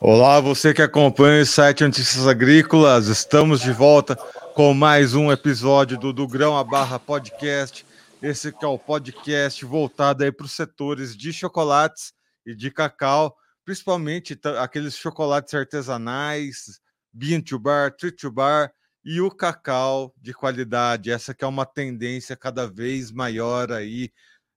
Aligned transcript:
Olá, 0.00 0.38
você 0.38 0.72
que 0.72 0.80
acompanha 0.80 1.42
o 1.42 1.46
site 1.46 1.82
Notícias 1.82 2.24
Agrícolas, 2.24 3.08
estamos 3.08 3.60
de 3.60 3.72
volta 3.72 4.14
com 4.54 4.72
mais 4.72 5.12
um 5.12 5.32
episódio 5.32 5.98
do 5.98 6.12
Do 6.12 6.28
Grão 6.28 6.56
a 6.56 6.62
Barra 6.62 7.00
Podcast. 7.00 7.84
Esse 8.22 8.52
que 8.52 8.64
é 8.64 8.68
o 8.68 8.78
podcast 8.78 9.64
voltado 9.64 10.22
aí 10.22 10.30
para 10.30 10.46
os 10.46 10.52
setores 10.52 11.16
de 11.16 11.32
chocolates 11.32 12.12
e 12.46 12.54
de 12.54 12.70
cacau, 12.70 13.34
principalmente 13.64 14.38
aqueles 14.60 14.96
chocolates 14.96 15.52
artesanais, 15.52 16.80
bean 17.12 17.40
to 17.40 17.58
bar, 17.58 17.90
tree 17.90 18.12
to 18.12 18.30
bar 18.30 18.70
e 19.04 19.20
o 19.20 19.32
cacau 19.32 20.14
de 20.16 20.32
qualidade. 20.32 21.10
Essa 21.10 21.34
que 21.34 21.44
é 21.44 21.48
uma 21.48 21.66
tendência 21.66 22.36
cada 22.36 22.68
vez 22.68 23.10
maior 23.10 23.72
aí 23.72 24.12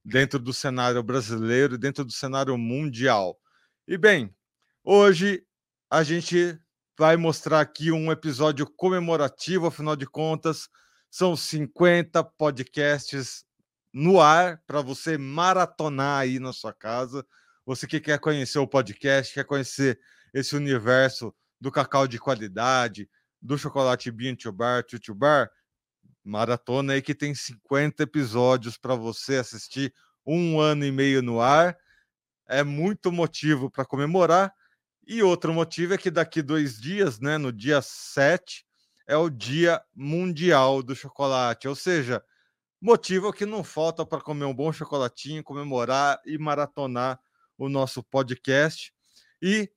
dentro 0.06 0.38
do 0.38 0.54
cenário 0.54 1.02
brasileiro 1.02 1.80
dentro 1.80 2.06
do 2.06 2.12
cenário 2.12 2.56
mundial. 2.60 3.36
E 3.88 3.98
bem, 3.98 4.32
Hoje 4.84 5.46
a 5.92 6.02
gente 6.02 6.60
vai 6.98 7.16
mostrar 7.16 7.62
aqui 7.62 7.92
um 7.92 8.12
episódio 8.12 8.66
comemorativo, 8.66 9.68
afinal 9.68 9.96
de 9.96 10.08
contas, 10.08 10.68
são 11.08 11.36
50 11.36 12.24
podcasts 12.24 13.46
no 13.94 14.20
ar 14.20 14.60
para 14.66 14.82
você 14.82 15.20
maratonar 15.20 16.22
aí 16.22 16.40
na 16.40 16.52
sua 16.52 16.74
casa. 16.74 17.24
Você 17.64 17.86
que 17.86 18.00
quer 18.00 18.18
conhecer 18.18 18.58
o 18.58 18.68
podcast, 18.68 19.32
quer 19.32 19.46
conhecer 19.46 20.00
esse 20.34 20.56
universo 20.56 21.32
do 21.60 21.72
cacau 21.72 22.08
de 22.08 22.18
qualidade, 22.18 23.08
do 23.40 23.60
chocolate 23.60 24.10
bean 24.10 24.36
to 24.36 24.52
bar, 24.52 24.84
to, 24.84 25.14
bar, 25.14 25.52
maratona 26.24 26.94
aí 26.94 27.04
que 27.04 27.14
tem 27.14 27.36
50 27.36 28.02
episódios 28.02 28.80
para 28.80 28.96
você 28.96 29.36
assistir 29.36 29.94
um 30.26 30.60
ano 30.60 30.84
e 30.84 30.92
meio 30.92 31.22
no 31.22 31.40
ar. 31.40 31.78
É 32.48 32.64
muito 32.64 33.12
motivo 33.12 33.70
para 33.70 33.86
comemorar. 33.86 34.52
E 35.14 35.22
outro 35.22 35.54
motivo 35.54 35.94
é 35.94 35.98
que 35.98 36.10
daqui 36.10 36.42
dois 36.42 36.80
dias, 36.80 37.20
né, 37.20 37.38
no 37.38 37.52
dia 37.52 37.82
7, 37.82 38.66
é 39.06 39.18
o 39.18 39.30
Dia 39.30 39.84
Mundial 39.94 40.82
do 40.82 40.96
Chocolate. 40.96 41.68
Ou 41.68 41.76
seja, 41.76 42.24
motivo 42.80 43.34
que 43.34 43.46
não 43.46 43.62
falta 43.62 44.06
para 44.06 44.22
comer 44.22 44.46
um 44.46 44.54
bom 44.54 44.72
chocolatinho, 44.72 45.44
comemorar 45.44 46.18
e 46.26 46.38
maratonar 46.38 47.20
o 47.58 47.68
nosso 47.68 48.02
podcast. 48.02 48.94
E 49.42 49.70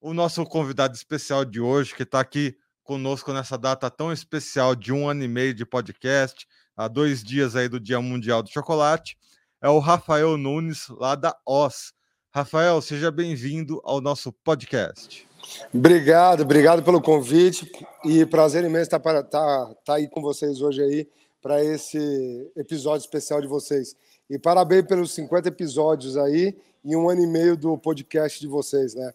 o 0.00 0.14
nosso 0.14 0.42
convidado 0.46 0.94
especial 0.94 1.44
de 1.44 1.60
hoje, 1.60 1.94
que 1.94 2.04
está 2.04 2.20
aqui 2.20 2.56
conosco 2.82 3.34
nessa 3.34 3.58
data 3.58 3.90
tão 3.90 4.10
especial 4.10 4.74
de 4.74 4.90
um 4.90 5.06
ano 5.06 5.22
e 5.22 5.28
meio 5.28 5.52
de 5.52 5.66
podcast, 5.66 6.48
há 6.74 6.88
dois 6.88 7.22
dias 7.22 7.56
aí 7.56 7.68
do 7.68 7.78
Dia 7.78 8.00
Mundial 8.00 8.42
do 8.42 8.48
Chocolate, 8.48 9.18
é 9.60 9.68
o 9.68 9.80
Rafael 9.80 10.38
Nunes, 10.38 10.88
lá 10.88 11.14
da 11.14 11.38
OS. 11.44 11.95
Rafael, 12.36 12.82
seja 12.82 13.10
bem-vindo 13.10 13.80
ao 13.82 13.98
nosso 13.98 14.30
podcast. 14.30 15.26
Obrigado, 15.72 16.42
obrigado 16.42 16.82
pelo 16.82 17.00
convite 17.00 17.66
e 18.04 18.26
prazer 18.26 18.62
imenso 18.62 18.82
estar, 18.82 19.00
para, 19.00 19.20
estar, 19.20 19.70
estar 19.70 19.94
aí 19.94 20.06
com 20.06 20.20
vocês 20.20 20.60
hoje 20.60 20.82
aí 20.82 21.08
para 21.40 21.64
esse 21.64 22.52
episódio 22.54 23.06
especial 23.06 23.40
de 23.40 23.46
vocês. 23.46 23.96
E 24.28 24.38
parabéns 24.38 24.84
pelos 24.86 25.14
50 25.14 25.48
episódios 25.48 26.18
aí 26.18 26.54
e 26.84 26.94
um 26.94 27.08
ano 27.08 27.22
e 27.22 27.26
meio 27.26 27.56
do 27.56 27.78
podcast 27.78 28.38
de 28.38 28.46
vocês, 28.46 28.94
né? 28.94 29.14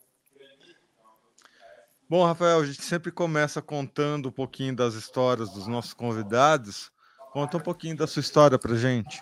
Bom, 2.10 2.26
Rafael, 2.26 2.62
a 2.62 2.66
gente 2.66 2.82
sempre 2.82 3.12
começa 3.12 3.62
contando 3.62 4.30
um 4.30 4.32
pouquinho 4.32 4.76
das 4.76 4.96
histórias 4.96 5.52
dos 5.52 5.68
nossos 5.68 5.94
convidados. 5.94 6.92
Conta 7.32 7.58
um 7.58 7.62
pouquinho 7.62 7.96
da 7.96 8.08
sua 8.08 8.22
história 8.22 8.58
para 8.58 8.74
gente. 8.74 9.22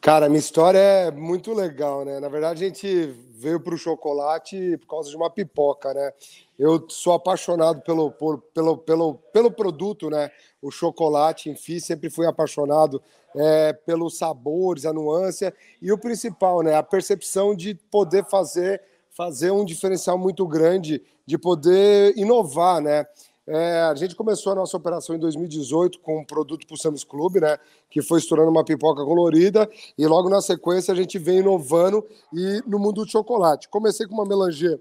Cara, 0.00 0.30
minha 0.30 0.38
história 0.38 0.78
é 0.78 1.10
muito 1.10 1.52
legal, 1.52 2.06
né? 2.06 2.18
Na 2.20 2.28
verdade, 2.30 2.64
a 2.64 2.68
gente 2.68 3.14
veio 3.34 3.60
para 3.60 3.74
o 3.74 3.78
chocolate 3.78 4.78
por 4.78 4.86
causa 4.86 5.10
de 5.10 5.16
uma 5.16 5.28
pipoca, 5.28 5.92
né? 5.92 6.10
Eu 6.58 6.86
sou 6.88 7.12
apaixonado 7.12 7.82
pelo, 7.82 8.10
por, 8.10 8.40
pelo, 8.54 8.78
pelo, 8.78 9.14
pelo 9.14 9.50
produto, 9.50 10.08
né? 10.08 10.30
O 10.62 10.70
chocolate, 10.70 11.50
enfim, 11.50 11.78
sempre 11.78 12.08
fui 12.08 12.26
apaixonado 12.26 13.02
é, 13.36 13.74
pelos 13.74 14.16
sabores, 14.16 14.86
a 14.86 14.92
nuance 14.92 15.52
e 15.82 15.92
o 15.92 15.98
principal, 15.98 16.62
né? 16.62 16.74
A 16.74 16.82
percepção 16.82 17.54
de 17.54 17.74
poder 17.74 18.24
fazer, 18.24 18.80
fazer 19.10 19.50
um 19.50 19.66
diferencial 19.66 20.16
muito 20.16 20.46
grande, 20.46 21.02
de 21.26 21.36
poder 21.36 22.16
inovar, 22.16 22.80
né? 22.80 23.04
É, 23.52 23.80
a 23.80 23.94
gente 23.96 24.14
começou 24.14 24.52
a 24.52 24.54
nossa 24.54 24.76
operação 24.76 25.16
em 25.16 25.18
2018 25.18 25.98
com 25.98 26.20
um 26.20 26.24
produto 26.24 26.64
para 26.64 26.74
o 26.74 26.78
Samus 26.78 27.02
Clube, 27.02 27.40
né? 27.40 27.58
Que 27.90 28.00
foi 28.00 28.20
estourando 28.20 28.48
uma 28.48 28.64
pipoca 28.64 29.04
colorida, 29.04 29.68
e 29.98 30.06
logo 30.06 30.30
na 30.30 30.40
sequência 30.40 30.94
a 30.94 30.96
gente 30.96 31.18
vem 31.18 31.40
inovando 31.40 32.06
e 32.32 32.62
no 32.64 32.78
mundo 32.78 33.04
do 33.04 33.10
chocolate. 33.10 33.68
Comecei 33.68 34.06
com 34.06 34.14
uma 34.14 34.24
melanger 34.24 34.80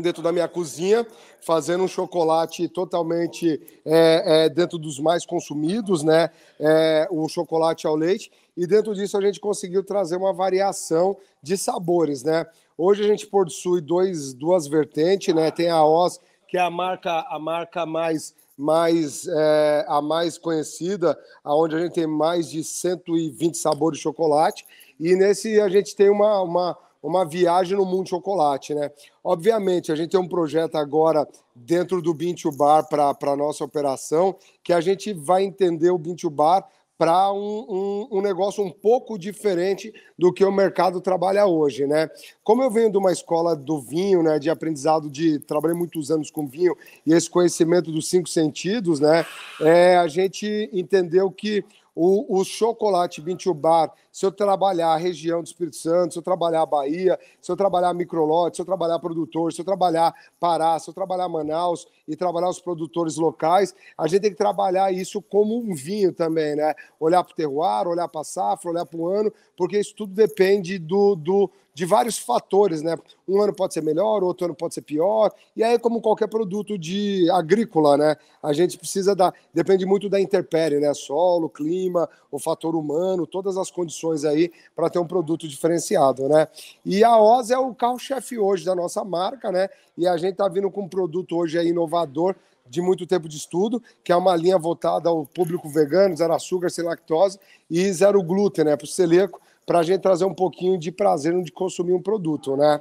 dentro 0.00 0.22
da 0.22 0.32
minha 0.32 0.48
cozinha, 0.48 1.06
fazendo 1.42 1.84
um 1.84 1.88
chocolate 1.88 2.68
totalmente 2.68 3.60
é, 3.84 4.44
é, 4.44 4.48
dentro 4.48 4.78
dos 4.78 4.98
mais 4.98 5.26
consumidos, 5.26 6.02
né? 6.02 6.30
É, 6.58 7.06
um 7.12 7.28
chocolate 7.28 7.86
ao 7.86 7.94
leite, 7.94 8.32
e 8.56 8.66
dentro 8.66 8.94
disso 8.94 9.18
a 9.18 9.20
gente 9.20 9.38
conseguiu 9.38 9.84
trazer 9.84 10.16
uma 10.16 10.32
variação 10.32 11.18
de 11.42 11.58
sabores, 11.58 12.22
né? 12.22 12.46
Hoje 12.78 13.04
a 13.04 13.06
gente 13.06 13.26
possui 13.26 13.82
dois, 13.82 14.32
duas 14.32 14.66
vertentes, 14.66 15.34
né? 15.34 15.50
Tem 15.50 15.68
a 15.68 15.84
Oz 15.84 16.18
que 16.54 16.58
é 16.58 16.60
a 16.60 16.70
marca, 16.70 17.26
a 17.28 17.36
marca 17.36 17.84
mais, 17.84 18.32
mais, 18.56 19.26
é, 19.26 19.84
a 19.88 20.00
mais 20.00 20.38
conhecida, 20.38 21.18
aonde 21.42 21.74
a 21.74 21.80
gente 21.80 21.94
tem 21.94 22.06
mais 22.06 22.48
de 22.48 22.62
120 22.62 23.58
sabores 23.58 23.98
de 23.98 24.04
chocolate. 24.04 24.64
E 25.00 25.16
nesse 25.16 25.60
a 25.60 25.68
gente 25.68 25.96
tem 25.96 26.08
uma, 26.08 26.40
uma, 26.42 26.78
uma 27.02 27.24
viagem 27.24 27.76
no 27.76 27.84
mundo 27.84 28.04
de 28.04 28.10
chocolate, 28.10 28.72
né? 28.72 28.92
Obviamente, 29.24 29.90
a 29.90 29.96
gente 29.96 30.12
tem 30.12 30.20
um 30.20 30.28
projeto 30.28 30.76
agora 30.76 31.26
dentro 31.56 32.00
do 32.00 32.14
Bintu 32.14 32.52
Bar 32.52 32.84
para 32.84 33.16
a 33.20 33.36
nossa 33.36 33.64
operação, 33.64 34.36
que 34.62 34.72
a 34.72 34.80
gente 34.80 35.12
vai 35.12 35.42
entender 35.42 35.90
o 35.90 35.98
Bintu 35.98 36.30
Bar 36.30 36.64
para 36.96 37.32
um, 37.32 37.66
um, 37.68 38.18
um, 38.18 38.20
negócio 38.22 38.62
um 38.62 38.70
pouco 38.70 39.18
diferente 39.18 39.92
do 40.18 40.32
que 40.32 40.44
o 40.44 40.52
mercado 40.52 41.00
trabalha 41.00 41.44
hoje, 41.46 41.86
né? 41.86 42.08
Como 42.42 42.62
eu 42.62 42.70
venho 42.70 42.90
de 42.90 42.98
uma 42.98 43.12
escola 43.12 43.56
do 43.56 43.80
vinho, 43.80 44.22
né, 44.22 44.38
de 44.38 44.48
aprendizado 44.48 45.10
de 45.10 45.38
trabalhei 45.40 45.76
muitos 45.76 46.10
anos 46.10 46.30
com 46.30 46.46
vinho 46.46 46.76
e 47.04 47.12
esse 47.12 47.28
conhecimento 47.28 47.90
dos 47.90 48.08
cinco 48.08 48.28
sentidos, 48.28 49.00
né, 49.00 49.26
é, 49.60 49.96
a 49.96 50.06
gente 50.06 50.70
entendeu 50.72 51.30
que 51.30 51.64
o, 51.94 52.40
o 52.40 52.44
chocolate 52.44 53.20
Bintu 53.20 53.54
Bar, 53.54 53.92
se 54.14 54.24
eu 54.24 54.30
trabalhar 54.30 54.90
a 54.90 54.96
região 54.96 55.42
do 55.42 55.46
Espírito 55.46 55.74
Santo, 55.74 56.12
se 56.12 56.18
eu 56.20 56.22
trabalhar 56.22 56.62
a 56.62 56.66
Bahia, 56.66 57.18
se 57.42 57.50
eu 57.50 57.56
trabalhar 57.56 57.92
microlote, 57.92 58.54
se 58.54 58.62
eu 58.62 58.64
trabalhar 58.64 59.00
produtor, 59.00 59.52
se 59.52 59.60
eu 59.60 59.64
trabalhar 59.64 60.14
Pará, 60.38 60.78
se 60.78 60.88
eu 60.88 60.94
trabalhar 60.94 61.28
Manaus 61.28 61.84
e 62.06 62.14
trabalhar 62.14 62.48
os 62.48 62.60
produtores 62.60 63.16
locais, 63.16 63.74
a 63.98 64.06
gente 64.06 64.22
tem 64.22 64.30
que 64.30 64.36
trabalhar 64.36 64.92
isso 64.92 65.20
como 65.20 65.58
um 65.58 65.74
vinho 65.74 66.12
também, 66.12 66.54
né? 66.54 66.74
Olhar 67.00 67.24
para 67.24 67.32
o 67.32 67.34
terroir, 67.34 67.88
olhar 67.88 68.06
para 68.06 68.20
a 68.20 68.24
safra, 68.24 68.70
olhar 68.70 68.86
para 68.86 69.00
o 69.00 69.08
ano, 69.08 69.32
porque 69.56 69.80
isso 69.80 69.92
tudo 69.96 70.14
depende 70.14 70.78
do, 70.78 71.16
do 71.16 71.50
de 71.74 71.84
vários 71.84 72.16
fatores, 72.16 72.82
né? 72.82 72.96
Um 73.26 73.42
ano 73.42 73.52
pode 73.52 73.74
ser 73.74 73.82
melhor, 73.82 74.22
outro 74.22 74.44
ano 74.46 74.54
pode 74.54 74.74
ser 74.74 74.82
pior. 74.82 75.32
E 75.56 75.64
aí, 75.64 75.76
como 75.76 76.00
qualquer 76.00 76.28
produto 76.28 76.78
de 76.78 77.28
agrícola, 77.32 77.96
né? 77.96 78.16
A 78.40 78.52
gente 78.52 78.78
precisa 78.78 79.14
da. 79.14 79.34
Depende 79.52 79.84
muito 79.84 80.08
da 80.08 80.20
intempérie, 80.20 80.78
né? 80.78 80.94
Solo, 80.94 81.50
clima, 81.50 82.08
o 82.30 82.38
fator 82.38 82.76
humano, 82.76 83.26
todas 83.26 83.56
as 83.56 83.72
condições 83.72 84.03
aí 84.24 84.52
para 84.74 84.90
ter 84.90 84.98
um 84.98 85.06
produto 85.06 85.48
diferenciado, 85.48 86.28
né? 86.28 86.48
E 86.84 87.02
a 87.04 87.16
Oz 87.18 87.50
é 87.50 87.58
o 87.58 87.74
carro-chefe 87.74 88.38
hoje 88.38 88.64
da 88.64 88.74
nossa 88.74 89.04
marca, 89.04 89.50
né? 89.50 89.68
E 89.96 90.06
a 90.06 90.16
gente 90.16 90.32
está 90.32 90.48
vindo 90.48 90.70
com 90.70 90.82
um 90.82 90.88
produto 90.88 91.36
hoje 91.36 91.58
aí 91.58 91.68
inovador 91.68 92.34
de 92.66 92.80
muito 92.80 93.06
tempo 93.06 93.28
de 93.28 93.36
estudo, 93.36 93.82
que 94.02 94.10
é 94.10 94.16
uma 94.16 94.34
linha 94.34 94.58
voltada 94.58 95.08
ao 95.08 95.26
público 95.26 95.68
vegano, 95.68 96.16
zero 96.16 96.34
açúcar, 96.34 96.70
sem 96.70 96.84
lactose 96.84 97.38
e 97.70 97.92
zero 97.92 98.22
glúten, 98.22 98.64
né? 98.64 98.76
Para 98.76 98.84
o 98.84 98.88
celíaco 98.88 99.40
para 99.66 99.78
a 99.78 99.82
gente 99.82 100.00
trazer 100.00 100.24
um 100.24 100.34
pouquinho 100.34 100.78
de 100.78 100.92
prazer 100.92 101.40
de 101.42 101.52
consumir 101.52 101.92
um 101.92 102.02
produto, 102.02 102.56
né? 102.56 102.80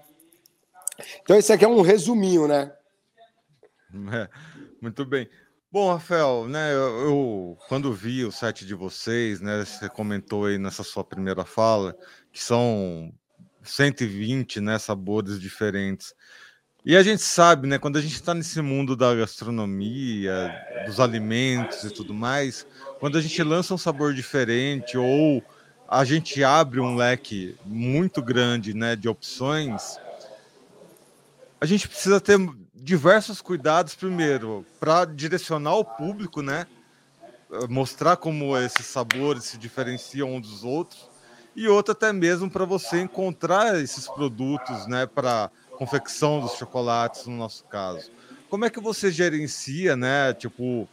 Então, 1.22 1.38
esse 1.38 1.52
aqui 1.52 1.66
é 1.66 1.68
um 1.68 1.81
resuminho, 1.81 2.48
né? 2.48 2.72
É, 4.12 4.28
muito 4.81 5.06
bem. 5.06 5.30
Bom, 5.74 5.92
Rafael, 5.92 6.48
né, 6.48 6.72
eu, 6.72 7.00
eu, 7.02 7.58
quando 7.68 7.92
vi 7.92 8.24
o 8.24 8.31
site 8.31 8.64
de 8.64 8.75
vocês, 8.75 9.42
né, 9.42 9.66
você 9.66 9.90
comentou 9.90 10.46
aí 10.46 10.60
nessa 10.60 10.84
sua 10.84 11.04
primeira 11.04 11.44
fala 11.44 11.98
que 12.31 12.44
são 12.44 13.12
120, 13.64 14.62
né, 14.62 14.78
sabores 14.78 15.42
diferentes. 15.42 16.14
E 16.86 16.96
a 16.96 17.02
gente 17.02 17.24
sabe, 17.24 17.68
né, 17.68 17.80
quando 17.80 17.98
a 17.98 18.02
gente 18.02 18.14
está 18.14 18.36
nesse 18.36 18.62
mundo 18.62 18.96
da 18.96 19.16
gastronomia, 19.16 20.56
dos 20.86 21.00
alimentos 21.00 21.84
e 21.84 21.90
tudo 21.90 22.14
mais, 22.14 22.68
quando 23.00 23.18
a 23.18 23.22
gente 23.22 23.42
lança 23.42 23.74
um 23.74 23.78
sabor 23.80 24.14
diferente 24.14 24.96
ou 24.96 25.44
a 25.88 26.06
gente 26.06 26.44
abre 26.44 26.80
um 26.80 26.96
leque 26.96 27.58
muito 27.66 28.22
grande 28.22 28.75
né, 28.75 28.96
de 28.96 29.10
opções, 29.10 29.98
a 31.60 31.66
gente 31.66 31.88
precisa 31.88 32.22
ter 32.22 32.38
diversos 32.84 33.42
cuidados, 33.42 33.96
primeiro, 33.96 34.68
para 34.80 35.06
direcionar 35.06 35.76
o 35.76 35.86
público, 35.86 36.42
né? 36.42 36.68
Mostrar 37.70 38.18
como 38.18 38.58
esses 38.58 38.88
sabores 38.88 39.46
se 39.46 39.58
diferenciam 39.58 40.36
uns 40.36 40.48
dos 40.50 40.64
outros. 40.64 41.10
e 41.56 41.68
outra 41.68 41.94
até 41.94 42.12
mesmo 42.14 42.50
para 42.52 42.66
você 42.66 43.02
encontrar 43.02 43.80
esses 43.82 44.10
produtos, 44.10 44.88
né, 44.88 45.06
para 45.06 45.52
confecção 45.76 46.42
dos 46.42 46.54
chocolates, 46.56 47.26
no 47.28 47.38
nosso 47.38 47.64
caso. 47.68 48.12
Como 48.50 48.66
é 48.66 48.72
que 48.72 48.80
você 48.82 49.12
gerencia, 49.12 49.96
né, 49.96 50.34
tipo, 50.34 50.90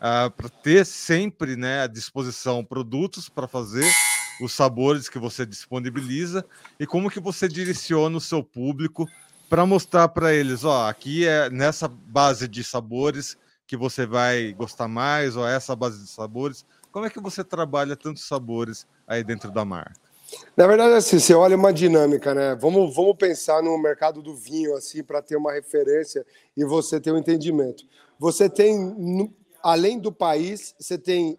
ah, 0.00 0.30
para 0.36 0.48
ter 0.62 0.86
sempre, 0.86 1.56
né, 1.56 1.82
à 1.84 1.86
disposição 1.88 2.64
produtos 2.64 3.28
para 3.28 3.48
fazer 3.48 3.98
os 4.38 4.52
sabores 4.54 5.08
que 5.08 5.18
você 5.18 5.46
disponibiliza 5.46 6.46
e 6.78 6.86
como 6.86 7.10
que 7.10 7.20
você 7.20 7.48
direciona 7.48 8.16
o 8.16 8.20
seu 8.20 8.42
público 8.44 9.10
para 9.50 9.66
mostrar 9.66 10.08
para 10.08 10.32
eles, 10.32 10.62
ó, 10.62 10.88
aqui 10.88 11.26
é 11.26 11.50
nessa 11.50 11.88
base 11.88 12.46
de 12.46 12.62
sabores 12.62 13.36
que 13.66 13.76
você 13.76 14.06
vai 14.06 14.52
gostar 14.52 14.86
mais, 14.86 15.36
ou 15.36 15.46
essa 15.46 15.74
base 15.74 16.00
de 16.00 16.08
sabores. 16.08 16.64
Como 16.92 17.04
é 17.04 17.10
que 17.10 17.20
você 17.20 17.42
trabalha 17.42 17.96
tantos 17.96 18.28
sabores 18.28 18.86
aí 19.08 19.24
dentro 19.24 19.50
da 19.50 19.64
marca? 19.64 19.94
Na 20.56 20.68
verdade, 20.68 20.94
assim, 20.94 21.18
você 21.18 21.34
olha 21.34 21.56
uma 21.56 21.72
dinâmica, 21.72 22.32
né? 22.32 22.54
Vamos, 22.54 22.94
vamos 22.94 23.16
pensar 23.16 23.60
no 23.60 23.76
mercado 23.76 24.22
do 24.22 24.36
vinho, 24.36 24.72
assim, 24.76 25.02
para 25.02 25.20
ter 25.20 25.34
uma 25.34 25.52
referência 25.52 26.24
e 26.56 26.64
você 26.64 27.00
ter 27.00 27.10
um 27.10 27.18
entendimento. 27.18 27.82
Você 28.20 28.48
tem, 28.48 29.34
além 29.60 29.98
do 29.98 30.12
país, 30.12 30.76
você 30.78 30.96
tem 30.96 31.36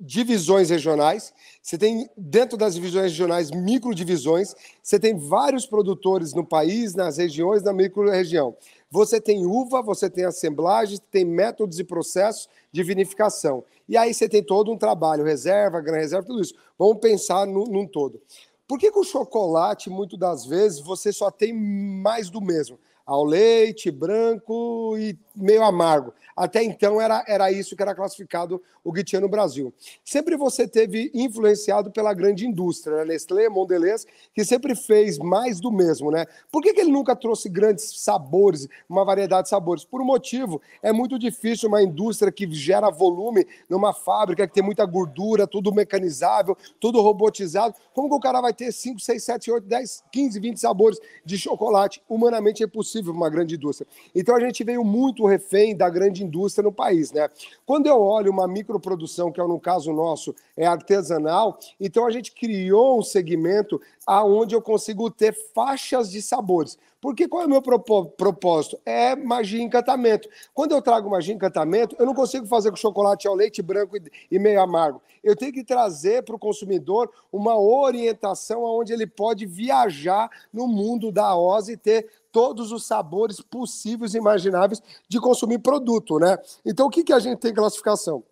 divisões 0.00 0.70
regionais, 0.70 1.32
você 1.60 1.76
tem 1.76 2.08
dentro 2.16 2.56
das 2.56 2.74
divisões 2.74 3.10
regionais 3.10 3.50
microdivisões, 3.50 4.54
você 4.82 4.98
tem 4.98 5.16
vários 5.16 5.66
produtores 5.66 6.32
no 6.32 6.44
país, 6.44 6.94
nas 6.94 7.16
regiões, 7.16 7.62
na 7.62 7.72
micro-região. 7.72 8.56
Você 8.90 9.20
tem 9.20 9.44
uva, 9.44 9.82
você 9.82 10.08
tem 10.08 10.24
assemblagem, 10.24 10.98
tem 11.10 11.24
métodos 11.24 11.78
e 11.78 11.84
processos 11.84 12.48
de 12.72 12.82
vinificação. 12.82 13.64
E 13.88 13.96
aí 13.96 14.14
você 14.14 14.28
tem 14.28 14.42
todo 14.42 14.72
um 14.72 14.78
trabalho, 14.78 15.24
reserva, 15.24 15.80
gran 15.80 15.96
reserva, 15.96 16.26
tudo 16.26 16.42
isso. 16.42 16.54
Vamos 16.78 16.98
pensar 16.98 17.46
no, 17.46 17.64
num 17.64 17.86
todo. 17.86 18.20
Por 18.66 18.78
que, 18.78 18.92
que 18.92 18.98
o 18.98 19.04
chocolate, 19.04 19.90
muitas 19.90 20.18
das 20.18 20.46
vezes, 20.46 20.80
você 20.80 21.12
só 21.12 21.30
tem 21.30 21.52
mais 21.52 22.30
do 22.30 22.40
mesmo? 22.40 22.78
Ao 23.08 23.24
leite, 23.24 23.90
branco 23.90 24.94
e 24.98 25.18
meio 25.34 25.64
amargo. 25.64 26.12
Até 26.36 26.62
então 26.62 27.00
era, 27.00 27.24
era 27.26 27.50
isso 27.50 27.74
que 27.74 27.82
era 27.82 27.94
classificado 27.94 28.62
o 28.84 28.92
tinha 29.02 29.20
no 29.20 29.28
Brasil. 29.28 29.72
Sempre 30.04 30.36
você 30.36 30.68
teve 30.68 31.10
influenciado 31.14 31.90
pela 31.90 32.12
grande 32.12 32.46
indústria, 32.46 32.98
né? 32.98 33.04
Nestlé, 33.06 33.48
Mondelez, 33.48 34.06
que 34.34 34.44
sempre 34.44 34.74
fez 34.74 35.18
mais 35.18 35.58
do 35.58 35.70
mesmo, 35.70 36.10
né? 36.10 36.26
Por 36.50 36.62
que, 36.62 36.74
que 36.74 36.80
ele 36.80 36.90
nunca 36.90 37.16
trouxe 37.16 37.48
grandes 37.48 38.02
sabores, 38.02 38.68
uma 38.88 39.04
variedade 39.04 39.44
de 39.44 39.48
sabores? 39.48 39.84
Por 39.84 40.00
um 40.00 40.04
motivo, 40.04 40.60
é 40.82 40.92
muito 40.92 41.18
difícil 41.18 41.68
uma 41.68 41.82
indústria 41.82 42.30
que 42.30 42.50
gera 42.52 42.90
volume 42.90 43.46
numa 43.68 43.92
fábrica 43.92 44.46
que 44.46 44.54
tem 44.54 44.62
muita 44.62 44.84
gordura, 44.84 45.46
tudo 45.46 45.72
mecanizável, 45.72 46.56
tudo 46.80 47.00
robotizado. 47.00 47.74
Como 47.94 48.08
que 48.08 48.14
o 48.14 48.20
cara 48.20 48.40
vai 48.40 48.52
ter 48.52 48.72
5, 48.72 49.00
6, 49.00 49.24
7, 49.24 49.50
8, 49.50 49.66
10, 49.66 50.04
15, 50.12 50.40
20 50.40 50.60
sabores 50.60 50.98
de 51.24 51.38
chocolate? 51.38 52.02
Humanamente 52.08 52.62
é 52.62 52.66
impossível 52.66 52.97
uma 53.06 53.30
grande 53.30 53.54
indústria. 53.54 53.86
Então 54.14 54.34
a 54.34 54.40
gente 54.40 54.64
veio 54.64 54.82
muito 54.82 55.26
refém 55.26 55.76
da 55.76 55.88
grande 55.88 56.24
indústria 56.24 56.62
no 56.62 56.72
país, 56.72 57.12
né? 57.12 57.28
Quando 57.64 57.86
eu 57.86 58.00
olho 58.00 58.32
uma 58.32 58.48
microprodução, 58.48 59.30
que 59.30 59.40
é 59.40 59.44
no 59.46 59.60
caso 59.60 59.92
nosso, 59.92 60.34
é 60.56 60.66
artesanal, 60.66 61.58
então 61.78 62.06
a 62.06 62.10
gente 62.10 62.32
criou 62.32 62.98
um 62.98 63.02
segmento 63.02 63.80
aonde 64.06 64.54
eu 64.54 64.62
consigo 64.62 65.10
ter 65.10 65.32
faixas 65.54 66.10
de 66.10 66.22
sabores. 66.22 66.78
Porque 67.00 67.28
qual 67.28 67.44
é 67.44 67.46
o 67.46 67.48
meu 67.48 67.62
propósito? 67.62 68.80
É 68.84 69.14
magia 69.14 69.60
e 69.60 69.62
encantamento. 69.62 70.28
Quando 70.52 70.72
eu 70.72 70.82
trago 70.82 71.08
magia 71.08 71.32
e 71.32 71.36
encantamento, 71.36 71.94
eu 71.96 72.04
não 72.04 72.12
consigo 72.12 72.44
fazer 72.46 72.70
com 72.70 72.76
chocolate 72.76 73.28
ao 73.28 73.36
leite 73.36 73.62
branco 73.62 73.96
e 74.28 74.36
meio 74.36 74.60
amargo. 74.60 75.00
Eu 75.22 75.36
tenho 75.36 75.52
que 75.52 75.62
trazer 75.62 76.24
para 76.24 76.34
o 76.34 76.38
consumidor 76.38 77.08
uma 77.30 77.56
orientação 77.56 78.64
onde 78.64 78.92
ele 78.92 79.06
pode 79.06 79.46
viajar 79.46 80.28
no 80.52 80.66
mundo 80.66 81.12
da 81.12 81.36
OSE 81.36 81.74
e 81.74 81.76
ter 81.76 82.08
todos 82.38 82.70
os 82.70 82.86
sabores 82.86 83.40
possíveis 83.40 84.14
e 84.14 84.18
imagináveis 84.18 84.80
de 85.08 85.18
consumir 85.18 85.58
produto, 85.58 86.20
né? 86.20 86.38
Então, 86.64 86.86
o 86.86 86.88
que, 86.88 87.02
que 87.02 87.12
a 87.12 87.18
gente 87.18 87.40
tem 87.40 87.50
em 87.50 87.54
classificação? 87.54 88.22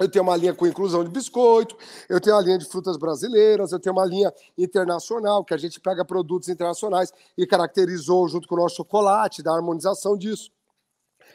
Eu 0.00 0.10
tenho 0.10 0.24
uma 0.24 0.36
linha 0.36 0.52
com 0.52 0.66
inclusão 0.66 1.04
de 1.04 1.10
biscoito, 1.10 1.76
eu 2.08 2.20
tenho 2.20 2.34
uma 2.34 2.42
linha 2.42 2.58
de 2.58 2.64
frutas 2.64 2.96
brasileiras, 2.96 3.70
eu 3.70 3.78
tenho 3.78 3.94
uma 3.94 4.04
linha 4.04 4.34
internacional, 4.58 5.44
que 5.44 5.54
a 5.54 5.56
gente 5.56 5.78
pega 5.78 6.04
produtos 6.04 6.48
internacionais 6.48 7.12
e 7.38 7.46
caracterizou 7.46 8.28
junto 8.28 8.48
com 8.48 8.56
o 8.56 8.58
nosso 8.58 8.74
chocolate, 8.74 9.44
da 9.44 9.54
harmonização 9.54 10.18
disso. 10.18 10.50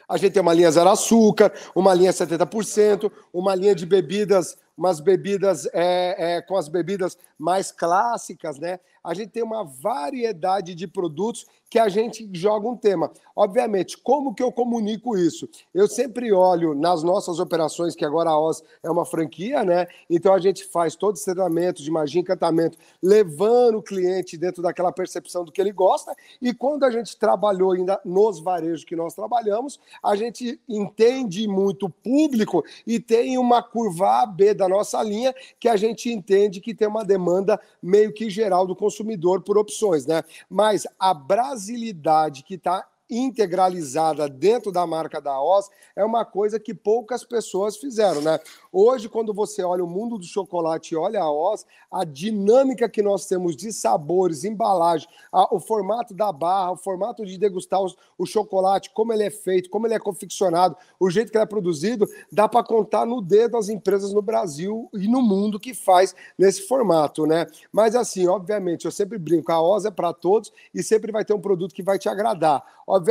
A 0.06 0.18
gente 0.18 0.34
tem 0.34 0.42
uma 0.42 0.52
linha 0.52 0.70
zero 0.70 0.90
açúcar, 0.90 1.50
uma 1.74 1.94
linha 1.94 2.12
70%, 2.12 3.10
uma 3.32 3.54
linha 3.54 3.74
de 3.74 3.86
bebidas, 3.86 4.58
umas 4.76 5.00
bebidas 5.00 5.66
é, 5.72 6.36
é, 6.36 6.42
com 6.42 6.56
as 6.56 6.68
bebidas 6.68 7.16
mais 7.38 7.72
clássicas, 7.72 8.58
né? 8.58 8.78
A 9.04 9.14
gente 9.14 9.30
tem 9.30 9.42
uma 9.42 9.64
variedade 9.64 10.74
de 10.74 10.86
produtos 10.86 11.44
que 11.68 11.78
a 11.78 11.88
gente 11.88 12.28
joga 12.34 12.68
um 12.68 12.76
tema. 12.76 13.10
Obviamente, 13.34 13.96
como 13.96 14.34
que 14.34 14.42
eu 14.42 14.52
comunico 14.52 15.16
isso? 15.16 15.48
Eu 15.74 15.88
sempre 15.88 16.30
olho 16.30 16.74
nas 16.74 17.02
nossas 17.02 17.38
operações, 17.38 17.96
que 17.96 18.04
agora 18.04 18.28
a 18.28 18.38
OS 18.38 18.62
é 18.82 18.90
uma 18.90 19.06
franquia, 19.06 19.64
né? 19.64 19.86
Então 20.08 20.34
a 20.34 20.38
gente 20.38 20.64
faz 20.64 20.94
todo 20.94 21.16
esse 21.16 21.24
treinamento 21.24 21.82
de 21.82 21.90
magia 21.90 22.20
e 22.20 22.22
encantamento, 22.22 22.76
levando 23.02 23.78
o 23.78 23.82
cliente 23.82 24.36
dentro 24.36 24.62
daquela 24.62 24.92
percepção 24.92 25.44
do 25.44 25.50
que 25.50 25.62
ele 25.62 25.72
gosta. 25.72 26.14
E 26.42 26.52
quando 26.52 26.84
a 26.84 26.90
gente 26.90 27.18
trabalhou 27.18 27.72
ainda 27.72 27.98
nos 28.04 28.38
varejos 28.38 28.84
que 28.84 28.94
nós 28.94 29.14
trabalhamos, 29.14 29.80
a 30.02 30.14
gente 30.14 30.60
entende 30.68 31.48
muito 31.48 31.86
o 31.86 31.90
público 31.90 32.62
e 32.86 33.00
tem 33.00 33.38
uma 33.38 33.62
curva 33.62 34.22
A, 34.22 34.26
B 34.26 34.52
da 34.62 34.68
nossa 34.68 35.02
linha 35.02 35.34
que 35.58 35.68
a 35.68 35.76
gente 35.76 36.08
entende 36.08 36.60
que 36.60 36.74
tem 36.74 36.86
uma 36.86 37.04
demanda 37.04 37.60
meio 37.82 38.12
que 38.12 38.30
geral 38.30 38.64
do 38.64 38.76
consumidor 38.76 39.42
por 39.42 39.58
opções, 39.58 40.06
né? 40.06 40.22
Mas 40.48 40.86
a 40.98 41.12
brasilidade 41.12 42.44
que 42.44 42.54
está 42.54 42.86
integralizada 43.12 44.26
dentro 44.26 44.72
da 44.72 44.86
marca 44.86 45.20
da 45.20 45.40
OZ 45.40 45.68
é 45.94 46.02
uma 46.02 46.24
coisa 46.24 46.58
que 46.58 46.72
poucas 46.72 47.22
pessoas 47.24 47.76
fizeram, 47.76 48.22
né? 48.22 48.40
Hoje, 48.72 49.08
quando 49.08 49.34
você 49.34 49.62
olha 49.62 49.84
o 49.84 49.86
mundo 49.86 50.16
do 50.16 50.24
chocolate 50.24 50.94
e 50.94 50.96
olha 50.96 51.20
a 51.20 51.30
Oz, 51.30 51.66
a 51.90 52.04
dinâmica 52.04 52.88
que 52.88 53.02
nós 53.02 53.26
temos 53.26 53.54
de 53.54 53.70
sabores, 53.70 54.44
embalagem, 54.44 55.06
a, 55.30 55.54
o 55.54 55.60
formato 55.60 56.14
da 56.14 56.32
barra, 56.32 56.72
o 56.72 56.76
formato 56.76 57.26
de 57.26 57.36
degustar 57.36 57.82
os, 57.82 57.94
o 58.16 58.24
chocolate, 58.24 58.90
como 58.94 59.12
ele 59.12 59.24
é 59.24 59.30
feito, 59.30 59.68
como 59.68 59.86
ele 59.86 59.94
é 59.94 59.98
confeccionado, 59.98 60.74
o 60.98 61.10
jeito 61.10 61.30
que 61.30 61.36
ele 61.36 61.44
é 61.44 61.46
produzido, 61.46 62.08
dá 62.30 62.48
para 62.48 62.64
contar 62.64 63.04
no 63.04 63.20
dedo 63.20 63.58
as 63.58 63.68
empresas 63.68 64.12
no 64.14 64.22
Brasil 64.22 64.88
e 64.94 65.06
no 65.06 65.20
mundo 65.20 65.60
que 65.60 65.74
faz 65.74 66.14
nesse 66.38 66.66
formato, 66.66 67.26
né? 67.26 67.46
Mas 67.70 67.94
assim, 67.94 68.26
obviamente, 68.26 68.86
eu 68.86 68.90
sempre 68.90 69.18
brinco, 69.18 69.52
a 69.52 69.60
Oz 69.60 69.84
é 69.84 69.90
para 69.90 70.14
todos 70.14 70.50
e 70.74 70.82
sempre 70.82 71.12
vai 71.12 71.26
ter 71.26 71.34
um 71.34 71.40
produto 71.40 71.74
que 71.74 71.82
vai 71.82 71.98
te 71.98 72.08
agradar. 72.08 72.64
Obviamente, 72.86 73.01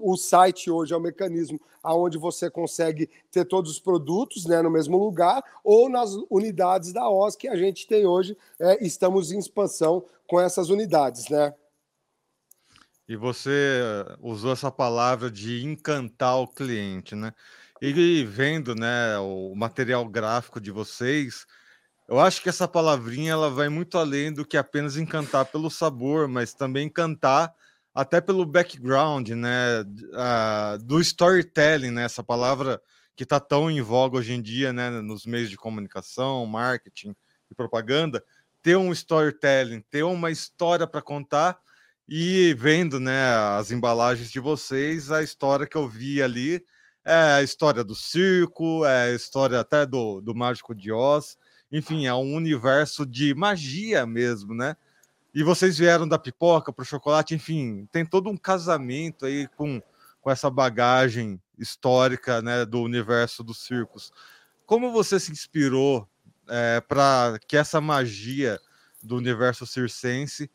o 0.00 0.16
site 0.16 0.70
hoje 0.70 0.92
é 0.92 0.96
o 0.96 1.00
mecanismo 1.00 1.60
aonde 1.82 2.18
você 2.18 2.50
consegue 2.50 3.08
ter 3.30 3.44
todos 3.44 3.70
os 3.70 3.80
produtos 3.80 4.44
né, 4.46 4.60
no 4.62 4.70
mesmo 4.70 4.98
lugar, 4.98 5.42
ou 5.64 5.88
nas 5.88 6.10
unidades 6.28 6.92
da 6.92 7.08
OS 7.08 7.36
que 7.36 7.48
a 7.48 7.56
gente 7.56 7.86
tem 7.86 8.06
hoje, 8.06 8.36
é, 8.58 8.84
estamos 8.84 9.32
em 9.32 9.38
expansão 9.38 10.04
com 10.26 10.40
essas 10.40 10.68
unidades, 10.68 11.28
né? 11.28 11.54
E 13.08 13.16
você 13.16 13.82
usou 14.20 14.52
essa 14.52 14.70
palavra 14.70 15.30
de 15.30 15.64
encantar 15.64 16.38
o 16.38 16.46
cliente, 16.46 17.16
né? 17.16 17.34
E 17.82 18.24
vendo, 18.24 18.74
né, 18.74 19.18
o 19.18 19.54
material 19.56 20.06
gráfico 20.06 20.60
de 20.60 20.70
vocês, 20.70 21.46
eu 22.06 22.20
acho 22.20 22.42
que 22.42 22.48
essa 22.48 22.68
palavrinha 22.68 23.32
ela 23.32 23.48
vai 23.48 23.68
muito 23.68 23.96
além 23.96 24.32
do 24.32 24.44
que 24.44 24.56
apenas 24.56 24.96
encantar 24.96 25.46
pelo 25.46 25.70
sabor, 25.70 26.28
mas 26.28 26.52
também 26.52 26.86
encantar 26.86 27.54
até 27.94 28.20
pelo 28.20 28.46
background, 28.46 29.30
né, 29.30 29.80
uh, 29.82 30.78
do 30.84 31.00
storytelling, 31.00 31.90
né, 31.90 32.04
essa 32.04 32.22
palavra 32.22 32.80
que 33.16 33.24
está 33.24 33.40
tão 33.40 33.70
em 33.70 33.82
voga 33.82 34.18
hoje 34.18 34.32
em 34.32 34.40
dia, 34.40 34.72
né, 34.72 34.90
nos 34.90 35.26
meios 35.26 35.50
de 35.50 35.56
comunicação, 35.56 36.46
marketing 36.46 37.14
e 37.50 37.54
propaganda, 37.54 38.24
ter 38.62 38.76
um 38.76 38.92
storytelling, 38.92 39.82
ter 39.90 40.02
uma 40.02 40.30
história 40.30 40.86
para 40.86 41.02
contar 41.02 41.58
e 42.08 42.54
vendo, 42.54 42.98
né, 42.98 43.34
as 43.58 43.70
embalagens 43.70 44.30
de 44.30 44.40
vocês, 44.40 45.10
a 45.10 45.22
história 45.22 45.66
que 45.66 45.76
eu 45.76 45.88
vi 45.88 46.22
ali 46.22 46.64
é 47.04 47.14
a 47.14 47.42
história 47.42 47.82
do 47.82 47.94
circo, 47.94 48.84
é 48.84 49.10
a 49.10 49.14
história 49.14 49.60
até 49.60 49.86
do, 49.86 50.20
do 50.20 50.34
Mágico 50.34 50.74
de 50.74 50.92
Oz, 50.92 51.36
enfim, 51.72 52.06
é 52.06 52.14
um 52.14 52.34
universo 52.34 53.06
de 53.06 53.34
magia 53.34 54.04
mesmo, 54.06 54.54
né? 54.54 54.76
E 55.34 55.42
vocês 55.44 55.78
vieram 55.78 56.08
da 56.08 56.18
pipoca 56.18 56.72
para 56.72 56.82
o 56.82 56.86
chocolate, 56.86 57.34
enfim, 57.34 57.88
tem 57.92 58.04
todo 58.04 58.28
um 58.28 58.36
casamento 58.36 59.26
aí 59.26 59.46
com, 59.56 59.80
com 60.20 60.30
essa 60.30 60.50
bagagem 60.50 61.40
histórica 61.56 62.42
né, 62.42 62.64
do 62.64 62.80
universo 62.80 63.44
dos 63.44 63.64
circos. 63.64 64.12
Como 64.66 64.90
você 64.90 65.20
se 65.20 65.30
inspirou 65.30 66.08
é, 66.48 66.80
para 66.80 67.38
que 67.46 67.56
essa 67.56 67.80
magia 67.80 68.58
do 69.02 69.16
universo 69.16 69.66
circense 69.66 70.50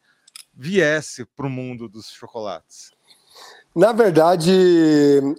viesse 0.53 1.25
para 1.25 1.48
o 1.48 1.50
mundo 1.50 1.88
dos 1.88 2.10
chocolates? 2.10 2.91
Na 3.75 3.91
verdade, 3.91 4.51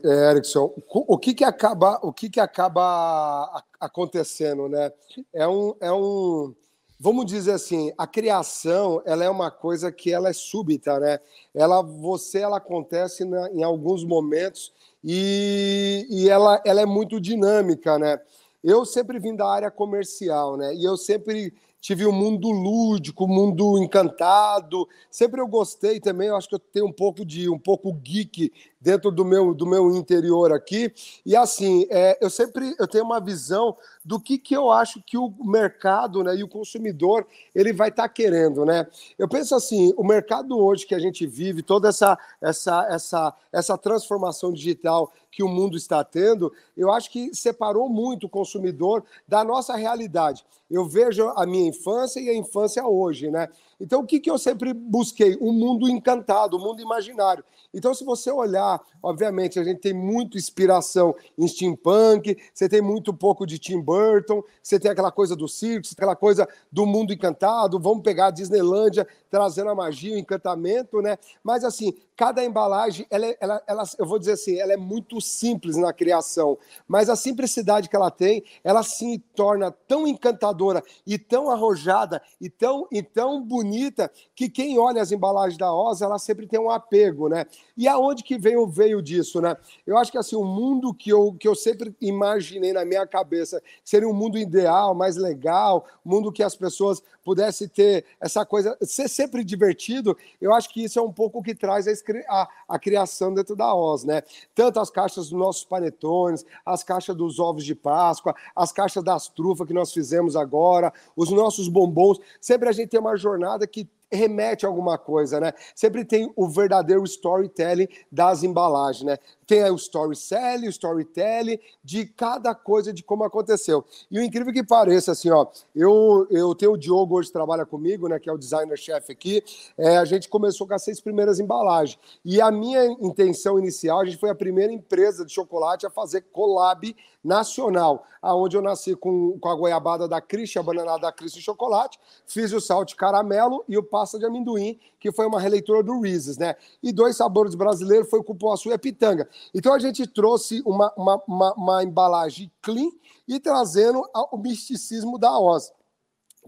é, 0.04 0.30
Erickson, 0.30 0.70
o 0.88 1.18
que, 1.18 1.32
que 1.32 1.44
acaba, 1.44 1.98
o 2.02 2.12
que, 2.12 2.28
que 2.28 2.40
acaba 2.40 3.64
acontecendo, 3.80 4.68
né? 4.68 4.92
É 5.32 5.48
um, 5.48 5.74
é 5.80 5.90
um 5.90 6.54
vamos 6.98 7.26
dizer 7.26 7.52
assim, 7.52 7.92
a 7.96 8.06
criação 8.06 9.02
ela 9.04 9.24
é 9.24 9.30
uma 9.30 9.50
coisa 9.50 9.92
que 9.92 10.12
ela 10.12 10.28
é 10.28 10.32
súbita, 10.32 10.98
né? 10.98 11.20
Ela, 11.54 11.82
você, 11.82 12.38
ela 12.38 12.56
acontece 12.56 13.24
na, 13.24 13.50
em 13.50 13.62
alguns 13.62 14.04
momentos 14.04 14.72
e, 15.04 16.06
e 16.10 16.28
ela, 16.28 16.60
ela 16.64 16.80
é 16.80 16.86
muito 16.86 17.20
dinâmica, 17.20 17.98
né? 17.98 18.20
Eu 18.64 18.84
sempre 18.84 19.18
vim 19.18 19.36
da 19.36 19.48
área 19.48 19.70
comercial, 19.70 20.56
né? 20.56 20.74
E 20.74 20.84
eu 20.84 20.96
sempre 20.96 21.54
tive 21.80 22.04
o 22.04 22.10
um 22.10 22.12
mundo 22.12 22.50
lúdico, 22.50 23.24
o 23.24 23.26
um 23.26 23.30
mundo 23.30 23.78
encantado. 23.78 24.88
Sempre 25.08 25.40
eu 25.40 25.46
gostei 25.46 26.00
também, 26.00 26.28
eu 26.28 26.36
acho 26.36 26.48
que 26.48 26.54
eu 26.56 26.58
tenho 26.58 26.86
um 26.86 26.92
pouco 26.92 27.24
de 27.24 27.48
um 27.48 27.58
pouco 27.58 27.92
geek 27.92 28.52
dentro 28.86 29.10
do 29.10 29.24
meu, 29.24 29.52
do 29.52 29.66
meu 29.66 29.90
interior 29.96 30.52
aqui. 30.52 30.92
E 31.26 31.34
assim, 31.34 31.88
é, 31.90 32.16
eu 32.20 32.30
sempre 32.30 32.72
eu 32.78 32.86
tenho 32.86 33.02
uma 33.02 33.18
visão 33.18 33.76
do 34.04 34.20
que, 34.20 34.38
que 34.38 34.54
eu 34.56 34.70
acho 34.70 35.02
que 35.02 35.18
o 35.18 35.34
mercado 35.44 36.22
né, 36.22 36.36
e 36.36 36.44
o 36.44 36.48
consumidor 36.48 37.26
ele 37.52 37.72
vai 37.72 37.88
estar 37.88 38.04
tá 38.04 38.08
querendo. 38.08 38.64
Né? 38.64 38.86
Eu 39.18 39.28
penso 39.28 39.56
assim, 39.56 39.92
o 39.96 40.04
mercado 40.04 40.56
hoje 40.56 40.86
que 40.86 40.94
a 40.94 41.00
gente 41.00 41.26
vive, 41.26 41.64
toda 41.64 41.88
essa, 41.88 42.16
essa, 42.40 42.86
essa, 42.88 43.34
essa 43.52 43.76
transformação 43.76 44.52
digital 44.52 45.12
que 45.32 45.42
o 45.42 45.48
mundo 45.48 45.76
está 45.76 46.04
tendo, 46.04 46.52
eu 46.76 46.90
acho 46.92 47.10
que 47.10 47.34
separou 47.34 47.88
muito 47.88 48.26
o 48.26 48.30
consumidor 48.30 49.04
da 49.26 49.42
nossa 49.42 49.74
realidade. 49.74 50.44
Eu 50.70 50.86
vejo 50.86 51.28
a 51.30 51.44
minha 51.44 51.68
infância 51.68 52.20
e 52.20 52.30
a 52.30 52.34
infância 52.34 52.86
hoje, 52.86 53.30
né? 53.30 53.48
Então, 53.80 54.00
o 54.00 54.06
que, 54.06 54.18
que 54.18 54.30
eu 54.30 54.38
sempre 54.38 54.72
busquei? 54.72 55.36
Um 55.40 55.52
mundo 55.52 55.88
encantado, 55.88 56.56
um 56.56 56.60
mundo 56.60 56.80
imaginário. 56.80 57.44
Então, 57.76 57.92
se 57.92 58.04
você 58.06 58.30
olhar, 58.30 58.80
obviamente, 59.02 59.60
a 59.60 59.64
gente 59.64 59.82
tem 59.82 59.92
muita 59.92 60.38
inspiração 60.38 61.14
em 61.36 61.46
steampunk, 61.46 62.34
você 62.54 62.70
tem 62.70 62.80
muito 62.80 63.12
pouco 63.12 63.46
de 63.46 63.58
Tim 63.58 63.82
Burton, 63.82 64.42
você 64.62 64.80
tem 64.80 64.90
aquela 64.90 65.12
coisa 65.12 65.36
do 65.36 65.46
circo, 65.46 65.86
aquela 65.92 66.16
coisa 66.16 66.48
do 66.72 66.86
mundo 66.86 67.12
encantado, 67.12 67.78
vamos 67.78 68.02
pegar 68.02 68.28
a 68.28 68.30
Disneylândia 68.30 69.06
trazendo 69.30 69.68
a 69.68 69.74
magia, 69.74 70.14
o 70.14 70.18
encantamento, 70.18 71.02
né? 71.02 71.18
Mas, 71.44 71.64
assim, 71.64 71.92
cada 72.16 72.42
embalagem, 72.42 73.06
ela, 73.10 73.26
é, 73.26 73.36
ela, 73.38 73.62
ela, 73.66 73.82
eu 73.98 74.06
vou 74.06 74.18
dizer 74.18 74.32
assim, 74.32 74.58
ela 74.58 74.72
é 74.72 74.76
muito 74.76 75.20
simples 75.20 75.76
na 75.76 75.92
criação, 75.92 76.56
mas 76.88 77.10
a 77.10 77.16
simplicidade 77.16 77.90
que 77.90 77.96
ela 77.96 78.10
tem, 78.10 78.42
ela 78.64 78.82
se 78.82 79.18
torna 79.34 79.70
tão 79.70 80.06
encantadora 80.06 80.82
e 81.06 81.18
tão 81.18 81.50
arrojada 81.50 82.22
e 82.40 82.48
tão, 82.48 82.88
e 82.90 83.02
tão 83.02 83.42
bonita 83.42 84.10
que 84.34 84.48
quem 84.48 84.78
olha 84.78 85.02
as 85.02 85.12
embalagens 85.12 85.58
da 85.58 85.72
Oz, 85.74 86.00
ela 86.00 86.18
sempre 86.18 86.46
tem 86.46 86.58
um 86.58 86.70
apego, 86.70 87.28
né? 87.28 87.44
E 87.76 87.86
aonde 87.88 88.22
que 88.22 88.38
veio, 88.38 88.66
veio 88.66 89.00
disso, 89.00 89.40
né? 89.40 89.56
Eu 89.86 89.96
acho 89.96 90.10
que 90.10 90.18
assim, 90.18 90.36
o 90.36 90.44
mundo 90.44 90.92
que 90.92 91.10
eu, 91.10 91.34
que 91.38 91.46
eu 91.46 91.54
sempre 91.54 91.94
imaginei 92.00 92.72
na 92.72 92.84
minha 92.84 93.06
cabeça 93.06 93.62
seria 93.84 94.08
um 94.08 94.12
mundo 94.12 94.38
ideal, 94.38 94.94
mais 94.94 95.16
legal, 95.16 95.86
mundo 96.04 96.32
que 96.32 96.42
as 96.42 96.56
pessoas 96.56 97.02
pudessem 97.24 97.66
ter 97.66 98.04
essa 98.20 98.46
coisa, 98.46 98.78
ser 98.82 99.08
sempre 99.08 99.42
divertido, 99.42 100.16
eu 100.40 100.54
acho 100.54 100.68
que 100.72 100.84
isso 100.84 100.98
é 100.98 101.02
um 101.02 101.12
pouco 101.12 101.40
o 101.40 101.42
que 101.42 101.54
traz 101.54 101.88
a, 101.88 101.92
a, 102.28 102.48
a 102.68 102.78
criação 102.78 103.34
dentro 103.34 103.56
da 103.56 103.74
Oz, 103.74 104.04
né? 104.04 104.22
Tanto 104.54 104.78
as 104.78 104.90
caixas 104.90 105.30
dos 105.30 105.38
nossos 105.38 105.64
panetones, 105.64 106.46
as 106.64 106.84
caixas 106.84 107.16
dos 107.16 107.38
ovos 107.38 107.64
de 107.64 107.74
Páscoa, 107.74 108.34
as 108.54 108.70
caixas 108.70 109.02
das 109.02 109.28
trufas 109.28 109.66
que 109.66 109.74
nós 109.74 109.92
fizemos 109.92 110.36
agora, 110.36 110.92
os 111.16 111.30
nossos 111.30 111.68
bombons, 111.68 112.20
sempre 112.40 112.68
a 112.68 112.72
gente 112.72 112.90
tem 112.90 113.00
uma 113.00 113.16
jornada 113.16 113.66
que 113.66 113.88
remete 114.12 114.64
a 114.64 114.68
alguma 114.68 114.96
coisa, 114.98 115.40
né? 115.40 115.52
Sempre 115.74 116.04
tem 116.04 116.32
o 116.36 116.48
verdadeiro 116.48 117.02
storytelling 117.04 117.88
das 118.10 118.42
embalagens, 118.42 119.04
né? 119.04 119.18
Tem 119.46 119.70
o 119.70 119.76
story 119.76 120.16
selling, 120.16 120.66
o 120.66 120.70
storytelling 120.70 121.58
de 121.84 122.06
cada 122.06 122.54
coisa 122.54 122.92
de 122.92 123.02
como 123.02 123.24
aconteceu. 123.24 123.84
E 124.10 124.18
o 124.18 124.22
incrível 124.22 124.52
que 124.52 124.64
pareça, 124.64 125.12
assim, 125.12 125.30
ó, 125.30 125.46
eu, 125.74 126.26
eu 126.30 126.54
tenho 126.54 126.72
o 126.72 126.76
Diogo 126.76 127.16
hoje 127.16 127.30
trabalha 127.30 127.64
comigo, 127.64 128.08
né, 128.08 128.18
que 128.18 128.28
é 128.28 128.32
o 128.32 128.38
designer-chefe 128.38 129.12
aqui, 129.12 129.42
é, 129.78 129.96
a 129.96 130.04
gente 130.04 130.28
começou 130.28 130.66
com 130.66 130.74
as 130.74 130.82
seis 130.82 131.00
primeiras 131.00 131.38
embalagens. 131.38 131.98
E 132.24 132.40
a 132.40 132.50
minha 132.50 132.86
intenção 133.00 133.58
inicial, 133.58 134.00
a 134.00 134.04
gente 134.04 134.16
foi 134.16 134.30
a 134.30 134.34
primeira 134.34 134.72
empresa 134.72 135.24
de 135.24 135.32
chocolate 135.32 135.86
a 135.86 135.90
fazer 135.90 136.22
collab 136.32 136.94
nacional, 137.26 138.06
aonde 138.22 138.56
eu 138.56 138.62
nasci 138.62 138.94
com, 138.94 139.36
com 139.38 139.48
a 139.48 139.54
goiabada 139.54 140.06
da 140.06 140.20
Christian, 140.20 140.60
a 140.60 140.64
banana 140.64 140.96
da 140.96 141.10
Christian 141.10 141.42
chocolate, 141.42 141.98
fiz 142.24 142.52
o 142.52 142.60
sal 142.60 142.84
de 142.84 142.94
caramelo 142.94 143.64
e 143.68 143.76
o 143.76 143.82
pasta 143.82 144.16
de 144.18 144.24
amendoim, 144.24 144.78
que 145.00 145.10
foi 145.10 145.26
uma 145.26 145.40
releitura 145.40 145.82
do 145.82 146.00
Reese's, 146.00 146.38
né? 146.38 146.54
E 146.82 146.92
dois 146.92 147.16
sabores 147.16 147.54
brasileiros 147.54 148.08
foi 148.08 148.20
o 148.20 148.24
cupuaçu 148.24 148.70
e 148.70 148.72
a 148.72 148.78
pitanga. 148.78 149.28
Então 149.54 149.72
a 149.72 149.78
gente 149.78 150.06
trouxe 150.06 150.62
uma, 150.64 150.92
uma, 150.96 151.22
uma, 151.26 151.54
uma 151.54 151.84
embalagem 151.84 152.50
clean 152.62 152.90
e 153.26 153.40
trazendo 153.40 154.02
o 154.32 154.36
misticismo 154.36 155.18
da 155.18 155.38
Oz 155.38 155.72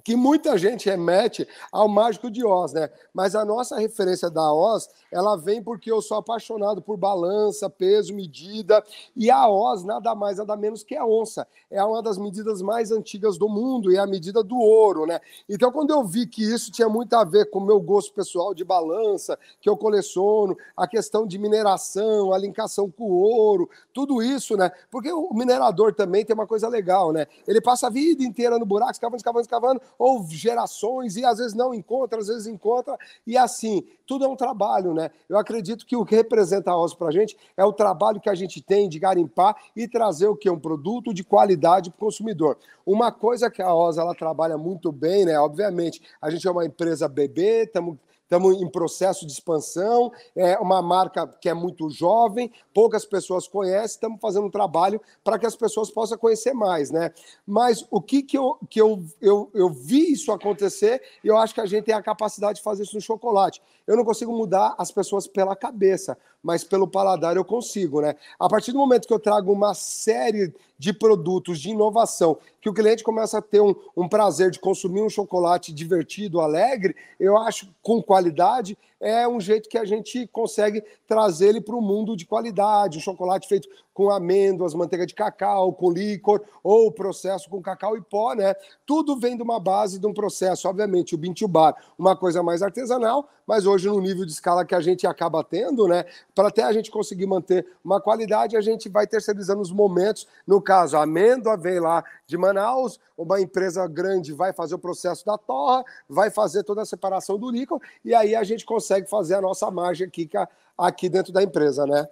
que 0.03 0.17
muita 0.17 0.57
gente 0.57 0.89
remete 0.89 1.47
ao 1.71 1.89
Mágico 1.89 2.31
de 2.31 2.45
Oz, 2.45 2.73
né? 2.73 2.91
Mas 3.13 3.35
a 3.35 3.45
nossa 3.45 3.79
referência 3.79 4.31
da 4.31 4.53
Oz, 4.53 4.89
ela 5.11 5.37
vem 5.37 5.63
porque 5.63 5.91
eu 5.91 6.01
sou 6.01 6.17
apaixonado 6.17 6.83
por 6.83 6.97
balança, 6.97 7.71
peso, 7.71 8.15
medida, 8.15 8.83
e 9.17 9.31
a 9.31 9.49
Oz 9.49 9.85
nada 9.85 10.15
mais 10.15 10.39
nada 10.39 10.57
menos 10.57 10.83
que 10.83 10.97
a 10.97 11.05
onça. 11.05 11.47
É 11.71 11.83
uma 11.83 12.03
das 12.03 12.19
medidas 12.19 12.63
mais 12.63 12.91
antigas 12.91 13.37
do 13.37 13.49
mundo 13.49 13.93
e 13.93 13.97
é 13.97 13.99
a 13.99 14.07
medida 14.07 14.43
do 14.43 14.57
ouro, 14.57 15.07
né? 15.07 15.21
Então 15.49 15.71
quando 15.71 15.91
eu 15.91 16.05
vi 16.05 16.27
que 16.27 16.43
isso 16.43 16.71
tinha 16.71 16.89
muito 16.89 17.15
a 17.15 17.25
ver 17.25 17.51
com 17.51 17.59
o 17.59 17.65
meu 17.65 17.81
gosto 17.81 18.13
pessoal 18.13 18.55
de 18.55 18.65
balança, 18.65 19.39
que 19.61 19.69
eu 19.69 19.77
coleciono, 19.77 20.57
a 20.77 20.87
questão 20.87 21.27
de 21.27 21.39
mineração, 21.39 22.33
a 22.33 22.39
linkação 22.39 22.91
com 22.91 23.05
o 23.05 23.21
ouro, 23.21 23.69
tudo 23.93 24.23
isso, 24.23 24.57
né? 24.57 24.71
Porque 24.91 25.13
o 25.13 25.33
minerador 25.35 25.95
também 25.95 26.25
tem 26.25 26.35
uma 26.35 26.47
coisa 26.47 26.69
legal, 26.69 27.13
né? 27.13 27.27
Ele 27.47 27.61
passa 27.61 27.87
a 27.87 27.91
vida 27.91 28.23
inteira 28.23 28.59
no 28.59 28.67
buraco, 28.67 28.93
escavando, 28.93 29.19
escavando, 29.19 29.43
escavando, 29.43 29.83
ou 29.99 30.27
gerações, 30.29 31.17
e 31.17 31.25
às 31.25 31.39
vezes 31.39 31.55
não 31.55 31.73
encontra, 31.73 32.19
às 32.19 32.29
vezes 32.29 32.47
encontra, 32.47 32.97
e 33.27 33.37
assim, 33.37 33.85
tudo 34.07 34.25
é 34.25 34.29
um 34.29 34.37
trabalho, 34.37 34.95
né? 34.95 35.11
Eu 35.29 35.39
acredito 35.39 35.87
que 35.87 35.97
o 35.97 36.05
que 36.05 36.17
representa 36.17 36.71
a 36.71 36.77
OS 36.77 36.95
para 36.95 37.09
a 37.09 37.13
gente 37.13 37.37
é 37.57 37.65
o 37.65 37.73
trabalho 37.73 38.21
que 38.21 38.31
a 38.31 38.35
gente 38.35 38.61
tem 38.61 38.89
de 38.89 38.99
garimpar 38.99 39.57
e 39.77 39.87
trazer 39.87 40.27
o 40.27 40.37
que? 40.37 40.51
Um 40.51 40.59
produto 40.59 41.13
de 41.13 41.23
qualidade 41.23 41.91
para 41.91 41.97
o 41.97 42.07
consumidor. 42.07 42.59
Uma 42.87 43.13
coisa 43.13 43.51
que 43.51 43.63
a 43.63 43.75
OS 43.75 43.99
ela 43.99 44.15
trabalha 44.15 44.57
muito 44.57 44.91
bem, 44.91 45.25
né? 45.25 45.39
Obviamente, 45.39 46.03
a 46.21 46.31
gente 46.31 46.47
é 46.47 46.51
uma 46.51 46.65
empresa 46.65 47.09
bebê, 47.09 47.65
estamos 47.65 47.97
estamos 48.29 48.61
em 48.61 48.69
processo 48.69 49.27
de 49.27 49.33
expansão, 49.33 50.13
é 50.37 50.59
uma 50.59 50.83
marca 50.83 51.27
que 51.27 51.49
é 51.49 51.55
muito 51.55 51.89
jovem, 51.89 52.53
poucas 52.75 53.07
pessoas 53.07 53.49
conhecem, 53.49 53.87
estamos 53.87 54.21
fazendo 54.21 54.47
um 54.47 54.51
trabalho 54.51 55.01
para 55.25 55.39
que 55.39 55.47
as 55.47 55.57
pessoas 55.57 55.91
possam 55.91 56.19
conhecer 56.19 56.53
mais, 56.53 56.91
né? 56.91 57.11
Mas 57.47 57.87
o 57.91 58.03
que, 58.03 58.23
que, 58.23 58.37
eu, 58.37 58.59
que 58.69 58.81
eu, 58.81 59.03
eu, 59.19 59.51
eu 59.55 59.71
vi 59.71 60.13
isso 60.13 60.31
acontecer 60.31 61.03
e 61.25 61.29
eu 61.29 61.39
acho 61.39 61.55
que 61.55 61.61
a 61.63 61.67
gente 61.67 61.85
tem 61.85 61.95
a 61.95 62.03
capacidade 62.03 62.59
de 62.59 62.63
fazer 62.63 62.83
isso 62.83 62.95
no 62.95 63.01
chocolate. 63.01 63.63
Eu 63.87 63.97
não 63.97 64.05
consigo 64.05 64.31
mudar 64.31 64.75
as 64.77 64.93
pessoas 64.93 65.27
pela 65.27 65.57
cabeça, 65.57 66.19
mas 66.43 66.65
pelo 66.65 66.87
paladar 66.87 67.37
eu 67.37 67.45
consigo, 67.45 68.01
né? 68.01 68.15
A 68.39 68.49
partir 68.49 68.73
do 68.73 68.79
momento 68.79 69.07
que 69.07 69.13
eu 69.13 69.19
trago 69.19 69.53
uma 69.53 69.75
série 69.75 70.53
de 70.79 70.93
produtos 70.93 71.61
de 71.61 71.71
inovação, 71.71 72.39
que 72.61 72.69
o 72.69 72.75
cliente 72.75 73.03
começa 73.03 73.39
a 73.39 73.43
ter 73.43 73.61
um, 73.61 73.75
um 73.97 74.09
prazer 74.09 74.51
de 74.51 74.61
consumir 74.61 75.03
um 75.03 75.11
chocolate 75.11 75.73
divertido, 75.73 76.41
alegre, 76.41 76.95
eu 77.19 77.37
acho 77.37 77.69
com 77.83 78.03
qualidade, 78.03 78.79
é 79.01 79.29
um 79.29 79.41
jeito 79.41 79.69
que 79.69 79.79
a 79.79 79.85
gente 79.85 80.27
consegue 80.29 80.83
trazer 81.07 81.49
ele 81.49 81.61
para 81.61 81.77
o 81.77 81.81
mundo 81.81 82.17
de 82.17 82.27
qualidade. 82.27 82.99
Um 82.99 83.01
chocolate 83.01 83.47
feito 83.47 83.69
com 83.95 84.11
amêndoas, 84.11 84.75
manteiga 84.75 85.05
de 85.05 85.15
cacau, 85.15 85.73
com 85.73 85.91
líquor, 85.91 86.41
ou 86.63 86.93
processo 86.93 87.51
com 87.51 87.61
cacau 87.61 87.97
e 87.97 88.01
pó, 88.01 88.33
né? 88.33 88.55
Tudo 88.87 89.19
vem 89.19 89.37
de 89.37 89.43
uma 89.43 89.59
base 89.59 89.99
de 89.99 90.07
um 90.07 90.15
processo, 90.15 90.69
obviamente, 90.69 91.17
o 91.17 91.19
Bintu 91.19 91.49
Bar, 91.49 91.75
uma 91.99 92.17
coisa 92.17 92.41
mais 92.41 92.63
artesanal, 92.63 93.29
mas 93.45 93.67
hoje 93.67 93.89
no 93.89 94.01
nível 94.01 94.25
de 94.25 94.31
escala 94.31 94.65
que 94.65 94.75
a 94.75 94.81
gente 94.81 95.05
acaba 95.05 95.43
tendo, 95.43 95.89
né? 95.89 96.05
Para 96.33 96.47
até 96.47 96.63
a 96.63 96.73
gente 96.73 96.93
conseguir 96.93 97.27
manter 97.27 97.67
uma 97.85 98.01
qualidade, 98.01 98.57
a 98.57 98.61
gente 98.61 98.89
vai 98.89 99.05
terceirizando 99.05 99.63
os 99.63 99.73
momentos. 99.73 100.29
No 100.47 100.63
caso, 100.63 100.97
a 100.97 101.03
amêndoa 101.03 101.57
vem 101.57 101.81
lá 101.81 102.05
de 102.25 102.37
Manaus, 102.37 103.01
uma 103.17 103.41
empresa 103.41 103.85
grande 103.89 104.33
vai 104.33 104.53
fazer 104.53 104.77
o 104.77 104.79
processo 104.79 105.27
da 105.27 105.37
torra, 105.37 105.85
vai 106.09 106.31
fazer 106.31 106.63
toda 106.63 106.83
a 106.83 106.87
separação 106.87 107.37
do 107.37 107.51
líquor, 107.51 107.81
e 108.05 108.15
aí 108.15 108.37
a 108.37 108.45
gente 108.45 108.65
consegue 108.65 108.88
consegue 108.89 109.11
fazer 109.11 109.35
a 109.35 109.41
nossa 109.43 109.71
margem 109.71 110.07
aqui, 110.07 110.29
aqui 110.77 111.09
dentro 111.09 111.33
da 111.33 111.43
empresa, 111.43 111.87
né? 111.87 112.09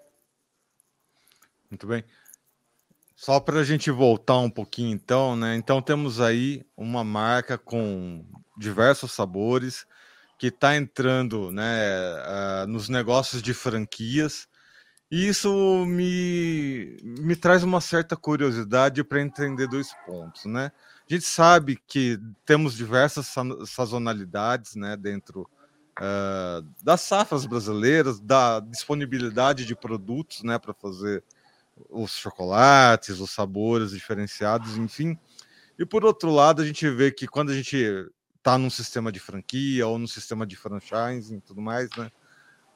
Muito 1.71 1.87
bem. 1.87 2.04
Só 3.14 3.40
para 3.40 3.61
a 3.61 3.64
gente 3.64 3.90
voltar 3.90 4.38
um 4.38 4.50
pouquinho, 4.50 4.95
então, 4.95 5.35
né? 5.35 5.56
Então 5.56 5.80
temos 5.80 6.21
aí 6.21 6.66
uma 6.76 7.02
marca 7.02 7.56
com 7.56 8.25
diversos 8.59 9.12
sabores 9.12 9.87
que 10.38 10.49
está 10.49 10.76
entrando, 10.76 11.50
né, 11.50 11.64
uh, 11.64 12.66
nos 12.66 12.90
negócios 12.90 13.40
de 13.40 13.54
franquias. 13.54 14.47
E 15.11 15.26
isso 15.26 15.50
me, 15.87 16.99
me 17.02 17.35
traz 17.35 17.62
uma 17.62 17.80
certa 17.80 18.16
curiosidade 18.16 19.02
para 19.02 19.23
entender 19.23 19.66
dois 19.66 19.88
pontos, 20.04 20.45
né? 20.45 20.71
A 21.09 21.14
gente 21.14 21.25
sabe 21.25 21.80
que 21.87 22.18
temos 22.45 22.75
diversas 22.75 23.33
sazonalidades, 23.66 24.75
né, 24.75 24.95
dentro 24.95 25.49
uh, 26.00 26.67
das 26.83 27.00
safras 27.03 27.47
brasileiras, 27.47 28.21
da 28.21 28.61
disponibilidade 28.61 29.65
de 29.65 29.75
produtos 29.75 30.43
né, 30.43 30.59
para 30.59 30.75
fazer 30.75 31.23
os 31.91 32.12
chocolates, 32.12 33.21
os 33.21 33.31
sabores 33.31 33.91
diferenciados, 33.91 34.76
enfim. 34.76 35.19
E 35.79 35.85
por 35.85 36.05
outro 36.05 36.31
lado, 36.31 36.62
a 36.62 36.67
gente 36.67 36.88
vê 36.88 37.11
que 37.12 37.26
quando 37.26 37.50
a 37.50 37.55
gente 37.55 37.76
está 38.37 38.57
num 38.57 38.71
sistema 38.71 39.11
de 39.11 39.21
franquia 39.21 39.87
ou 39.87 39.99
no 39.99 40.09
sistema 40.09 40.47
de 40.47 40.57
franchising 40.57 41.37
e 41.37 41.41
tudo 41.41 41.61
mais, 41.61 41.91
né? 41.97 42.11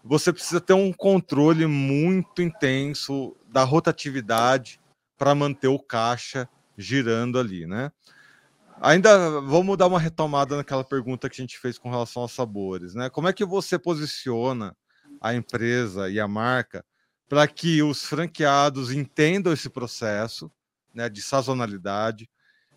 Você 0.02 0.32
precisa 0.32 0.60
ter 0.60 0.72
um 0.72 0.92
controle 0.92 1.66
muito 1.66 2.40
intenso 2.40 3.36
da 3.48 3.64
rotatividade 3.64 4.80
para 5.16 5.34
manter 5.34 5.68
o 5.68 5.78
caixa 5.78 6.48
girando 6.76 7.38
ali, 7.38 7.66
né? 7.66 7.92
Ainda 8.82 9.40
vamos 9.42 9.76
dar 9.76 9.86
uma 9.86 10.00
retomada 10.00 10.56
naquela 10.56 10.82
pergunta 10.82 11.28
que 11.28 11.40
a 11.40 11.44
gente 11.44 11.58
fez 11.58 11.78
com 11.78 11.90
relação 11.90 12.22
aos 12.22 12.32
sabores, 12.32 12.94
né? 12.94 13.10
Como 13.10 13.28
é 13.28 13.32
que 13.32 13.44
você 13.44 13.78
posiciona 13.78 14.74
a 15.20 15.34
empresa 15.34 16.08
e 16.08 16.18
a 16.18 16.26
marca 16.26 16.82
para 17.28 17.46
que 17.46 17.82
os 17.82 18.04
franqueados 18.06 18.90
entendam 18.90 19.52
esse 19.52 19.68
processo, 19.68 20.50
né, 20.94 21.10
de 21.10 21.20
sazonalidade, 21.20 22.28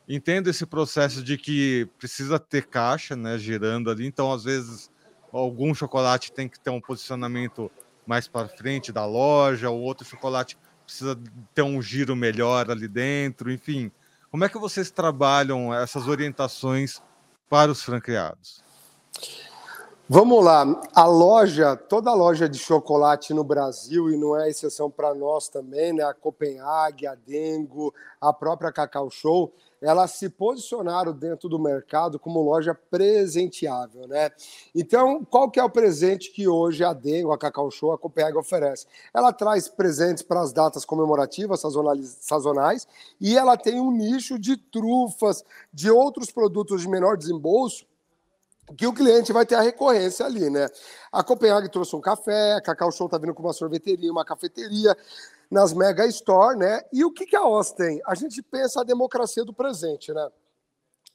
entendam 0.07 0.51
esse 0.51 0.65
processo 0.65 1.23
de 1.23 1.37
que 1.37 1.89
precisa 1.97 2.37
ter 2.37 2.67
caixa, 2.67 3.15
né, 3.15 3.37
girando 3.37 3.89
ali. 3.89 4.05
Então, 4.05 4.31
às 4.31 4.43
vezes, 4.43 4.91
algum 5.31 5.73
chocolate 5.73 6.33
tem 6.33 6.49
que 6.49 6.59
ter 6.59 6.69
um 6.69 6.81
posicionamento 6.81 7.71
mais 8.05 8.27
para 8.27 8.49
frente 8.49 8.91
da 8.91 9.05
loja, 9.05 9.69
o 9.69 9.81
outro 9.81 10.05
chocolate 10.05 10.57
precisa 10.85 11.17
ter 11.53 11.61
um 11.61 11.81
giro 11.81 12.15
melhor 12.15 12.69
ali 12.69 12.87
dentro, 12.87 13.51
enfim. 13.51 13.91
Como 14.33 14.43
é 14.43 14.49
que 14.49 14.57
vocês 14.57 14.89
trabalham 14.89 15.71
essas 15.71 16.07
orientações 16.07 16.99
para 17.47 17.71
os 17.71 17.83
franqueados? 17.83 18.63
Vamos 20.09 20.43
lá, 20.43 20.65
a 20.93 21.05
loja, 21.05 21.77
toda 21.77 22.13
loja 22.13 22.49
de 22.49 22.59
chocolate 22.59 23.33
no 23.33 23.41
Brasil, 23.41 24.11
e 24.11 24.17
não 24.17 24.37
é 24.37 24.49
exceção 24.49 24.91
para 24.91 25.15
nós 25.15 25.47
também, 25.47 25.93
né? 25.93 26.03
A 26.03 26.13
Copenhague, 26.13 27.07
a 27.07 27.15
Dengo, 27.15 27.93
a 28.19 28.33
própria 28.33 28.69
Cacau 28.69 29.09
Show, 29.09 29.53
elas 29.81 30.11
se 30.11 30.27
posicionaram 30.27 31.13
dentro 31.13 31.47
do 31.47 31.57
mercado 31.57 32.19
como 32.19 32.41
loja 32.41 32.75
presenteável, 32.75 34.05
né? 34.05 34.29
Então, 34.75 35.23
qual 35.23 35.49
que 35.49 35.57
é 35.57 35.63
o 35.63 35.69
presente 35.69 36.31
que 36.31 36.49
hoje 36.49 36.83
a 36.83 36.91
Dengo, 36.91 37.31
a 37.31 37.37
Cacau 37.37 37.71
Show, 37.71 37.93
a 37.93 37.97
Copenhague 37.97 38.37
oferece? 38.37 38.85
Ela 39.13 39.31
traz 39.31 39.69
presentes 39.69 40.21
para 40.21 40.41
as 40.41 40.51
datas 40.51 40.83
comemorativas 40.83 41.61
sazonais 42.19 42.85
e 43.21 43.37
ela 43.37 43.55
tem 43.55 43.79
um 43.79 43.89
nicho 43.89 44.37
de 44.37 44.57
trufas, 44.57 45.45
de 45.73 45.89
outros 45.89 46.29
produtos 46.29 46.81
de 46.81 46.89
menor 46.89 47.15
desembolso 47.15 47.85
que 48.77 48.87
o 48.87 48.93
cliente 48.93 49.33
vai 49.33 49.45
ter 49.45 49.55
a 49.55 49.61
recorrência 49.61 50.25
ali, 50.25 50.49
né? 50.49 50.67
A 51.11 51.23
Copenhague 51.23 51.69
trouxe 51.69 51.95
um 51.95 52.01
café, 52.01 52.53
a 52.53 52.61
Cacau 52.61 52.91
Show 52.91 53.09
tá 53.09 53.17
vindo 53.17 53.33
com 53.33 53.43
uma 53.43 53.53
sorveteria, 53.53 54.11
uma 54.11 54.25
cafeteria, 54.25 54.95
nas 55.51 55.73
mega 55.73 56.05
store, 56.07 56.57
né? 56.57 56.81
E 56.91 57.05
o 57.05 57.11
que, 57.11 57.25
que 57.25 57.35
a 57.35 57.41
tem? 57.75 58.01
A 58.07 58.15
gente 58.15 58.41
pensa 58.41 58.81
a 58.81 58.83
democracia 58.83 59.45
do 59.45 59.53
presente, 59.53 60.11
né? 60.11 60.29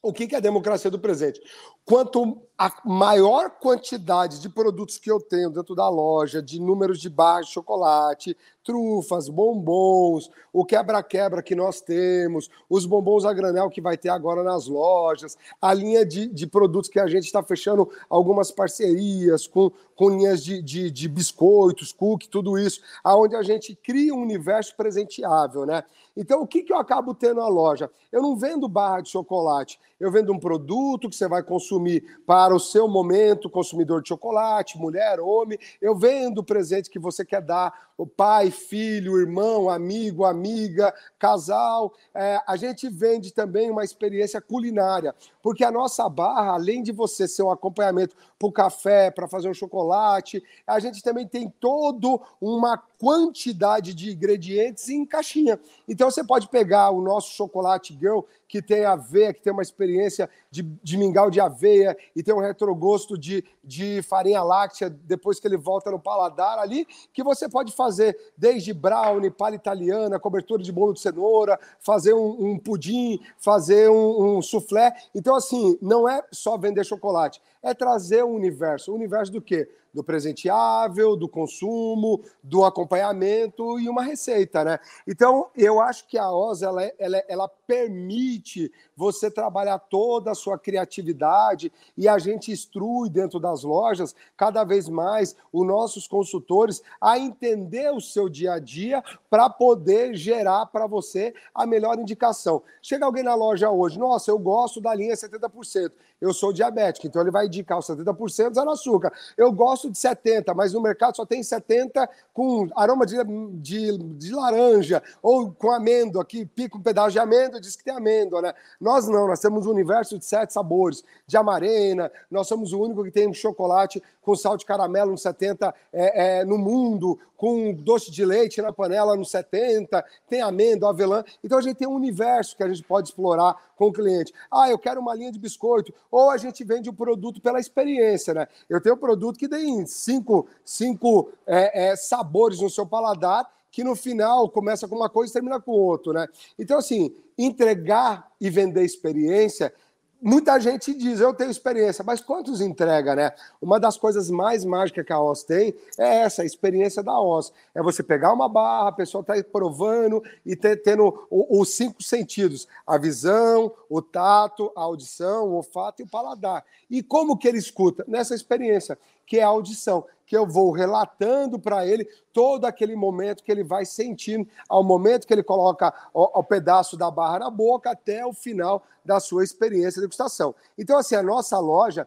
O 0.00 0.12
que, 0.12 0.32
é 0.32 0.38
a 0.38 0.40
democracia 0.40 0.92
do 0.92 0.98
presente? 0.98 1.40
Quanto 1.84 2.40
a 2.56 2.72
maior 2.84 3.50
quantidade 3.50 4.40
de 4.40 4.48
produtos 4.48 4.96
que 4.96 5.10
eu 5.10 5.20
tenho 5.20 5.50
dentro 5.50 5.74
da 5.74 5.88
loja, 5.88 6.40
de 6.40 6.60
números 6.60 7.00
de 7.00 7.10
barra 7.10 7.40
de 7.40 7.50
chocolate, 7.50 8.36
trufas, 8.62 9.28
bombons, 9.28 10.30
o 10.52 10.64
quebra-quebra 10.64 11.42
que 11.42 11.54
nós 11.54 11.80
temos, 11.80 12.48
os 12.68 12.86
bombons 12.86 13.24
a 13.24 13.32
granel 13.32 13.70
que 13.70 13.80
vai 13.80 13.96
ter 13.96 14.10
agora 14.10 14.44
nas 14.44 14.68
lojas, 14.68 15.36
a 15.60 15.74
linha 15.74 16.06
de, 16.06 16.28
de 16.28 16.46
produtos 16.46 16.90
que 16.90 17.00
a 17.00 17.06
gente 17.08 17.24
está 17.24 17.42
fechando 17.42 17.90
algumas 18.08 18.52
parcerias 18.52 19.48
com, 19.48 19.72
com 19.96 20.10
linhas 20.10 20.44
de, 20.44 20.62
de, 20.62 20.90
de 20.92 21.08
biscoitos, 21.08 21.92
cookie, 21.92 22.28
tudo 22.28 22.56
isso, 22.56 22.80
aonde 23.02 23.34
a 23.34 23.42
gente 23.42 23.74
cria 23.74 24.14
um 24.14 24.22
universo 24.22 24.76
presenteável, 24.76 25.66
né? 25.66 25.82
Então, 26.16 26.42
o 26.42 26.46
que, 26.46 26.62
que 26.62 26.72
eu 26.72 26.78
acabo 26.78 27.14
tendo 27.14 27.36
na 27.36 27.48
loja? 27.48 27.88
Eu 28.10 28.20
não 28.20 28.36
vendo 28.36 28.68
barra 28.68 29.00
de 29.00 29.08
chocolate, 29.08 29.78
eu 29.98 30.10
vendo 30.10 30.32
um 30.32 30.38
produto 30.38 31.08
que 31.08 31.16
você 31.16 31.26
vai 31.26 31.42
consumir 31.42 32.20
para 32.26 32.54
o 32.54 32.60
seu 32.60 32.86
momento, 32.86 33.50
consumidor 33.50 34.02
de 34.02 34.08
chocolate, 34.08 34.78
mulher, 34.78 35.18
homem. 35.20 35.58
Eu 35.80 35.96
vendo 35.96 36.38
o 36.38 36.44
presente 36.44 36.90
que 36.90 36.98
você 36.98 37.24
quer 37.24 37.42
dar, 37.42 37.88
o 37.96 38.06
pai, 38.06 38.52
filho, 38.52 39.18
irmão, 39.18 39.68
amigo, 39.68 40.24
amiga, 40.24 40.94
casal. 41.18 41.92
É, 42.14 42.40
a 42.46 42.56
gente 42.56 42.88
vende 42.88 43.32
também 43.32 43.70
uma 43.70 43.82
experiência 43.82 44.40
culinária, 44.40 45.14
porque 45.42 45.64
a 45.64 45.70
nossa 45.70 46.08
barra, 46.08 46.52
além 46.52 46.80
de 46.82 46.92
você 46.92 47.26
ser 47.26 47.42
um 47.42 47.50
acompanhamento 47.50 48.14
para 48.38 48.48
o 48.48 48.52
café, 48.52 49.10
para 49.10 49.26
fazer 49.26 49.48
um 49.48 49.54
chocolate, 49.54 50.42
a 50.64 50.78
gente 50.78 51.02
também 51.02 51.26
tem 51.26 51.52
todo 51.58 52.20
uma 52.40 52.78
quantidade 52.78 53.94
de 53.94 54.12
ingredientes 54.12 54.88
em 54.88 55.04
caixinha. 55.04 55.58
Então 55.88 56.08
você 56.08 56.22
pode 56.22 56.48
pegar 56.48 56.90
o 56.90 57.00
nosso 57.00 57.34
chocolate 57.34 57.96
girl 57.98 58.20
que 58.46 58.62
tem 58.62 58.84
aveia, 58.84 59.34
que 59.34 59.42
tem 59.42 59.52
uma 59.52 59.62
experiência 59.62 59.87
experiência 59.88 60.28
de, 60.50 60.62
de 60.62 60.96
mingau 60.96 61.30
de 61.30 61.40
aveia 61.40 61.96
e 62.14 62.22
tem 62.22 62.34
um 62.34 62.40
retrogosto 62.40 63.18
de, 63.18 63.44
de 63.62 64.02
farinha 64.02 64.42
láctea 64.42 64.88
depois 64.88 65.38
que 65.38 65.46
ele 65.46 65.56
volta 65.56 65.90
no 65.90 65.98
paladar 65.98 66.58
ali, 66.58 66.86
que 67.12 67.22
você 67.22 67.48
pode 67.48 67.72
fazer 67.72 68.16
desde 68.36 68.72
brownie, 68.72 69.30
palha 69.30 69.56
italiana, 69.56 70.18
cobertura 70.18 70.62
de 70.62 70.72
bolo 70.72 70.94
de 70.94 71.00
cenoura, 71.00 71.58
fazer 71.80 72.14
um, 72.14 72.52
um 72.52 72.58
pudim, 72.58 73.20
fazer 73.38 73.90
um, 73.90 74.38
um 74.38 74.42
soufflé. 74.42 74.94
Então, 75.14 75.34
assim, 75.34 75.78
não 75.82 76.08
é 76.08 76.22
só 76.32 76.56
vender 76.56 76.84
chocolate, 76.84 77.42
é 77.62 77.74
trazer 77.74 78.24
um 78.24 78.34
universo. 78.34 78.92
O 78.92 78.94
universo 78.94 79.32
do 79.32 79.42
quê? 79.42 79.68
do 79.92 80.04
presenteável, 80.04 81.16
do 81.16 81.28
consumo, 81.28 82.22
do 82.42 82.64
acompanhamento 82.64 83.80
e 83.80 83.88
uma 83.88 84.02
receita, 84.02 84.64
né? 84.64 84.78
Então, 85.06 85.48
eu 85.56 85.80
acho 85.80 86.06
que 86.06 86.18
a 86.18 86.30
OZ 86.30 86.62
ela, 86.62 86.84
é, 86.84 86.94
ela, 86.98 87.16
é, 87.16 87.24
ela 87.28 87.48
permite 87.66 88.70
você 88.96 89.30
trabalhar 89.30 89.78
toda 89.78 90.34
sua 90.38 90.58
criatividade 90.58 91.72
e 91.96 92.08
a 92.08 92.18
gente 92.18 92.50
instrui 92.50 93.10
dentro 93.10 93.38
das 93.38 93.62
lojas 93.62 94.14
cada 94.36 94.64
vez 94.64 94.88
mais 94.88 95.36
os 95.52 95.66
nossos 95.66 96.06
consultores 96.06 96.82
a 97.00 97.18
entender 97.18 97.92
o 97.92 98.00
seu 98.00 98.28
dia 98.28 98.54
a 98.54 98.58
dia 98.58 99.02
para 99.28 99.50
poder 99.50 100.14
gerar 100.14 100.66
para 100.66 100.86
você 100.86 101.34
a 101.54 101.66
melhor 101.66 101.98
indicação. 101.98 102.62
Chega 102.80 103.04
alguém 103.04 103.22
na 103.22 103.34
loja 103.34 103.70
hoje, 103.70 103.98
nossa, 103.98 104.30
eu 104.30 104.38
gosto 104.38 104.80
da 104.80 104.94
linha 104.94 105.14
70%, 105.14 105.92
eu 106.20 106.32
sou 106.32 106.52
diabético, 106.52 107.06
então 107.06 107.22
ele 107.22 107.30
vai 107.30 107.46
indicar 107.46 107.78
os 107.78 107.86
70% 107.86 108.54
zero 108.54 108.70
açúcar. 108.70 109.12
Eu 109.36 109.52
gosto 109.52 109.90
de 109.90 109.98
70%, 109.98 110.54
mas 110.54 110.72
no 110.72 110.80
mercado 110.80 111.16
só 111.16 111.24
tem 111.24 111.40
70% 111.40 112.08
com 112.32 112.68
aroma 112.74 113.06
de, 113.06 113.16
de, 113.60 113.98
de 113.98 114.32
laranja 114.32 115.02
ou 115.22 115.52
com 115.52 115.70
amêndoa, 115.70 116.24
que 116.24 116.44
pica 116.46 116.76
um 116.76 116.82
pedaço 116.82 117.12
de 117.12 117.18
amêndoa 117.18 117.60
diz 117.60 117.76
que 117.76 117.84
tem 117.84 117.94
amêndoa, 117.94 118.42
né? 118.42 118.54
Nós 118.80 119.06
não, 119.08 119.26
nós 119.26 119.40
temos 119.40 119.66
um 119.66 119.70
universo 119.70 120.18
de 120.18 120.24
sete 120.28 120.52
sabores, 120.52 121.02
de 121.26 121.36
amarena, 121.36 122.10
nós 122.30 122.46
somos 122.46 122.72
o 122.72 122.80
único 122.80 123.04
que 123.04 123.10
tem 123.10 123.28
um 123.28 123.34
chocolate 123.34 124.02
com 124.22 124.36
sal 124.36 124.56
de 124.58 124.66
caramelo 124.66 125.10
no 125.10 125.16
70 125.18 125.74
é, 125.90 126.40
é, 126.40 126.44
no 126.44 126.58
mundo, 126.58 127.18
com 127.34 127.72
doce 127.72 128.10
de 128.10 128.24
leite 128.24 128.60
na 128.60 128.72
panela 128.72 129.16
no 129.16 129.24
70, 129.24 130.04
tem 130.28 130.42
amêndoa, 130.42 130.90
avelã. 130.90 131.24
Então 131.42 131.56
a 131.56 131.62
gente 131.62 131.76
tem 131.76 131.88
um 131.88 131.94
universo 131.94 132.54
que 132.54 132.62
a 132.62 132.68
gente 132.68 132.82
pode 132.82 133.08
explorar 133.08 133.56
com 133.74 133.86
o 133.86 133.92
cliente. 133.92 134.34
Ah, 134.50 134.68
eu 134.68 134.78
quero 134.78 135.00
uma 135.00 135.14
linha 135.14 135.32
de 135.32 135.38
biscoito. 135.38 135.94
Ou 136.10 136.28
a 136.28 136.36
gente 136.36 136.62
vende 136.62 136.90
o 136.90 136.92
produto 136.92 137.40
pela 137.40 137.58
experiência, 137.58 138.34
né? 138.34 138.48
Eu 138.68 138.82
tenho 138.82 138.96
um 138.96 138.98
produto 138.98 139.38
que 139.38 139.48
tem 139.48 139.86
cinco, 139.86 140.46
cinco 140.64 141.30
é, 141.46 141.88
é, 141.88 141.96
sabores 141.96 142.60
no 142.60 142.68
seu 142.68 142.84
paladar 142.84 143.48
que 143.70 143.84
no 143.84 143.94
final 143.94 144.50
começa 144.50 144.88
com 144.88 144.96
uma 144.96 145.08
coisa 145.08 145.30
e 145.30 145.34
termina 145.34 145.60
com 145.60 145.72
outra, 145.72 146.12
né? 146.12 146.26
Então, 146.58 146.78
assim, 146.78 147.14
entregar 147.36 148.30
e 148.40 148.50
vender 148.50 148.84
experiência 148.84 149.72
muita 150.20 150.58
gente 150.58 150.92
diz, 150.94 151.20
eu 151.20 151.32
tenho 151.32 151.50
experiência, 151.50 152.04
mas 152.04 152.20
quantos 152.20 152.60
entrega, 152.60 153.14
né? 153.14 153.32
Uma 153.60 153.78
das 153.78 153.96
coisas 153.96 154.30
mais 154.30 154.64
mágicas 154.64 155.06
que 155.06 155.12
a 155.12 155.20
OS 155.20 155.44
tem 155.44 155.74
é 155.96 156.18
essa, 156.18 156.42
a 156.42 156.44
experiência 156.44 157.02
da 157.02 157.18
OS. 157.20 157.52
É 157.74 157.82
você 157.82 158.02
pegar 158.02 158.32
uma 158.32 158.48
barra, 158.48 158.88
a 158.88 158.92
pessoa 158.92 159.22
está 159.22 159.34
provando 159.50 160.22
e 160.44 160.56
ter, 160.56 160.76
tendo 160.82 161.26
os 161.30 161.70
cinco 161.74 162.02
sentidos, 162.02 162.66
a 162.86 162.98
visão, 162.98 163.72
o 163.88 164.02
tato, 164.02 164.72
a 164.76 164.82
audição, 164.82 165.48
o 165.48 165.54
olfato 165.54 166.02
e 166.02 166.04
o 166.04 166.08
paladar. 166.08 166.64
E 166.90 167.02
como 167.02 167.36
que 167.36 167.46
ele 167.46 167.58
escuta? 167.58 168.04
Nessa 168.08 168.34
experiência, 168.34 168.98
que 169.26 169.38
é 169.38 169.42
a 169.42 169.48
audição 169.48 170.04
que 170.28 170.36
eu 170.36 170.46
vou 170.46 170.70
relatando 170.70 171.58
para 171.58 171.86
ele 171.86 172.04
todo 172.34 172.66
aquele 172.66 172.94
momento 172.94 173.42
que 173.42 173.50
ele 173.50 173.64
vai 173.64 173.86
sentindo, 173.86 174.46
ao 174.68 174.84
momento 174.84 175.26
que 175.26 175.32
ele 175.32 175.42
coloca 175.42 175.92
o, 176.12 176.38
o, 176.38 176.44
pedaço 176.44 176.98
da 176.98 177.10
barra 177.10 177.38
na 177.38 177.50
boca 177.50 177.90
até 177.90 178.24
o 178.26 178.32
final 178.34 178.84
da 179.02 179.18
sua 179.18 179.42
experiência 179.42 179.94
de 179.94 180.02
degustação. 180.02 180.54
Então, 180.76 180.98
assim, 180.98 181.14
a 181.14 181.22
nossa 181.22 181.58
loja, 181.58 182.06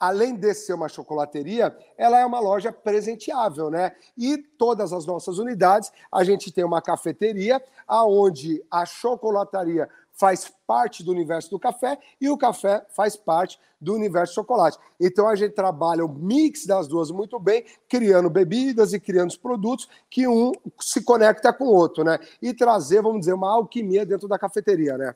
além 0.00 0.34
de 0.34 0.52
ser 0.52 0.72
uma 0.72 0.88
chocolateria, 0.88 1.76
ela 1.96 2.18
é 2.18 2.26
uma 2.26 2.40
loja 2.40 2.72
presenteável, 2.72 3.70
né? 3.70 3.92
E 4.18 4.36
todas 4.36 4.92
as 4.92 5.06
nossas 5.06 5.38
unidades, 5.38 5.92
a 6.10 6.24
gente 6.24 6.50
tem 6.50 6.64
uma 6.64 6.82
cafeteria, 6.82 7.62
aonde 7.86 8.64
a 8.68 8.84
chocolataria 8.84 9.88
faz 10.20 10.52
parte 10.66 11.02
do 11.02 11.10
universo 11.10 11.48
do 11.48 11.58
café 11.58 11.98
e 12.20 12.28
o 12.28 12.36
café 12.36 12.84
faz 12.94 13.16
parte 13.16 13.58
do 13.80 13.94
universo 13.94 14.34
chocolate. 14.34 14.76
Então 15.00 15.26
a 15.26 15.34
gente 15.34 15.54
trabalha 15.54 16.04
o 16.04 16.12
mix 16.12 16.66
das 16.66 16.86
duas 16.86 17.10
muito 17.10 17.40
bem, 17.40 17.64
criando 17.88 18.28
bebidas 18.28 18.92
e 18.92 19.00
criando 19.00 19.30
os 19.30 19.38
produtos 19.38 19.88
que 20.10 20.28
um 20.28 20.52
se 20.78 21.02
conecta 21.02 21.50
com 21.54 21.64
o 21.64 21.74
outro, 21.74 22.04
né? 22.04 22.18
E 22.42 22.52
trazer, 22.52 23.00
vamos 23.00 23.20
dizer, 23.20 23.32
uma 23.32 23.50
alquimia 23.50 24.04
dentro 24.04 24.28
da 24.28 24.38
cafeteria, 24.38 24.98
né? 24.98 25.14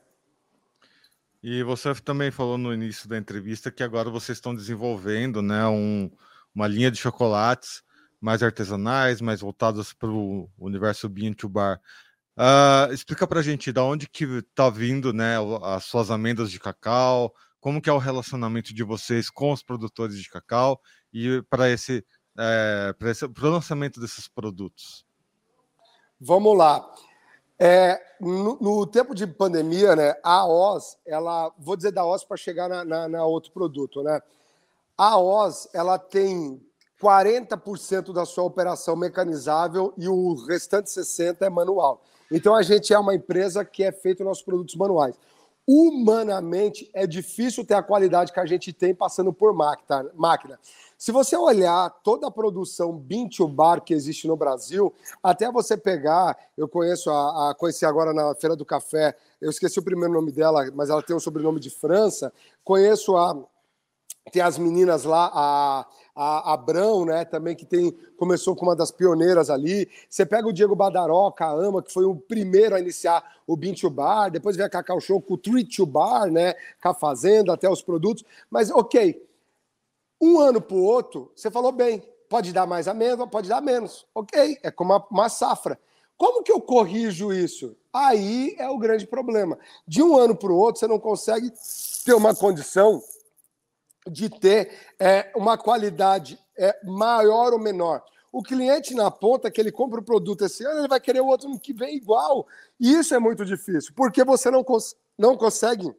E 1.43 1.61
você 1.61 1.93
também 1.93 2.31
falou 2.31 2.57
no 2.57 2.73
início 2.73 3.07
da 3.07 3.15
entrevista 3.15 3.69
que 3.69 3.83
agora 3.83 4.09
vocês 4.09 4.39
estão 4.39 4.55
desenvolvendo 4.55 5.43
né, 5.43 5.67
um, 5.67 6.09
uma 6.55 6.67
linha 6.67 6.89
de 6.89 6.97
chocolates 6.97 7.83
mais 8.19 8.41
artesanais, 8.41 9.21
mais 9.21 9.41
voltadas 9.41 9.93
para 9.93 10.09
o 10.09 10.49
universo 10.57 11.07
bean 11.07 11.33
to 11.33 11.47
bar. 11.47 11.79
Uh, 12.37 12.91
explica 12.93 13.25
para 13.25 13.39
a 13.39 13.43
gente 13.43 13.71
da 13.71 13.81
onde 13.83 14.09
que 14.09 14.25
está 14.25 14.69
vindo 14.69 15.13
né, 15.13 15.35
as 15.63 15.85
suas 15.85 16.11
amendas 16.11 16.51
de 16.51 16.59
cacau, 16.59 17.33
como 17.61 17.81
que 17.81 17.89
é 17.89 17.93
o 17.93 17.97
relacionamento 17.97 18.73
de 18.73 18.83
vocês 18.83 19.29
com 19.29 19.51
os 19.51 19.63
produtores 19.63 20.17
de 20.17 20.29
cacau 20.29 20.79
e 21.13 21.41
para 21.49 21.69
esse, 21.69 22.05
é, 22.37 22.93
esse 23.01 23.25
lançamento 23.41 23.99
desses 23.99 24.27
produtos. 24.27 25.05
Vamos 26.19 26.57
lá. 26.57 26.85
É, 27.57 28.01
no, 28.19 28.57
no, 28.59 28.85
tempo 28.85 29.15
de 29.15 29.25
pandemia, 29.25 29.95
né, 29.95 30.13
a 30.21 30.45
OZ, 30.45 30.97
ela, 31.07 31.51
vou 31.57 31.77
dizer 31.77 31.91
da 31.91 32.05
OZ 32.05 32.25
para 32.25 32.35
chegar 32.35 32.67
na, 32.67 32.83
na, 32.83 33.07
na, 33.07 33.25
outro 33.25 33.51
produto, 33.51 34.03
né? 34.03 34.21
A 34.97 35.17
OZ, 35.17 35.69
ela 35.73 35.97
tem 35.97 36.61
40% 37.01 38.13
da 38.13 38.25
sua 38.25 38.43
operação 38.43 38.95
mecanizável 38.95 39.93
e 39.97 40.07
o 40.07 40.35
restante 40.45 40.89
60% 40.89 41.41
é 41.41 41.49
manual. 41.49 42.03
Então 42.31 42.55
a 42.55 42.61
gente 42.61 42.93
é 42.93 42.99
uma 42.99 43.15
empresa 43.15 43.63
que 43.63 43.83
é 43.83 43.91
feito 43.91 44.23
nossos 44.23 44.43
produtos 44.43 44.75
manuais. 44.75 45.15
Humanamente 45.67 46.89
é 46.93 47.07
difícil 47.07 47.65
ter 47.65 47.73
a 47.73 47.81
qualidade 47.81 48.31
que 48.31 48.39
a 48.39 48.45
gente 48.45 48.71
tem 48.71 48.93
passando 48.93 49.33
por 49.33 49.53
máquina. 49.53 50.59
Se 50.97 51.11
você 51.11 51.35
olhar 51.35 51.89
toda 52.03 52.27
a 52.27 52.31
produção 52.31 52.93
bean 52.93 53.27
to 53.27 53.47
bar 53.47 53.81
que 53.81 53.93
existe 53.93 54.27
no 54.27 54.37
Brasil, 54.37 54.93
até 55.21 55.51
você 55.51 55.75
pegar, 55.75 56.37
eu 56.55 56.67
conheço 56.67 57.09
a, 57.09 57.49
a 57.49 57.55
conheci 57.55 57.85
agora 57.85 58.13
na 58.13 58.33
Feira 58.35 58.55
do 58.55 58.63
Café, 58.63 59.15
eu 59.41 59.49
esqueci 59.49 59.79
o 59.79 59.83
primeiro 59.83 60.13
nome 60.13 60.31
dela, 60.31 60.69
mas 60.73 60.89
ela 60.89 61.01
tem 61.01 61.15
um 61.15 61.19
sobrenome 61.19 61.59
de 61.59 61.69
França. 61.69 62.31
Conheço 62.63 63.17
a 63.17 63.35
tem 64.31 64.41
as 64.41 64.57
meninas 64.57 65.03
lá, 65.03 65.31
a, 65.33 65.85
a 66.15 66.53
Abrão, 66.53 67.05
né, 67.05 67.25
também 67.25 67.55
que 67.55 67.65
tem 67.65 67.91
começou 68.17 68.55
com 68.55 68.65
uma 68.65 68.75
das 68.75 68.91
pioneiras 68.91 69.49
ali. 69.49 69.87
Você 70.09 70.25
pega 70.25 70.47
o 70.47 70.53
Diego 70.53 70.75
Badaroca, 70.75 71.45
a 71.45 71.51
Ama, 71.51 71.83
que 71.83 71.93
foi 71.93 72.05
o 72.05 72.15
primeiro 72.15 72.75
a 72.75 72.79
iniciar 72.79 73.23
o 73.45 73.55
Bean 73.55 73.73
to 73.73 73.89
Bar, 73.89 74.29
depois 74.29 74.55
vem 74.55 74.65
a 74.65 74.69
Cacau 74.69 74.99
Show 74.99 75.21
com 75.21 75.35
o 75.35 75.37
Treat 75.37 75.75
to 75.75 75.85
Bar, 75.85 76.31
né, 76.31 76.55
com 76.81 76.89
a 76.89 76.93
fazenda, 76.93 77.53
até 77.53 77.69
os 77.69 77.81
produtos. 77.81 78.23
Mas, 78.49 78.71
ok, 78.71 79.21
um 80.19 80.39
ano 80.39 80.59
para 80.59 80.75
o 80.75 80.83
outro, 80.83 81.31
você 81.35 81.51
falou 81.51 81.71
bem, 81.71 82.01
pode 82.27 82.51
dar 82.51 82.65
mais 82.65 82.87
amêndoa, 82.87 83.27
pode 83.27 83.47
dar 83.47 83.61
menos. 83.61 84.07
Ok, 84.15 84.57
é 84.63 84.71
como 84.71 84.93
uma, 84.93 85.05
uma 85.11 85.29
safra. 85.29 85.79
Como 86.17 86.41
que 86.41 86.51
eu 86.51 86.61
corrijo 86.61 87.33
isso? 87.33 87.75
Aí 87.93 88.55
é 88.57 88.69
o 88.69 88.77
grande 88.77 89.05
problema. 89.05 89.59
De 89.85 90.01
um 90.01 90.17
ano 90.17 90.35
para 90.35 90.51
o 90.51 90.57
outro, 90.57 90.79
você 90.79 90.87
não 90.87 90.97
consegue 90.97 91.51
ter 92.05 92.13
uma 92.13 92.33
condição 92.33 93.03
de 94.07 94.29
ter 94.29 94.71
é, 94.99 95.31
uma 95.35 95.57
qualidade 95.57 96.39
é, 96.57 96.77
maior 96.83 97.53
ou 97.53 97.59
menor. 97.59 98.03
O 98.31 98.43
cliente 98.43 98.93
na 98.93 99.09
ponta, 99.09 99.49
que 99.49 99.61
ele 99.61 99.71
compra 99.71 99.99
o 99.99 100.03
produto 100.03 100.43
esse 100.43 100.65
ano, 100.65 100.79
ele 100.79 100.87
vai 100.87 100.99
querer 100.99 101.21
o 101.21 101.27
outro 101.27 101.57
que 101.59 101.73
vem 101.73 101.95
igual. 101.95 102.45
E 102.79 102.93
isso 102.93 103.15
é 103.15 103.19
muito 103.19 103.45
difícil, 103.45 103.93
porque 103.95 104.23
você 104.23 104.51
não, 104.51 104.63
cons 104.63 104.95
não 105.17 105.37
consegue 105.37 105.95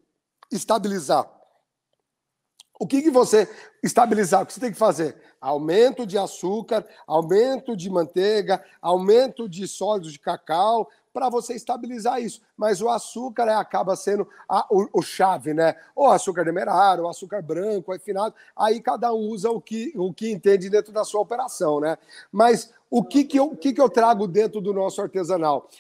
estabilizar. 0.53 1.31
O 2.79 2.87
que, 2.87 3.01
que 3.01 3.11
você 3.11 3.49
estabilizar? 3.83 4.43
O 4.43 4.47
que 4.47 4.53
você 4.53 4.61
tem 4.61 4.73
que 4.73 4.79
fazer? 4.79 5.17
Aumento 5.41 6.07
de 6.07 6.19
açúcar, 6.19 6.87
aumento 7.07 7.75
de 7.75 7.89
manteiga, 7.89 8.63
aumento 8.83 9.49
de 9.49 9.67
sólidos 9.67 10.13
de 10.13 10.19
cacau, 10.19 10.91
para 11.17 11.31
você 11.31 11.55
estabilizar 11.55 12.21
isso. 12.21 12.43
Mas 12.55 12.83
o 12.83 12.91
açúcar 12.91 13.45
é, 13.45 13.55
acaba 13.55 13.97
sendo 13.97 14.29
a, 14.47 14.67
o, 14.71 14.87
o, 14.93 15.01
chave, 15.01 15.55
né? 15.55 15.75
Ou 15.95 16.11
açúcar 16.11 16.45
demerara, 16.45 17.01
ou 17.01 17.09
açúcar 17.09 17.41
branco, 17.41 17.91
refinado. 17.91 18.35
Aí 18.55 18.83
cada 18.83 19.15
um 19.15 19.31
usa 19.31 19.51
o 19.51 19.59
que, 19.59 19.95
o 19.97 20.13
que 20.13 20.31
entende 20.31 20.69
dentro 20.69 20.93
da 20.93 21.05
sua 21.05 21.23
operação, 21.23 21.81
né? 21.81 21.97
Mas 22.31 22.71
o 22.91 23.03
que, 23.03 23.25
que, 23.25 23.39
eu, 23.39 23.47
o 23.47 23.57
que, 23.57 23.73
que 23.73 23.81
eu 23.81 23.89
trago 23.89 24.29
dentro 24.29 24.61
do 24.61 24.75
nosso 24.75 25.01
artesanal? 25.01 25.71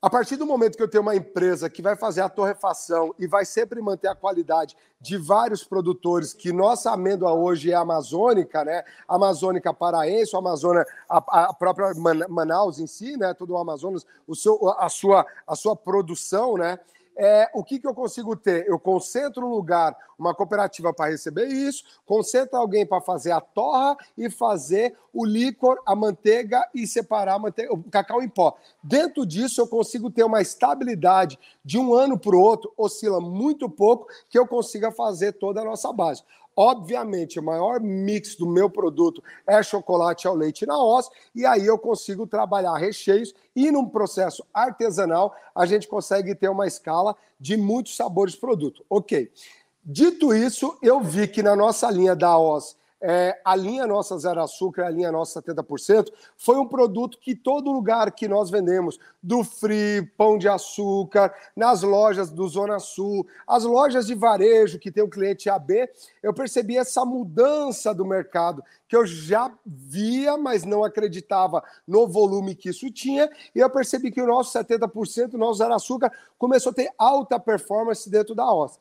A 0.00 0.08
partir 0.08 0.36
do 0.36 0.46
momento 0.46 0.76
que 0.76 0.82
eu 0.82 0.88
tenho 0.88 1.02
uma 1.02 1.16
empresa 1.16 1.68
que 1.68 1.82
vai 1.82 1.96
fazer 1.96 2.20
a 2.20 2.28
torrefação 2.28 3.12
e 3.18 3.26
vai 3.26 3.44
sempre 3.44 3.82
manter 3.82 4.06
a 4.06 4.14
qualidade 4.14 4.76
de 5.00 5.16
vários 5.16 5.64
produtores, 5.64 6.32
que 6.32 6.52
nossa 6.52 6.92
amêndoa 6.92 7.32
hoje 7.32 7.72
é 7.72 7.74
amazônica, 7.74 8.64
né? 8.64 8.84
Amazônica 9.08 9.74
paraense, 9.74 10.36
a 10.36 10.38
Amazônia, 10.38 10.86
a, 11.08 11.46
a 11.46 11.52
própria 11.52 11.92
Manaus 12.28 12.78
em 12.78 12.86
si, 12.86 13.16
né? 13.16 13.34
Todo 13.34 13.54
o 13.54 13.58
Amazonas, 13.58 14.06
o 14.24 14.36
seu, 14.36 14.68
a, 14.78 14.88
sua, 14.88 15.26
a 15.44 15.56
sua 15.56 15.74
produção, 15.74 16.56
né? 16.56 16.78
É, 17.20 17.50
o 17.52 17.64
que, 17.64 17.80
que 17.80 17.86
eu 17.86 17.92
consigo 17.92 18.36
ter? 18.36 18.64
Eu 18.68 18.78
concentro 18.78 19.44
um 19.44 19.50
lugar, 19.50 19.96
uma 20.16 20.32
cooperativa 20.32 20.94
para 20.94 21.10
receber 21.10 21.46
isso, 21.48 21.82
concentro 22.06 22.56
alguém 22.56 22.86
para 22.86 23.00
fazer 23.00 23.32
a 23.32 23.40
torra 23.40 23.96
e 24.16 24.30
fazer 24.30 24.96
o 25.12 25.24
líquor, 25.26 25.80
a 25.84 25.96
manteiga 25.96 26.64
e 26.72 26.86
separar 26.86 27.34
a 27.34 27.38
manteiga, 27.40 27.74
o 27.74 27.82
cacau 27.82 28.22
em 28.22 28.28
pó. 28.28 28.56
Dentro 28.80 29.26
disso, 29.26 29.60
eu 29.60 29.66
consigo 29.66 30.12
ter 30.12 30.22
uma 30.22 30.40
estabilidade 30.40 31.36
de 31.64 31.76
um 31.76 31.92
ano 31.92 32.16
para 32.16 32.36
o 32.36 32.40
outro, 32.40 32.72
oscila 32.76 33.20
muito 33.20 33.68
pouco, 33.68 34.06
que 34.30 34.38
eu 34.38 34.46
consiga 34.46 34.92
fazer 34.92 35.32
toda 35.32 35.60
a 35.60 35.64
nossa 35.64 35.92
base. 35.92 36.22
Obviamente, 36.60 37.38
o 37.38 37.42
maior 37.42 37.78
mix 37.78 38.34
do 38.34 38.44
meu 38.44 38.68
produto 38.68 39.22
é 39.46 39.62
chocolate 39.62 40.26
ao 40.26 40.34
leite 40.34 40.66
na 40.66 40.76
oz, 40.76 41.08
e 41.32 41.46
aí 41.46 41.64
eu 41.64 41.78
consigo 41.78 42.26
trabalhar 42.26 42.76
recheios 42.76 43.32
e 43.54 43.70
num 43.70 43.88
processo 43.88 44.44
artesanal 44.52 45.32
a 45.54 45.64
gente 45.66 45.86
consegue 45.86 46.34
ter 46.34 46.48
uma 46.48 46.66
escala 46.66 47.14
de 47.38 47.56
muitos 47.56 47.94
sabores 47.94 48.34
de 48.34 48.40
produto. 48.40 48.84
Ok. 48.90 49.30
Dito 49.84 50.34
isso, 50.34 50.76
eu 50.82 51.00
vi 51.00 51.28
que 51.28 51.44
na 51.44 51.54
nossa 51.54 51.88
linha 51.92 52.16
da 52.16 52.36
oz 52.36 52.76
é, 53.00 53.40
a 53.44 53.54
linha 53.54 53.86
nossa 53.86 54.18
Zero 54.18 54.42
Açúcar, 54.42 54.84
a 54.84 54.90
linha 54.90 55.12
nossa 55.12 55.40
70%, 55.40 56.12
foi 56.36 56.56
um 56.56 56.66
produto 56.66 57.18
que 57.18 57.34
todo 57.34 57.72
lugar 57.72 58.10
que 58.12 58.26
nós 58.26 58.50
vendemos, 58.50 58.98
do 59.22 59.44
Free, 59.44 60.02
Pão 60.16 60.38
de 60.38 60.48
Açúcar, 60.48 61.32
nas 61.54 61.82
lojas 61.82 62.30
do 62.30 62.46
Zona 62.48 62.78
Sul, 62.78 63.26
as 63.46 63.64
lojas 63.64 64.06
de 64.06 64.14
varejo 64.14 64.78
que 64.78 64.90
tem 64.90 65.02
o 65.02 65.08
cliente 65.08 65.48
AB, 65.48 65.88
eu 66.22 66.34
percebi 66.34 66.76
essa 66.76 67.04
mudança 67.04 67.94
do 67.94 68.04
mercado, 68.04 68.62
que 68.88 68.96
eu 68.96 69.06
já 69.06 69.52
via, 69.64 70.36
mas 70.36 70.64
não 70.64 70.82
acreditava 70.82 71.62
no 71.86 72.06
volume 72.06 72.54
que 72.54 72.70
isso 72.70 72.90
tinha, 72.90 73.30
e 73.54 73.58
eu 73.58 73.70
percebi 73.70 74.10
que 74.10 74.20
o 74.20 74.26
nosso 74.26 74.56
70%, 74.58 75.34
o 75.34 75.38
nosso 75.38 75.58
Zero 75.58 75.74
Açúcar, 75.74 76.12
começou 76.36 76.70
a 76.70 76.74
ter 76.74 76.90
alta 76.98 77.38
performance 77.38 78.08
dentro 78.08 78.34
da 78.34 78.52
OS. 78.52 78.78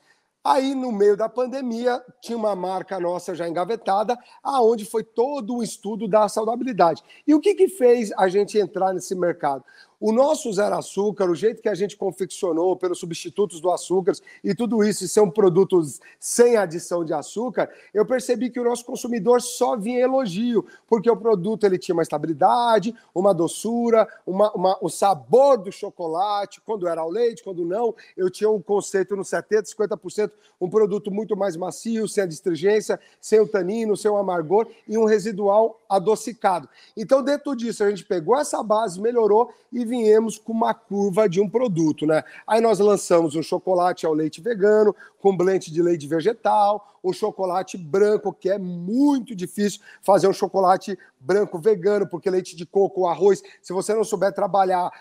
Aí, 0.49 0.73
no 0.73 0.93
meio 0.93 1.17
da 1.17 1.27
pandemia, 1.27 2.01
tinha 2.21 2.37
uma 2.37 2.55
marca 2.55 2.97
nossa 3.01 3.35
já 3.35 3.45
engavetada, 3.45 4.17
aonde 4.41 4.85
foi 4.85 5.03
todo 5.03 5.57
o 5.57 5.61
estudo 5.61 6.07
da 6.07 6.29
saudabilidade. 6.29 7.03
E 7.27 7.35
o 7.35 7.41
que, 7.41 7.53
que 7.53 7.67
fez 7.67 8.13
a 8.17 8.29
gente 8.29 8.57
entrar 8.57 8.93
nesse 8.93 9.13
mercado? 9.13 9.61
O 9.99 10.11
nosso 10.11 10.53
zero 10.53 10.75
açúcar, 10.75 11.27
o 11.27 11.33
jeito 11.33 11.59
que 11.59 11.67
a 11.67 11.73
gente 11.73 11.97
confeccionou 11.97 12.75
pelos 12.75 12.99
substitutos 12.99 13.59
do 13.59 13.71
açúcar 13.71 14.13
e 14.43 14.53
tudo 14.53 14.83
isso, 14.83 15.03
e 15.03 15.07
são 15.07 15.27
produtos 15.27 15.99
sem 16.19 16.55
adição 16.55 17.03
de 17.03 17.13
açúcar, 17.13 17.67
eu 17.91 18.05
percebi 18.05 18.51
que 18.51 18.59
o 18.59 18.63
nosso 18.63 18.85
consumidor 18.85 19.41
só 19.41 19.75
vinha 19.75 20.01
elogio, 20.01 20.63
porque 20.87 21.09
o 21.09 21.17
produto 21.17 21.63
ele 21.63 21.79
tinha 21.79 21.95
uma 21.95 22.03
estabilidade, 22.03 22.93
uma 23.13 23.33
doçura, 23.33 24.07
uma, 24.25 24.51
uma, 24.51 24.77
o 24.81 24.89
sabor 24.89 25.57
do 25.57 25.71
chocolate, 25.71 26.61
quando 26.61 26.87
era 26.87 27.01
ao 27.01 27.09
leite, 27.09 27.43
quando 27.43 27.65
não, 27.65 27.95
eu 28.15 28.29
tinha 28.29 28.51
um 28.51 28.61
conceito 28.61 29.15
no 29.15 29.23
70%, 29.23 29.63
50%, 29.75 30.31
um 30.61 30.69
produto 30.69 31.09
muito 31.09 31.35
mais 31.35 31.57
macio, 31.57 32.07
sem 32.07 32.23
a 32.23 32.27
distrigência, 32.27 32.99
sem 33.19 33.39
o 33.39 33.47
tanino, 33.47 33.97
sem 33.97 34.11
o 34.11 34.17
amargor 34.17 34.67
e 34.87 34.95
um 34.95 35.05
residual 35.05 35.81
adocicado. 35.89 36.69
Então, 36.95 37.23
dentro 37.23 37.55
disso, 37.55 37.83
a 37.83 37.89
gente 37.89 38.05
pegou 38.05 38.37
essa 38.37 38.61
base, 38.61 39.01
melhorou 39.01 39.51
e 39.71 39.86
viemos 39.87 40.37
com 40.37 40.51
uma 40.51 40.73
curva 40.73 41.27
de 41.27 41.41
um 41.41 41.49
produto, 41.49 42.05
né? 42.05 42.23
Aí 42.45 42.61
nós 42.61 42.77
lançamos 42.77 43.35
um 43.35 43.41
chocolate 43.41 44.05
ao 44.05 44.13
leite 44.13 44.41
vegano, 44.41 44.95
com 45.19 45.35
blend 45.35 45.71
de 45.71 45.81
leite 45.81 46.05
vegetal, 46.05 46.95
um 47.03 47.11
chocolate 47.11 47.77
branco, 47.77 48.33
que 48.33 48.49
é 48.49 48.57
muito 48.59 49.35
difícil 49.35 49.81
fazer 50.01 50.27
um 50.27 50.33
chocolate 50.33 50.97
branco 51.19 51.57
vegano, 51.57 52.07
porque 52.07 52.29
leite 52.29 52.55
de 52.55 52.65
coco, 52.65 53.07
arroz, 53.07 53.41
se 53.61 53.73
você 53.73 53.93
não 53.93 54.03
souber 54.03 54.33
trabalhar 54.33 54.91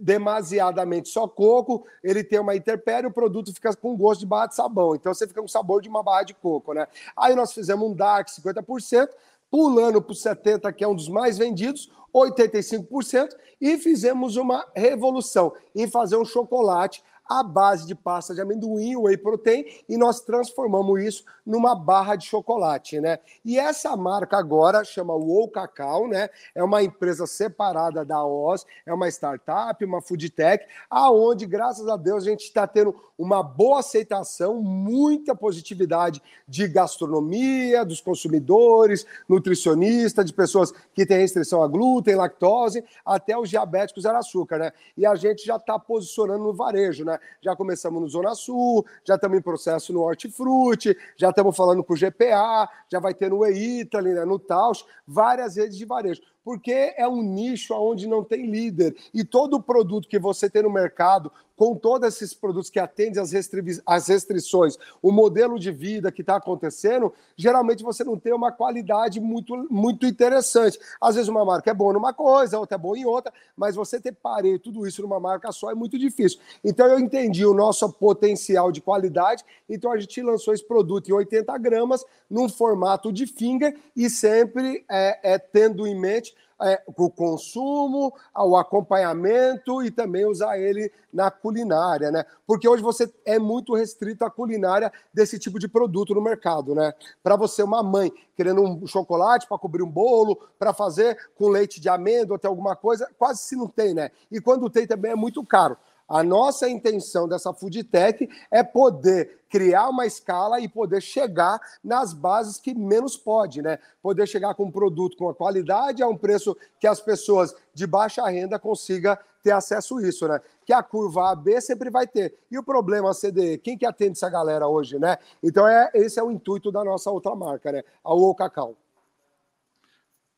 demasiadamente 0.00 1.08
só 1.08 1.28
coco, 1.28 1.86
ele 2.02 2.24
tem 2.24 2.40
uma 2.40 2.56
interpérie, 2.56 3.06
o 3.06 3.12
produto 3.12 3.54
fica 3.54 3.74
com 3.76 3.96
gosto 3.96 4.20
de 4.20 4.26
barra 4.26 4.46
de 4.46 4.54
sabão. 4.56 4.94
Então 4.94 5.14
você 5.14 5.28
fica 5.28 5.40
com 5.40 5.48
sabor 5.48 5.80
de 5.80 5.88
uma 5.88 6.02
barra 6.02 6.24
de 6.24 6.34
coco, 6.34 6.72
né? 6.72 6.86
Aí 7.16 7.34
nós 7.34 7.52
fizemos 7.52 7.88
um 7.88 7.94
dark 7.94 8.28
50%, 8.28 9.08
pulando 9.50 10.00
para 10.00 10.12
o 10.12 10.16
70%, 10.16 10.72
que 10.72 10.84
é 10.84 10.88
um 10.88 10.94
dos 10.94 11.08
mais 11.08 11.36
vendidos, 11.36 11.90
85%, 12.14 13.30
e 13.60 13.76
fizemos 13.78 14.36
uma 14.36 14.66
revolução 14.74 15.52
em 15.74 15.88
fazer 15.88 16.16
um 16.16 16.24
chocolate 16.24 17.02
à 17.30 17.44
base 17.44 17.86
de 17.86 17.94
pasta 17.94 18.34
de 18.34 18.40
amendoim, 18.40 18.96
whey 18.96 19.16
protein, 19.16 19.64
e 19.88 19.96
nós 19.96 20.20
transformamos 20.20 21.00
isso 21.00 21.24
numa 21.46 21.76
barra 21.76 22.16
de 22.16 22.26
chocolate, 22.26 23.00
né? 23.00 23.20
E 23.44 23.56
essa 23.56 23.96
marca 23.96 24.36
agora 24.36 24.82
chama 24.82 25.14
Wow 25.14 25.48
Cacau, 25.48 26.08
né? 26.08 26.28
É 26.52 26.64
uma 26.64 26.82
empresa 26.82 27.28
separada 27.28 28.04
da 28.04 28.24
Oz, 28.26 28.66
é 28.84 28.92
uma 28.92 29.08
startup, 29.08 29.84
uma 29.84 30.02
food 30.02 30.28
tech, 30.30 30.66
aonde, 30.90 31.46
graças 31.46 31.86
a 31.86 31.96
Deus, 31.96 32.24
a 32.24 32.30
gente 32.30 32.42
está 32.42 32.66
tendo 32.66 32.94
uma 33.16 33.42
boa 33.42 33.80
aceitação, 33.80 34.62
muita 34.62 35.34
positividade 35.34 36.22
de 36.48 36.66
gastronomia, 36.66 37.84
dos 37.84 38.00
consumidores, 38.00 39.06
nutricionistas, 39.28 40.24
de 40.24 40.32
pessoas 40.32 40.72
que 40.94 41.04
têm 41.06 41.18
restrição 41.18 41.62
a 41.62 41.68
glúten, 41.68 42.14
lactose, 42.14 42.82
até 43.04 43.38
os 43.38 43.50
diabéticos 43.50 44.04
zero 44.04 44.16
açúcar, 44.16 44.58
né? 44.58 44.72
E 44.96 45.04
a 45.06 45.14
gente 45.14 45.44
já 45.44 45.56
está 45.56 45.78
posicionando 45.78 46.42
no 46.42 46.54
varejo, 46.54 47.04
né? 47.04 47.19
Já 47.40 47.56
começamos 47.56 48.00
no 48.00 48.08
Zona 48.08 48.34
Sul, 48.34 48.84
já 49.04 49.14
estamos 49.14 49.38
em 49.38 49.42
processo 49.42 49.92
no 49.92 50.02
Hortifruti, 50.02 50.96
já 51.16 51.30
estamos 51.30 51.56
falando 51.56 51.82
com 51.84 51.94
o 51.94 51.96
GPA, 51.96 52.68
já 52.90 53.00
vai 53.00 53.14
ter 53.14 53.30
no 53.30 53.46
E-Italy, 53.46 54.14
né? 54.14 54.24
no 54.24 54.38
Tausch, 54.38 54.84
várias 55.06 55.56
redes 55.56 55.76
de 55.76 55.84
varejo 55.84 56.22
porque 56.44 56.94
é 56.96 57.06
um 57.06 57.22
nicho 57.22 57.74
onde 57.74 58.08
não 58.08 58.24
tem 58.24 58.46
líder. 58.46 58.96
E 59.12 59.24
todo 59.24 59.62
produto 59.62 60.08
que 60.08 60.18
você 60.18 60.48
tem 60.48 60.62
no 60.62 60.70
mercado, 60.70 61.30
com 61.60 61.74
todos 61.74 62.08
esses 62.08 62.32
produtos 62.32 62.70
que 62.70 62.78
atendem 62.78 63.22
às, 63.22 63.32
restri 63.32 63.62
às 63.84 64.08
restrições, 64.08 64.78
o 65.02 65.12
modelo 65.12 65.58
de 65.58 65.70
vida 65.70 66.10
que 66.10 66.22
está 66.22 66.36
acontecendo, 66.36 67.12
geralmente 67.36 67.82
você 67.82 68.02
não 68.02 68.18
tem 68.18 68.32
uma 68.32 68.50
qualidade 68.50 69.20
muito, 69.20 69.54
muito 69.70 70.06
interessante. 70.06 70.78
Às 70.98 71.16
vezes 71.16 71.28
uma 71.28 71.44
marca 71.44 71.70
é 71.70 71.74
boa 71.74 71.92
numa 71.92 72.14
coisa, 72.14 72.58
outra 72.58 72.76
é 72.76 72.78
boa 72.78 72.96
em 72.96 73.04
outra, 73.04 73.30
mas 73.54 73.76
você 73.76 74.00
ter 74.00 74.12
parei 74.12 74.58
tudo 74.58 74.86
isso 74.86 75.02
numa 75.02 75.20
marca 75.20 75.52
só 75.52 75.70
é 75.70 75.74
muito 75.74 75.98
difícil. 75.98 76.40
Então 76.64 76.86
eu 76.86 76.98
entendi 76.98 77.44
o 77.44 77.52
nosso 77.52 77.92
potencial 77.92 78.72
de 78.72 78.80
qualidade, 78.80 79.44
então 79.68 79.92
a 79.92 79.98
gente 79.98 80.22
lançou 80.22 80.54
esse 80.54 80.66
produto 80.66 81.10
em 81.10 81.12
80 81.12 81.58
gramas, 81.58 82.06
num 82.30 82.48
formato 82.48 83.12
de 83.12 83.26
finger 83.26 83.76
e 83.94 84.08
sempre 84.08 84.82
é, 84.90 85.34
é 85.34 85.38
tendo 85.38 85.86
em 85.86 85.94
mente 85.94 86.34
é, 86.62 86.82
o 86.86 87.10
consumo, 87.10 88.12
o 88.36 88.56
acompanhamento 88.56 89.82
e 89.82 89.90
também 89.90 90.26
usar 90.26 90.58
ele 90.58 90.92
na 91.12 91.30
culinária, 91.30 92.10
né? 92.10 92.24
Porque 92.46 92.68
hoje 92.68 92.82
você 92.82 93.12
é 93.24 93.38
muito 93.38 93.74
restrito 93.74 94.24
à 94.24 94.30
culinária 94.30 94.92
desse 95.12 95.38
tipo 95.38 95.58
de 95.58 95.68
produto 95.68 96.14
no 96.14 96.20
mercado, 96.20 96.74
né? 96.74 96.92
Para 97.22 97.36
você, 97.36 97.62
uma 97.62 97.82
mãe 97.82 98.12
querendo 98.36 98.62
um 98.62 98.86
chocolate 98.86 99.46
para 99.46 99.58
cobrir 99.58 99.82
um 99.82 99.90
bolo, 99.90 100.38
para 100.58 100.72
fazer 100.72 101.18
com 101.34 101.48
leite 101.48 101.80
de 101.80 101.88
amêndoa, 101.88 102.36
até 102.36 102.48
alguma 102.48 102.76
coisa, 102.76 103.08
quase 103.18 103.40
se 103.40 103.56
não 103.56 103.66
tem, 103.66 103.92
né? 103.92 104.10
E 104.30 104.40
quando 104.40 104.70
tem 104.70 104.86
também 104.86 105.12
é 105.12 105.16
muito 105.16 105.44
caro. 105.44 105.76
A 106.10 106.24
nossa 106.24 106.68
intenção 106.68 107.28
dessa 107.28 107.54
food 107.54 107.84
tech 107.84 108.28
é 108.50 108.64
poder 108.64 109.42
criar 109.48 109.88
uma 109.88 110.04
escala 110.04 110.58
e 110.58 110.68
poder 110.68 111.00
chegar 111.00 111.60
nas 111.84 112.12
bases 112.12 112.58
que 112.58 112.74
menos 112.74 113.16
pode, 113.16 113.62
né? 113.62 113.78
Poder 114.02 114.26
chegar 114.26 114.54
com 114.54 114.64
um 114.64 114.72
produto 114.72 115.16
com 115.16 115.28
a 115.28 115.34
qualidade 115.34 116.02
a 116.02 116.08
um 116.08 116.16
preço 116.16 116.56
que 116.80 116.86
as 116.88 117.00
pessoas 117.00 117.54
de 117.72 117.86
baixa 117.86 118.26
renda 118.28 118.58
consigam 118.58 119.16
ter 119.40 119.52
acesso 119.52 119.98
a 119.98 120.02
isso, 120.02 120.26
né? 120.26 120.40
Que 120.66 120.72
a 120.72 120.82
curva 120.82 121.30
AB 121.30 121.60
sempre 121.60 121.90
vai 121.90 122.08
ter. 122.08 122.34
E 122.50 122.58
o 122.58 122.62
problema 122.64 123.14
CDE, 123.14 123.58
quem 123.58 123.78
que 123.78 123.86
atende 123.86 124.12
essa 124.12 124.28
galera 124.28 124.66
hoje, 124.66 124.98
né? 124.98 125.16
Então 125.40 125.64
é 125.68 125.92
esse 125.94 126.18
é 126.18 126.22
o 126.24 126.32
intuito 126.32 126.72
da 126.72 126.82
nossa 126.82 127.08
outra 127.08 127.36
marca, 127.36 127.70
né? 127.70 127.84
A 128.02 128.12
O 128.12 128.34
Cacau. 128.34 128.76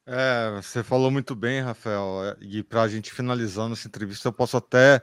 É, 0.04 0.50
você 0.60 0.82
falou 0.82 1.10
muito 1.10 1.34
bem, 1.34 1.62
Rafael. 1.62 2.36
E 2.42 2.62
para 2.62 2.82
a 2.82 2.88
gente 2.88 3.10
finalizando 3.10 3.72
essa 3.72 3.88
entrevista, 3.88 4.28
eu 4.28 4.32
posso 4.32 4.58
até 4.58 5.00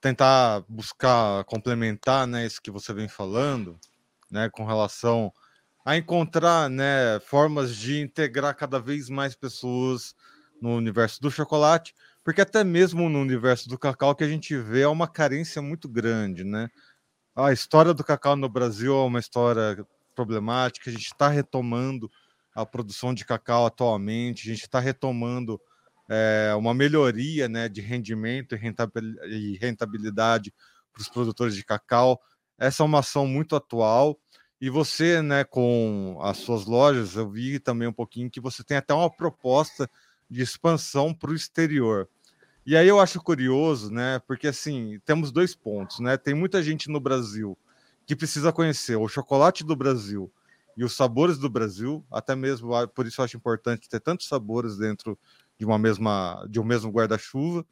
tentar 0.00 0.64
buscar 0.68 1.44
complementar, 1.44 2.26
né, 2.26 2.46
isso 2.46 2.62
que 2.62 2.70
você 2.70 2.92
vem 2.92 3.08
falando, 3.08 3.78
né, 4.30 4.48
com 4.50 4.64
relação 4.64 5.32
a 5.84 5.96
encontrar, 5.96 6.68
né, 6.70 7.18
formas 7.20 7.76
de 7.76 8.00
integrar 8.00 8.54
cada 8.56 8.78
vez 8.78 9.08
mais 9.08 9.34
pessoas 9.34 10.14
no 10.60 10.76
universo 10.76 11.20
do 11.20 11.30
chocolate, 11.30 11.94
porque 12.22 12.40
até 12.40 12.62
mesmo 12.62 13.08
no 13.08 13.20
universo 13.20 13.68
do 13.68 13.78
cacau 13.78 14.14
que 14.14 14.24
a 14.24 14.28
gente 14.28 14.56
vê 14.56 14.82
é 14.82 14.88
uma 14.88 15.08
carência 15.08 15.62
muito 15.62 15.88
grande, 15.88 16.44
né? 16.44 16.68
A 17.34 17.52
história 17.52 17.94
do 17.94 18.04
cacau 18.04 18.36
no 18.36 18.48
Brasil 18.48 18.94
é 18.94 19.04
uma 19.04 19.20
história 19.20 19.86
problemática, 20.14 20.90
a 20.90 20.92
gente 20.92 21.06
está 21.06 21.28
retomando 21.28 22.10
a 22.54 22.66
produção 22.66 23.14
de 23.14 23.24
cacau 23.24 23.66
atualmente, 23.66 24.48
a 24.48 24.52
gente 24.52 24.64
está 24.64 24.80
retomando 24.80 25.60
é, 26.10 26.52
uma 26.56 26.74
melhoria 26.74 27.48
né, 27.48 27.68
de 27.68 27.80
rendimento 27.80 28.56
e 28.56 29.56
rentabilidade 29.56 30.52
para 30.92 31.00
os 31.00 31.08
produtores 31.08 31.54
de 31.54 31.64
cacau. 31.64 32.20
Essa 32.58 32.82
é 32.82 32.86
uma 32.86 32.98
ação 32.98 33.28
muito 33.28 33.54
atual. 33.54 34.18
E 34.60 34.68
você, 34.68 35.22
né, 35.22 35.44
com 35.44 36.18
as 36.20 36.38
suas 36.38 36.66
lojas, 36.66 37.14
eu 37.14 37.30
vi 37.30 37.60
também 37.60 37.86
um 37.86 37.92
pouquinho 37.92 38.28
que 38.28 38.40
você 38.40 38.64
tem 38.64 38.76
até 38.76 38.92
uma 38.92 39.08
proposta 39.08 39.88
de 40.28 40.42
expansão 40.42 41.14
para 41.14 41.30
o 41.30 41.34
exterior. 41.34 42.08
E 42.66 42.76
aí 42.76 42.88
eu 42.88 43.00
acho 43.00 43.22
curioso, 43.22 43.90
né, 43.90 44.20
porque 44.26 44.48
assim, 44.48 45.00
temos 45.04 45.30
dois 45.32 45.54
pontos, 45.54 46.00
né? 46.00 46.16
Tem 46.16 46.34
muita 46.34 46.62
gente 46.62 46.90
no 46.90 47.00
Brasil 47.00 47.56
que 48.04 48.14
precisa 48.14 48.52
conhecer 48.52 48.96
o 48.96 49.08
chocolate 49.08 49.64
do 49.64 49.74
Brasil 49.74 50.30
e 50.76 50.84
os 50.84 50.94
sabores 50.94 51.38
do 51.38 51.48
Brasil, 51.48 52.04
até 52.10 52.34
mesmo 52.34 52.74
ah, 52.74 52.86
por 52.86 53.06
isso 53.06 53.20
eu 53.20 53.24
acho 53.24 53.36
importante 53.36 53.88
ter 53.88 54.00
tantos 54.00 54.26
sabores 54.26 54.76
dentro 54.76 55.18
de 55.60 55.66
uma 55.66 55.78
mesma 55.78 56.42
de 56.48 56.58
um 56.58 56.64
mesmo 56.64 56.90
guarda-chuva. 56.90 57.66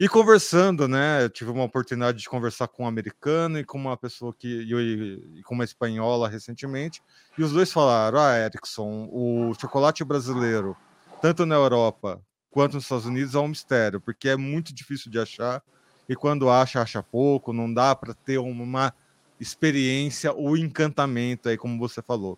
E 0.00 0.08
conversando, 0.08 0.88
né? 0.88 1.28
Tive 1.28 1.52
uma 1.52 1.62
oportunidade 1.62 2.18
de 2.18 2.28
conversar 2.28 2.66
com 2.66 2.82
um 2.82 2.88
americano 2.88 3.60
e 3.60 3.64
com 3.64 3.78
uma 3.78 3.96
pessoa 3.96 4.34
que 4.36 4.48
e, 4.48 5.38
e 5.38 5.42
com 5.44 5.54
uma 5.54 5.62
espanhola 5.62 6.28
recentemente, 6.28 7.00
e 7.38 7.44
os 7.44 7.52
dois 7.52 7.72
falaram: 7.72 8.18
"Ah, 8.18 8.36
Erickson, 8.36 9.08
o 9.12 9.54
chocolate 9.54 10.02
brasileiro, 10.02 10.76
tanto 11.22 11.46
na 11.46 11.54
Europa 11.54 12.20
quanto 12.50 12.74
nos 12.74 12.82
Estados 12.82 13.06
Unidos 13.06 13.36
é 13.36 13.38
um 13.38 13.48
mistério, 13.48 14.00
porque 14.00 14.28
é 14.28 14.36
muito 14.36 14.74
difícil 14.74 15.08
de 15.08 15.20
achar 15.20 15.62
e 16.08 16.16
quando 16.16 16.50
acha, 16.50 16.82
acha 16.82 17.00
pouco, 17.00 17.52
não 17.52 17.72
dá 17.72 17.94
para 17.94 18.12
ter 18.12 18.38
uma 18.38 18.92
experiência 19.38 20.32
ou 20.32 20.56
encantamento 20.56 21.48
aí, 21.48 21.56
como 21.56 21.78
você 21.78 22.02
falou. 22.02 22.36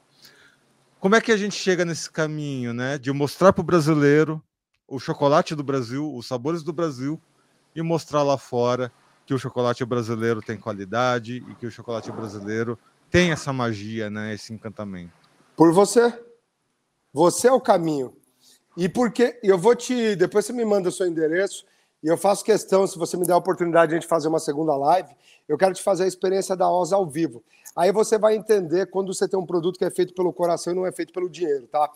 Como 1.00 1.16
é 1.16 1.20
que 1.20 1.32
a 1.32 1.36
gente 1.36 1.54
chega 1.54 1.84
nesse 1.84 2.10
caminho, 2.10 2.74
né, 2.74 2.98
de 2.98 3.10
mostrar 3.12 3.52
para 3.54 3.62
o 3.62 3.64
brasileiro 3.64 4.42
o 4.88 4.98
chocolate 4.98 5.54
do 5.54 5.62
Brasil, 5.62 6.14
os 6.14 6.26
sabores 6.26 6.62
do 6.62 6.72
Brasil 6.72 7.20
e 7.74 7.82
mostrar 7.82 8.22
lá 8.22 8.38
fora 8.38 8.92
que 9.26 9.34
o 9.34 9.38
chocolate 9.38 9.84
brasileiro 9.84 10.40
tem 10.40 10.56
qualidade 10.56 11.44
e 11.48 11.54
que 11.56 11.66
o 11.66 11.70
chocolate 11.70 12.10
brasileiro 12.12 12.78
tem 13.10 13.32
essa 13.32 13.52
magia, 13.52 14.08
né, 14.08 14.34
esse 14.34 14.52
encantamento. 14.52 15.12
Por 15.56 15.72
você. 15.72 16.12
Você 17.12 17.48
é 17.48 17.52
o 17.52 17.60
caminho. 17.60 18.14
E 18.76 18.88
porque 18.88 19.40
eu 19.42 19.58
vou 19.58 19.74
te, 19.74 20.14
depois 20.16 20.44
você 20.44 20.52
me 20.52 20.64
manda 20.64 20.88
o 20.88 20.92
seu 20.92 21.06
endereço 21.06 21.64
e 22.02 22.08
eu 22.08 22.16
faço 22.16 22.44
questão, 22.44 22.86
se 22.86 22.98
você 22.98 23.16
me 23.16 23.26
der 23.26 23.32
a 23.32 23.38
oportunidade 23.38 23.90
de 23.90 23.96
a 23.96 23.98
gente 23.98 24.08
fazer 24.08 24.28
uma 24.28 24.38
segunda 24.38 24.76
live, 24.76 25.08
eu 25.48 25.56
quero 25.56 25.74
te 25.74 25.82
fazer 25.82 26.04
a 26.04 26.06
experiência 26.06 26.54
da 26.54 26.70
OSA 26.70 26.94
ao 26.94 27.06
vivo. 27.06 27.42
Aí 27.74 27.90
você 27.90 28.18
vai 28.18 28.36
entender 28.36 28.86
quando 28.86 29.12
você 29.12 29.26
tem 29.26 29.38
um 29.38 29.46
produto 29.46 29.78
que 29.78 29.84
é 29.84 29.90
feito 29.90 30.14
pelo 30.14 30.32
coração 30.32 30.72
e 30.72 30.76
não 30.76 30.86
é 30.86 30.92
feito 30.92 31.12
pelo 31.12 31.28
dinheiro, 31.28 31.66
tá? 31.66 31.90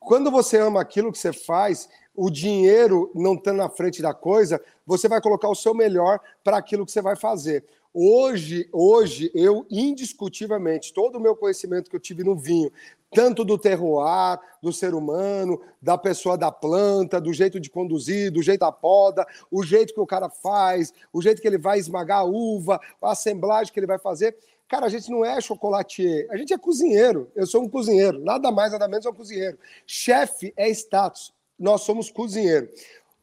Quando 0.00 0.30
você 0.30 0.58
ama 0.58 0.80
aquilo 0.80 1.12
que 1.12 1.18
você 1.18 1.32
faz, 1.32 1.88
o 2.14 2.30
dinheiro 2.30 3.10
não 3.14 3.34
está 3.34 3.52
na 3.52 3.68
frente 3.68 4.00
da 4.00 4.14
coisa, 4.14 4.60
você 4.86 5.08
vai 5.08 5.20
colocar 5.20 5.48
o 5.48 5.54
seu 5.54 5.74
melhor 5.74 6.20
para 6.42 6.56
aquilo 6.56 6.86
que 6.86 6.92
você 6.92 7.02
vai 7.02 7.16
fazer. 7.16 7.64
Hoje, 7.92 8.68
hoje, 8.72 9.30
eu 9.34 9.66
indiscutivelmente, 9.70 10.92
todo 10.92 11.16
o 11.16 11.20
meu 11.20 11.34
conhecimento 11.34 11.90
que 11.90 11.96
eu 11.96 12.00
tive 12.00 12.22
no 12.22 12.36
vinho, 12.36 12.70
tanto 13.10 13.44
do 13.44 13.56
terroir, 13.56 14.38
do 14.62 14.72
ser 14.72 14.94
humano, 14.94 15.60
da 15.80 15.96
pessoa 15.96 16.36
da 16.36 16.52
planta, 16.52 17.20
do 17.20 17.32
jeito 17.32 17.58
de 17.58 17.70
conduzir, 17.70 18.30
do 18.30 18.42
jeito 18.42 18.60
da 18.60 18.70
poda, 18.70 19.26
o 19.50 19.62
jeito 19.62 19.94
que 19.94 20.00
o 20.00 20.06
cara 20.06 20.28
faz, 20.28 20.92
o 21.12 21.22
jeito 21.22 21.40
que 21.40 21.48
ele 21.48 21.58
vai 21.58 21.78
esmagar 21.78 22.20
a 22.20 22.24
uva, 22.24 22.80
a 23.00 23.12
assemblagem 23.12 23.72
que 23.72 23.80
ele 23.80 23.86
vai 23.86 23.98
fazer. 23.98 24.36
Cara, 24.68 24.86
a 24.86 24.88
gente 24.88 25.10
não 25.10 25.24
é 25.24 25.40
chocolatier, 25.40 26.26
a 26.30 26.36
gente 26.36 26.52
é 26.52 26.58
cozinheiro. 26.58 27.30
Eu 27.34 27.46
sou 27.46 27.62
um 27.62 27.68
cozinheiro, 27.68 28.18
nada 28.18 28.52
mais, 28.52 28.72
nada 28.72 28.86
menos 28.86 29.06
é 29.06 29.10
um 29.10 29.14
cozinheiro. 29.14 29.58
Chefe 29.86 30.52
é 30.56 30.68
status 30.68 31.32
nós 31.58 31.82
somos 31.82 32.10
cozinheiro. 32.10 32.68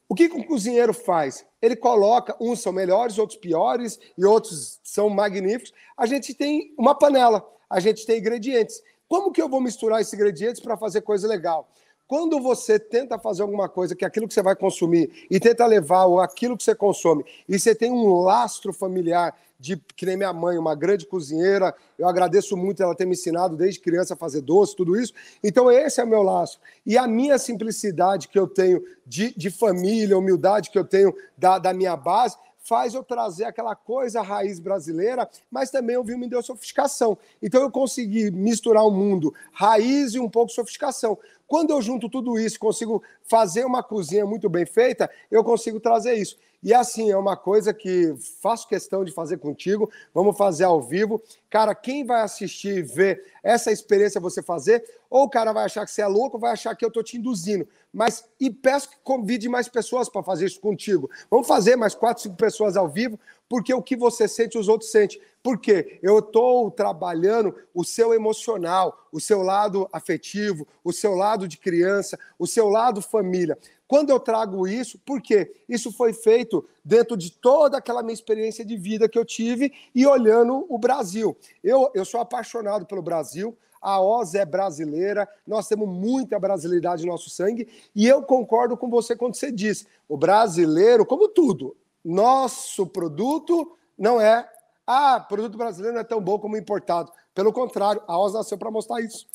O 0.10 0.14
que, 0.14 0.30
que 0.30 0.36
um 0.36 0.44
cozinheiro 0.44 0.94
faz? 0.94 1.46
Ele 1.62 1.76
coloca, 1.76 2.36
uns 2.40 2.60
são 2.60 2.72
melhores, 2.72 3.18
outros 3.18 3.40
piores 3.40 4.00
e 4.18 4.26
outros 4.26 4.80
são 4.84 5.10
magníficos. 5.10 5.74
A 5.98 6.06
gente 6.06 6.34
tem 6.34 6.74
uma 6.78 6.94
panela, 6.94 7.48
a 7.70 7.80
gente 7.80 8.06
tem 8.06 8.20
ingredientes. 8.20 8.84
Como 9.08 9.32
que 9.32 9.42
eu 9.42 9.50
vou 9.50 9.62
misturar 9.62 10.02
esses 10.02 10.14
ingredientes 10.14 10.62
para 10.62 10.78
fazer 10.78 11.02
coisa 11.02 11.28
legal? 11.28 11.70
Quando 12.08 12.40
você 12.40 12.78
tenta 12.78 13.18
fazer 13.18 13.42
alguma 13.42 13.68
coisa 13.68 13.96
que 13.96 14.06
é 14.06 14.08
aquilo 14.08 14.28
que 14.28 14.34
você 14.34 14.44
vai 14.44 14.56
consumir 14.56 15.26
e 15.30 15.40
tenta 15.40 15.66
levar 15.66 16.06
aquilo 16.24 16.56
que 16.56 16.64
você 16.64 16.76
consome 16.76 17.26
e 17.50 17.58
você 17.58 17.74
tem 17.74 17.92
um 17.92 18.22
lastro 18.22 18.72
familiar 18.72 19.36
de 19.60 19.78
que 19.96 20.06
nem 20.06 20.18
minha 20.18 20.34
mãe, 20.34 20.58
uma 20.58 20.76
grande 20.76 21.08
cozinheira. 21.08 21.74
Eu 21.98 22.08
agradeço 22.08 22.56
muito 22.56 22.84
ela 22.84 22.94
ter 22.94 23.06
me 23.06 23.14
ensinado 23.14 23.56
desde 23.56 23.80
criança 23.80 24.14
a 24.14 24.18
fazer 24.18 24.42
doce, 24.42 24.76
tudo 24.76 25.00
isso. 25.00 25.14
Então, 25.44 25.72
esse 25.72 26.00
é 26.00 26.04
o 26.04 26.08
meu 26.08 26.22
laço. 26.22 26.60
E 26.86 26.98
a 26.98 27.08
minha 27.08 27.40
simplicidade 27.40 28.28
que 28.28 28.38
eu 28.38 28.48
tenho 28.48 28.84
de, 29.08 29.34
de 29.36 29.50
família, 29.50 30.18
humildade 30.18 30.70
que 30.70 30.78
eu 30.78 30.86
tenho 30.86 31.16
da, 31.38 31.58
da 31.58 31.74
minha 31.74 31.96
base, 31.96 32.36
faz 32.66 32.96
eu 32.96 33.04
trazer 33.04 33.46
aquela 33.46 33.76
coisa 33.76 34.24
raiz 34.24 34.60
brasileira, 34.60 35.30
mas 35.52 35.70
também 35.70 35.98
o 35.98 36.04
vinho 36.04 36.18
me 36.18 36.28
deu 36.28 36.42
sofisticação. 36.42 37.16
Então 37.42 37.62
eu 37.62 37.70
consegui 37.70 38.32
misturar 38.32 38.84
o 38.84 38.92
mundo 38.92 39.34
raiz 39.54 40.16
e 40.16 40.20
um 40.20 40.28
pouco 40.28 40.52
sofisticação. 40.52 41.18
Quando 41.48 41.72
eu 41.72 41.82
junto 41.82 42.10
tudo 42.10 42.40
isso, 42.40 42.60
consigo 42.60 43.04
fazer 43.24 43.66
uma 43.66 43.84
cozinha 43.84 44.26
muito 44.26 44.50
bem 44.50 44.66
feita, 44.66 45.10
eu 45.30 45.44
consigo 45.44 45.80
trazer 45.80 46.16
isso. 46.16 46.38
E 46.66 46.74
assim, 46.74 47.12
é 47.12 47.18
uma 47.18 47.38
coisa 47.38 47.72
que 47.72 48.16
faço 48.42 48.68
questão 48.68 49.06
de 49.06 49.12
fazer 49.12 49.38
contigo. 49.38 49.88
Vamos 50.12 50.36
fazer 50.36 50.64
ao 50.64 50.82
vivo. 50.82 51.22
Cara, 51.48 51.76
quem 51.76 52.04
vai 52.04 52.22
assistir 52.22 52.78
e 52.78 52.82
ver 52.82 53.24
essa 53.44 53.72
experiência 53.72 54.20
você 54.20 54.42
fazer, 54.42 54.84
ou 55.08 55.26
o 55.26 55.30
cara 55.30 55.54
vai 55.54 55.66
achar 55.66 55.86
que 55.86 55.92
você 55.92 56.02
é 56.02 56.08
louco, 56.08 56.38
ou 56.38 56.42
vai 56.42 56.52
achar 56.52 56.76
que 56.76 56.84
eu 56.84 56.90
tô 56.90 57.04
te 57.04 57.18
induzindo. 57.18 57.68
Mas, 57.94 58.26
e 58.40 58.50
peço 58.50 58.90
que 58.90 58.98
convide 59.04 59.48
mais 59.48 59.70
pessoas 59.70 60.10
para 60.10 60.24
fazer 60.24 60.48
isso 60.48 60.60
contigo. 60.60 61.08
Vamos 61.30 61.48
fazer 61.48 61.76
mais 61.76 61.94
quatro, 61.94 62.24
cinco 62.24 62.36
pessoas 62.36 62.76
ao 62.76 62.90
vivo, 62.90 63.20
porque 63.48 63.74
o 63.74 63.82
que 63.82 63.96
você 63.96 64.28
sente, 64.28 64.58
os 64.58 64.68
outros 64.68 64.92
sentem. 64.92 65.22
Porque 65.44 66.00
eu 66.02 66.20
estou 66.20 66.72
trabalhando 66.72 67.56
o 67.74 67.84
seu 67.84 68.14
emocional, 68.14 69.08
o 69.12 69.20
seu 69.20 69.44
lado 69.44 69.88
afetivo, 69.94 70.68
o 70.84 70.92
seu 70.92 71.14
lado 71.14 71.48
de 71.48 71.58
criança, 71.58 72.18
o 72.40 72.48
seu 72.48 72.68
lado 72.68 73.02
família. 73.02 73.58
Quando 73.88 74.10
eu 74.10 74.20
trago 74.20 74.68
isso, 74.68 75.00
porque 75.06 75.54
isso 75.70 75.92
foi 75.92 76.12
feito 76.14 76.68
dentro 76.84 77.16
de 77.16 77.32
toda 77.32 77.78
aquela 77.78 78.02
minha 78.02 78.16
experiência 78.16 78.66
de 78.66 78.76
vida 78.76 79.08
que 79.08 79.20
eu 79.20 79.24
tive 79.24 79.72
e 79.94 80.08
olhando 80.08 80.66
o 80.68 80.80
Brasil. 80.80 81.38
Eu, 81.64 81.92
eu 81.94 82.04
sou 82.04 82.20
apaixonado 82.20 82.88
pelo 82.88 83.04
Brasil, 83.04 83.56
a 83.80 84.02
Oz 84.02 84.34
é 84.34 84.44
brasileira, 84.44 85.30
nós 85.46 85.68
temos 85.68 85.88
muita 85.88 86.40
brasilidade 86.40 87.06
no 87.06 87.12
nosso 87.12 87.30
sangue, 87.30 87.68
e 87.96 88.08
eu 88.08 88.24
concordo 88.24 88.76
com 88.76 88.90
você 88.90 89.16
quando 89.16 89.36
você 89.36 89.52
diz: 89.52 89.86
o 90.10 90.18
brasileiro, 90.18 91.06
como 91.06 91.28
tudo, 91.28 91.78
nosso 92.06 92.86
produto 92.86 93.76
não 93.98 94.22
é. 94.22 94.48
Ah, 94.86 95.20
produto 95.20 95.58
brasileiro 95.58 95.96
não 95.96 96.02
é 96.02 96.06
tão 96.06 96.22
bom 96.22 96.38
como 96.38 96.56
importado. 96.56 97.12
Pelo 97.34 97.52
contrário, 97.52 98.02
a 98.08 98.18
Oz 98.18 98.34
nasceu 98.34 98.58
para 98.58 98.70
mostrar 98.70 99.02
isso. 99.02 99.26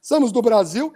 Somos 0.00 0.32
do 0.32 0.40
Brasil 0.40 0.92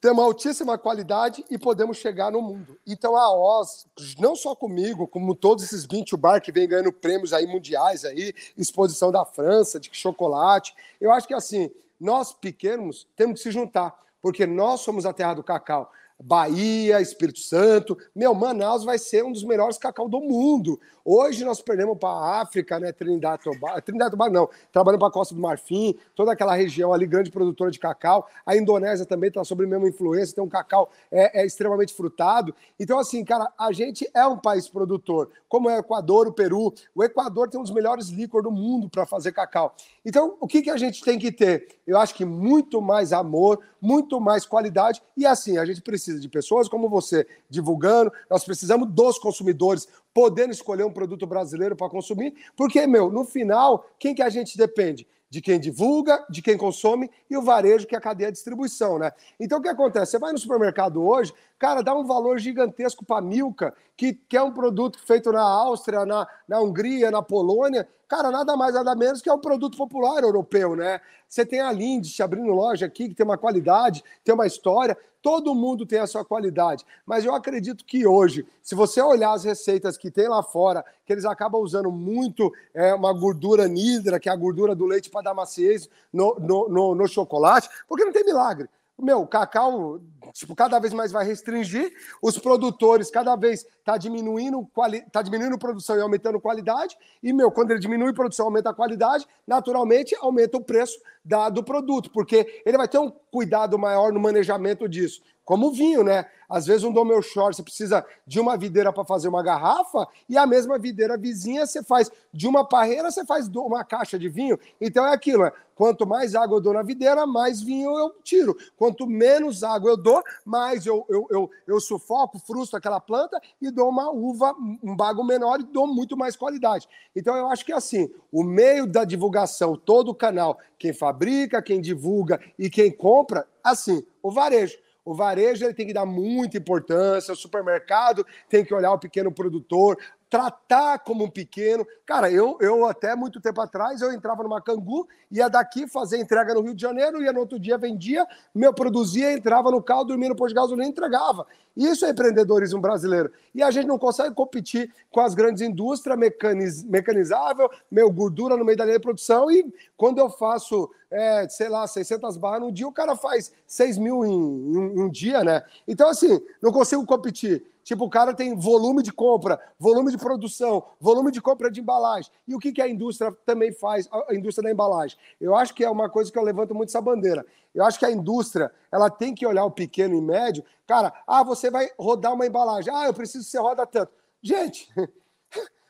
temos 0.00 0.22
altíssima 0.22 0.78
qualidade 0.78 1.44
e 1.50 1.58
podemos 1.58 1.96
chegar 1.96 2.30
no 2.30 2.40
mundo. 2.40 2.78
Então 2.86 3.16
a 3.16 3.34
Oz, 3.34 3.86
não 4.18 4.36
só 4.36 4.54
comigo, 4.54 5.08
como 5.08 5.34
todos 5.34 5.64
esses 5.64 5.84
20 5.84 6.16
bar 6.16 6.40
que 6.40 6.52
vem 6.52 6.68
ganhando 6.68 6.92
prêmios 6.92 7.32
aí 7.32 7.46
mundiais 7.46 8.04
aí, 8.04 8.32
exposição 8.56 9.10
da 9.10 9.24
França 9.24 9.80
de 9.80 9.90
chocolate, 9.92 10.74
eu 11.00 11.10
acho 11.10 11.26
que 11.26 11.34
assim, 11.34 11.70
nós 11.98 12.32
pequenos 12.32 13.08
temos 13.16 13.40
que 13.40 13.48
se 13.48 13.50
juntar, 13.50 13.92
porque 14.22 14.46
nós 14.46 14.82
somos 14.82 15.04
a 15.04 15.12
terra 15.12 15.34
do 15.34 15.42
cacau. 15.42 15.90
Bahia, 16.20 17.00
Espírito 17.00 17.38
Santo. 17.38 17.96
Meu, 18.14 18.34
Manaus 18.34 18.84
vai 18.84 18.98
ser 18.98 19.24
um 19.24 19.30
dos 19.30 19.44
melhores 19.44 19.78
cacau 19.78 20.08
do 20.08 20.20
mundo. 20.20 20.80
Hoje 21.04 21.44
nós 21.44 21.62
perdemos 21.62 21.96
para 21.96 22.10
a 22.10 22.40
África, 22.42 22.78
né? 22.78 22.92
Trindade 22.92 23.44
Tobago. 23.44 23.80
Trindade 23.80 24.10
Tobago 24.10 24.34
não. 24.34 24.50
Trabalhando 24.72 24.98
para 24.98 25.08
a 25.08 25.12
Costa 25.12 25.34
do 25.34 25.40
Marfim, 25.40 25.96
toda 26.14 26.32
aquela 26.32 26.54
região 26.54 26.92
ali, 26.92 27.06
grande 27.06 27.30
produtora 27.30 27.70
de 27.70 27.78
cacau. 27.78 28.28
A 28.44 28.56
Indonésia 28.56 29.06
também 29.06 29.28
está 29.28 29.42
sob 29.44 29.64
a 29.64 29.66
mesma 29.66 29.88
influência, 29.88 30.34
tem 30.34 30.44
um 30.44 30.48
cacau 30.48 30.90
é, 31.10 31.40
é, 31.40 31.46
extremamente 31.46 31.94
frutado. 31.94 32.54
Então, 32.78 32.98
assim, 32.98 33.24
cara, 33.24 33.50
a 33.56 33.72
gente 33.72 34.06
é 34.12 34.26
um 34.26 34.36
país 34.36 34.68
produtor, 34.68 35.30
como 35.48 35.70
é 35.70 35.76
o 35.76 35.80
Equador, 35.80 36.26
o 36.26 36.32
Peru. 36.32 36.74
O 36.94 37.02
Equador 37.02 37.48
tem 37.48 37.58
um 37.58 37.62
dos 37.62 37.72
melhores 37.72 38.08
licores 38.08 38.44
do 38.44 38.50
mundo 38.50 38.88
para 38.90 39.06
fazer 39.06 39.32
cacau. 39.32 39.74
Então, 40.04 40.36
o 40.40 40.46
que, 40.46 40.62
que 40.62 40.70
a 40.70 40.76
gente 40.76 41.02
tem 41.02 41.18
que 41.18 41.30
ter? 41.30 41.68
Eu 41.86 41.98
acho 41.98 42.14
que 42.14 42.24
muito 42.24 42.82
mais 42.82 43.12
amor, 43.12 43.60
muito 43.80 44.20
mais 44.20 44.44
qualidade. 44.44 45.02
E 45.16 45.24
assim, 45.24 45.56
a 45.58 45.64
gente 45.64 45.80
precisa 45.80 46.07
de 46.14 46.28
pessoas 46.28 46.68
como 46.68 46.88
você 46.88 47.26
divulgando, 47.48 48.12
nós 48.30 48.44
precisamos 48.44 48.88
dos 48.90 49.18
consumidores 49.18 49.88
podendo 50.12 50.52
escolher 50.52 50.84
um 50.84 50.92
produto 50.92 51.26
brasileiro 51.26 51.76
para 51.76 51.88
consumir, 51.88 52.34
porque, 52.56 52.86
meu, 52.86 53.10
no 53.10 53.24
final, 53.24 53.88
quem 53.98 54.14
que 54.14 54.22
a 54.22 54.28
gente 54.28 54.56
depende? 54.56 55.06
de 55.30 55.42
quem 55.42 55.60
divulga, 55.60 56.24
de 56.30 56.40
quem 56.40 56.56
consome 56.56 57.10
e 57.28 57.36
o 57.36 57.42
varejo, 57.42 57.86
que 57.86 57.94
é 57.94 57.98
a 57.98 58.00
cadeia 58.00 58.30
de 58.30 58.36
distribuição, 58.36 58.98
né? 58.98 59.12
Então 59.38 59.58
o 59.58 59.62
que 59.62 59.68
acontece? 59.68 60.12
Você 60.12 60.18
vai 60.18 60.32
no 60.32 60.38
supermercado 60.38 61.02
hoje, 61.02 61.34
cara, 61.58 61.82
dá 61.82 61.94
um 61.94 62.04
valor 62.04 62.38
gigantesco 62.38 63.04
para 63.04 63.18
a 63.18 63.22
Milka, 63.22 63.74
que, 63.96 64.14
que 64.14 64.36
é 64.36 64.42
um 64.42 64.52
produto 64.52 64.98
feito 65.04 65.32
na 65.32 65.42
Áustria, 65.42 66.06
na, 66.06 66.26
na 66.46 66.60
Hungria, 66.60 67.10
na 67.10 67.20
Polônia, 67.20 67.88
cara, 68.06 68.30
nada 68.30 68.56
mais, 68.56 68.74
nada 68.74 68.94
menos 68.94 69.20
que 69.20 69.28
é 69.28 69.32
um 69.32 69.40
produto 69.40 69.76
popular 69.76 70.22
europeu, 70.22 70.76
né? 70.76 71.00
Você 71.28 71.44
tem 71.44 71.60
a 71.60 71.72
Lindt 71.72 72.22
abrindo 72.22 72.52
loja 72.52 72.86
aqui, 72.86 73.08
que 73.08 73.14
tem 73.14 73.26
uma 73.26 73.36
qualidade, 73.36 74.02
tem 74.24 74.34
uma 74.34 74.46
história, 74.46 74.96
todo 75.20 75.54
mundo 75.54 75.84
tem 75.84 75.98
a 75.98 76.06
sua 76.06 76.24
qualidade. 76.24 76.86
Mas 77.04 77.24
eu 77.24 77.34
acredito 77.34 77.84
que 77.84 78.06
hoje, 78.06 78.46
se 78.62 78.74
você 78.74 79.02
olhar 79.02 79.32
as 79.32 79.44
receitas 79.44 79.98
que 79.98 80.10
tem 80.10 80.28
lá 80.28 80.42
fora, 80.42 80.84
que 81.04 81.12
eles 81.12 81.24
acabam 81.24 81.60
usando 81.60 81.90
muito 81.90 82.52
é, 82.72 82.94
uma 82.94 83.12
gordura 83.12 83.66
nidra, 83.66 84.20
que 84.20 84.28
é 84.28 84.32
a 84.32 84.36
gordura 84.36 84.74
do 84.74 84.86
leite 84.86 85.10
para 85.10 85.22
dar 85.22 85.34
maciez 85.34 85.90
no, 86.12 86.36
no, 86.38 86.68
no, 86.68 86.94
no 86.94 87.08
chocolate, 87.08 87.68
porque 87.86 88.04
não 88.04 88.12
tem 88.12 88.24
milagre 88.24 88.68
meu, 89.00 89.22
o 89.22 89.26
cacau, 89.26 90.00
tipo, 90.32 90.54
cada 90.54 90.78
vez 90.78 90.92
mais 90.92 91.12
vai 91.12 91.24
restringir, 91.24 91.92
os 92.20 92.38
produtores 92.38 93.10
cada 93.10 93.36
vez 93.36 93.64
tá 93.84 93.96
diminuindo, 93.96 94.66
quali, 94.74 95.02
tá 95.10 95.22
diminuindo 95.22 95.58
produção 95.58 95.96
e 95.96 96.00
aumentando 96.00 96.40
qualidade, 96.40 96.96
e, 97.22 97.32
meu, 97.32 97.50
quando 97.50 97.70
ele 97.70 97.80
diminui 97.80 98.12
produção, 98.12 98.46
aumenta 98.46 98.70
a 98.70 98.74
qualidade, 98.74 99.26
naturalmente 99.46 100.16
aumenta 100.20 100.56
o 100.56 100.64
preço 100.64 100.98
da, 101.24 101.48
do 101.48 101.62
produto, 101.62 102.10
porque 102.10 102.62
ele 102.66 102.76
vai 102.76 102.88
ter 102.88 102.98
um 102.98 103.10
cuidado 103.30 103.78
maior 103.78 104.12
no 104.12 104.20
manejamento 104.20 104.88
disso. 104.88 105.22
Como 105.48 105.72
vinho, 105.72 106.04
né? 106.04 106.26
Às 106.46 106.66
vezes 106.66 106.84
um 106.84 106.92
Domel 106.92 107.22
Short 107.22 107.56
você 107.56 107.62
precisa 107.62 108.04
de 108.26 108.38
uma 108.38 108.54
videira 108.54 108.92
para 108.92 109.02
fazer 109.02 109.28
uma 109.28 109.42
garrafa 109.42 110.06
e 110.28 110.36
a 110.36 110.46
mesma 110.46 110.78
videira 110.78 111.16
vizinha 111.16 111.66
você 111.66 111.82
faz 111.82 112.10
de 112.30 112.46
uma 112.46 112.68
parreira, 112.68 113.10
você 113.10 113.24
faz 113.24 113.48
uma 113.48 113.82
caixa 113.82 114.18
de 114.18 114.28
vinho. 114.28 114.58
Então 114.78 115.06
é 115.06 115.14
aquilo, 115.14 115.46
é, 115.46 115.52
quanto 115.74 116.06
mais 116.06 116.34
água 116.34 116.58
eu 116.58 116.60
dou 116.60 116.74
na 116.74 116.82
videira, 116.82 117.26
mais 117.26 117.62
vinho 117.62 117.98
eu 117.98 118.10
tiro. 118.22 118.54
Quanto 118.76 119.06
menos 119.06 119.64
água 119.64 119.92
eu 119.92 119.96
dou, 119.96 120.22
mais 120.44 120.84
eu, 120.84 121.06
eu, 121.08 121.26
eu, 121.30 121.50
eu 121.66 121.80
sufoco, 121.80 122.38
frustro 122.38 122.76
aquela 122.76 123.00
planta 123.00 123.40
e 123.58 123.70
dou 123.70 123.88
uma 123.88 124.10
uva, 124.10 124.54
um 124.82 124.94
bago 124.94 125.24
menor 125.24 125.60
e 125.60 125.64
dou 125.64 125.86
muito 125.86 126.14
mais 126.14 126.36
qualidade. 126.36 126.86
Então 127.16 127.34
eu 127.34 127.48
acho 127.48 127.64
que 127.64 127.72
assim, 127.72 128.10
o 128.30 128.44
meio 128.44 128.86
da 128.86 129.02
divulgação, 129.02 129.78
todo 129.78 130.10
o 130.10 130.14
canal, 130.14 130.58
quem 130.78 130.92
fabrica, 130.92 131.62
quem 131.62 131.80
divulga 131.80 132.38
e 132.58 132.68
quem 132.68 132.92
compra, 132.92 133.48
assim, 133.64 134.04
o 134.22 134.30
varejo. 134.30 134.76
O 135.08 135.14
varejo 135.14 135.64
ele 135.64 135.72
tem 135.72 135.86
que 135.86 135.94
dar 135.94 136.04
muita 136.04 136.58
importância, 136.58 137.32
o 137.32 137.36
supermercado 137.36 138.26
tem 138.46 138.62
que 138.62 138.74
olhar 138.74 138.92
o 138.92 138.98
pequeno 138.98 139.32
produtor, 139.32 139.96
tratar 140.30 140.98
como 140.98 141.24
um 141.24 141.30
pequeno. 141.30 141.86
Cara, 142.04 142.30
eu, 142.30 142.58
eu 142.60 142.86
até 142.86 143.14
muito 143.16 143.40
tempo 143.40 143.60
atrás, 143.60 144.00
eu 144.00 144.12
entrava 144.12 144.42
numa 144.42 144.60
Cangu, 144.60 145.08
ia 145.30 145.48
daqui 145.48 145.86
fazer 145.86 146.18
entrega 146.18 146.54
no 146.54 146.60
Rio 146.60 146.74
de 146.74 146.82
Janeiro, 146.82 147.22
ia 147.22 147.32
no 147.32 147.40
outro 147.40 147.58
dia, 147.58 147.78
vendia, 147.78 148.26
meu 148.54 148.72
produzia, 148.72 149.32
entrava 149.32 149.70
no 149.70 149.82
carro, 149.82 150.04
dormia 150.04 150.28
no 150.28 150.36
posto 150.36 150.50
de 150.50 150.60
gasolina 150.60 150.86
e 150.86 150.90
entregava. 150.90 151.46
Isso 151.76 152.04
é 152.04 152.10
empreendedorismo 152.10 152.80
brasileiro. 152.80 153.30
E 153.54 153.62
a 153.62 153.70
gente 153.70 153.86
não 153.86 153.98
consegue 153.98 154.34
competir 154.34 154.92
com 155.10 155.20
as 155.20 155.34
grandes 155.34 155.62
indústrias 155.62 156.18
mecaniz, 156.18 156.82
mecanizável, 156.82 157.70
meu, 157.90 158.10
gordura 158.10 158.56
no 158.56 158.64
meio 158.64 158.76
da 158.76 158.84
linha 158.84 158.98
de 158.98 159.02
produção, 159.02 159.50
e 159.50 159.72
quando 159.96 160.18
eu 160.18 160.28
faço, 160.28 160.90
é, 161.10 161.48
sei 161.48 161.68
lá, 161.68 161.86
600 161.86 162.36
barras 162.36 162.62
no 162.62 162.72
dia, 162.72 162.86
o 162.86 162.92
cara 162.92 163.16
faz 163.16 163.52
6 163.66 163.96
mil 163.96 164.24
em, 164.24 164.30
em 164.30 165.00
um 165.00 165.08
dia, 165.08 165.44
né? 165.44 165.62
Então, 165.86 166.08
assim, 166.08 166.40
não 166.60 166.72
consigo 166.72 167.06
competir. 167.06 167.64
Tipo, 167.88 168.04
o 168.04 168.10
cara 168.10 168.34
tem 168.34 168.54
volume 168.54 169.02
de 169.02 169.10
compra, 169.10 169.58
volume 169.78 170.10
de 170.10 170.18
produção, 170.18 170.84
volume 171.00 171.32
de 171.32 171.40
compra 171.40 171.70
de 171.70 171.80
embalagem. 171.80 172.30
E 172.46 172.54
o 172.54 172.58
que, 172.58 172.70
que 172.70 172.82
a 172.82 172.86
indústria 172.86 173.34
também 173.46 173.72
faz, 173.72 174.06
a 174.28 174.34
indústria 174.34 174.64
da 174.64 174.70
embalagem? 174.70 175.16
Eu 175.40 175.56
acho 175.56 175.72
que 175.72 175.82
é 175.82 175.88
uma 175.88 176.06
coisa 176.10 176.30
que 176.30 176.38
eu 176.38 176.42
levanto 176.42 176.74
muito 176.74 176.90
essa 176.90 177.00
bandeira. 177.00 177.46
Eu 177.74 177.82
acho 177.86 177.98
que 177.98 178.04
a 178.04 178.10
indústria, 178.10 178.70
ela 178.92 179.08
tem 179.08 179.34
que 179.34 179.46
olhar 179.46 179.64
o 179.64 179.70
pequeno 179.70 180.14
e 180.14 180.20
médio. 180.20 180.62
Cara, 180.86 181.14
ah, 181.26 181.42
você 181.42 181.70
vai 181.70 181.88
rodar 181.98 182.34
uma 182.34 182.46
embalagem. 182.46 182.92
Ah, 182.94 183.06
eu 183.06 183.14
preciso 183.14 183.46
que 183.46 183.50
você 183.52 183.58
roda 183.58 183.86
tanto. 183.86 184.12
Gente, 184.42 184.92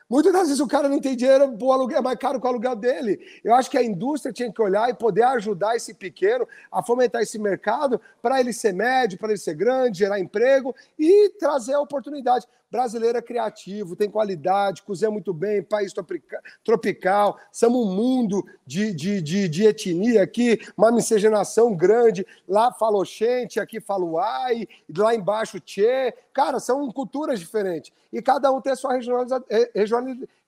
Muitas 0.09 0.33
das 0.33 0.47
vezes 0.47 0.59
o 0.59 0.67
cara 0.67 0.89
não 0.89 0.99
tem 0.99 1.15
dinheiro, 1.15 1.55
o 1.61 1.71
aluguel 1.71 1.99
é 1.99 2.01
mais 2.01 2.17
caro 2.17 2.39
que 2.39 2.45
o 2.47 2.49
aluguel 2.49 2.75
dele. 2.75 3.19
Eu 3.43 3.53
acho 3.53 3.69
que 3.69 3.77
a 3.77 3.83
indústria 3.83 4.33
tinha 4.33 4.51
que 4.51 4.59
olhar 4.59 4.89
e 4.89 4.93
poder 4.93 5.21
ajudar 5.21 5.75
esse 5.75 5.93
pequeno 5.93 6.47
a 6.71 6.81
fomentar 6.81 7.21
esse 7.21 7.37
mercado 7.37 8.01
para 8.19 8.39
ele 8.39 8.51
ser 8.51 8.73
médio, 8.73 9.19
para 9.19 9.29
ele 9.29 9.37
ser 9.37 9.53
grande, 9.53 9.99
gerar 9.99 10.19
emprego 10.19 10.75
e 10.97 11.29
trazer 11.37 11.75
a 11.75 11.79
oportunidade 11.79 12.47
brasileiro 12.71 13.17
é 13.17 13.21
criativo, 13.21 13.95
tem 13.95 14.09
qualidade, 14.09 14.83
cozinha 14.83 15.09
muito 15.09 15.33
bem, 15.33 15.63
país 15.63 15.93
tropical, 16.63 17.37
somos 17.51 17.87
um 17.87 17.93
mundo 17.93 18.45
de, 18.65 18.93
de, 18.93 19.21
de, 19.21 19.49
de, 19.49 19.65
etnia 19.65 20.21
aqui, 20.21 20.59
uma 20.77 20.91
miscigenação 20.91 21.75
grande. 21.75 22.25
Lá 22.47 22.71
fala 22.71 22.97
Oxente, 22.97 23.59
aqui 23.59 23.79
fala 23.79 24.05
Uai, 24.05 24.67
lá 24.95 25.15
embaixo 25.15 25.59
Tchê. 25.59 26.13
Cara, 26.33 26.59
são 26.59 26.91
culturas 26.91 27.39
diferentes. 27.39 27.91
E 28.11 28.21
cada 28.21 28.51
um 28.51 28.59
tem 28.59 28.73
a 28.73 28.75
sua 28.75 28.93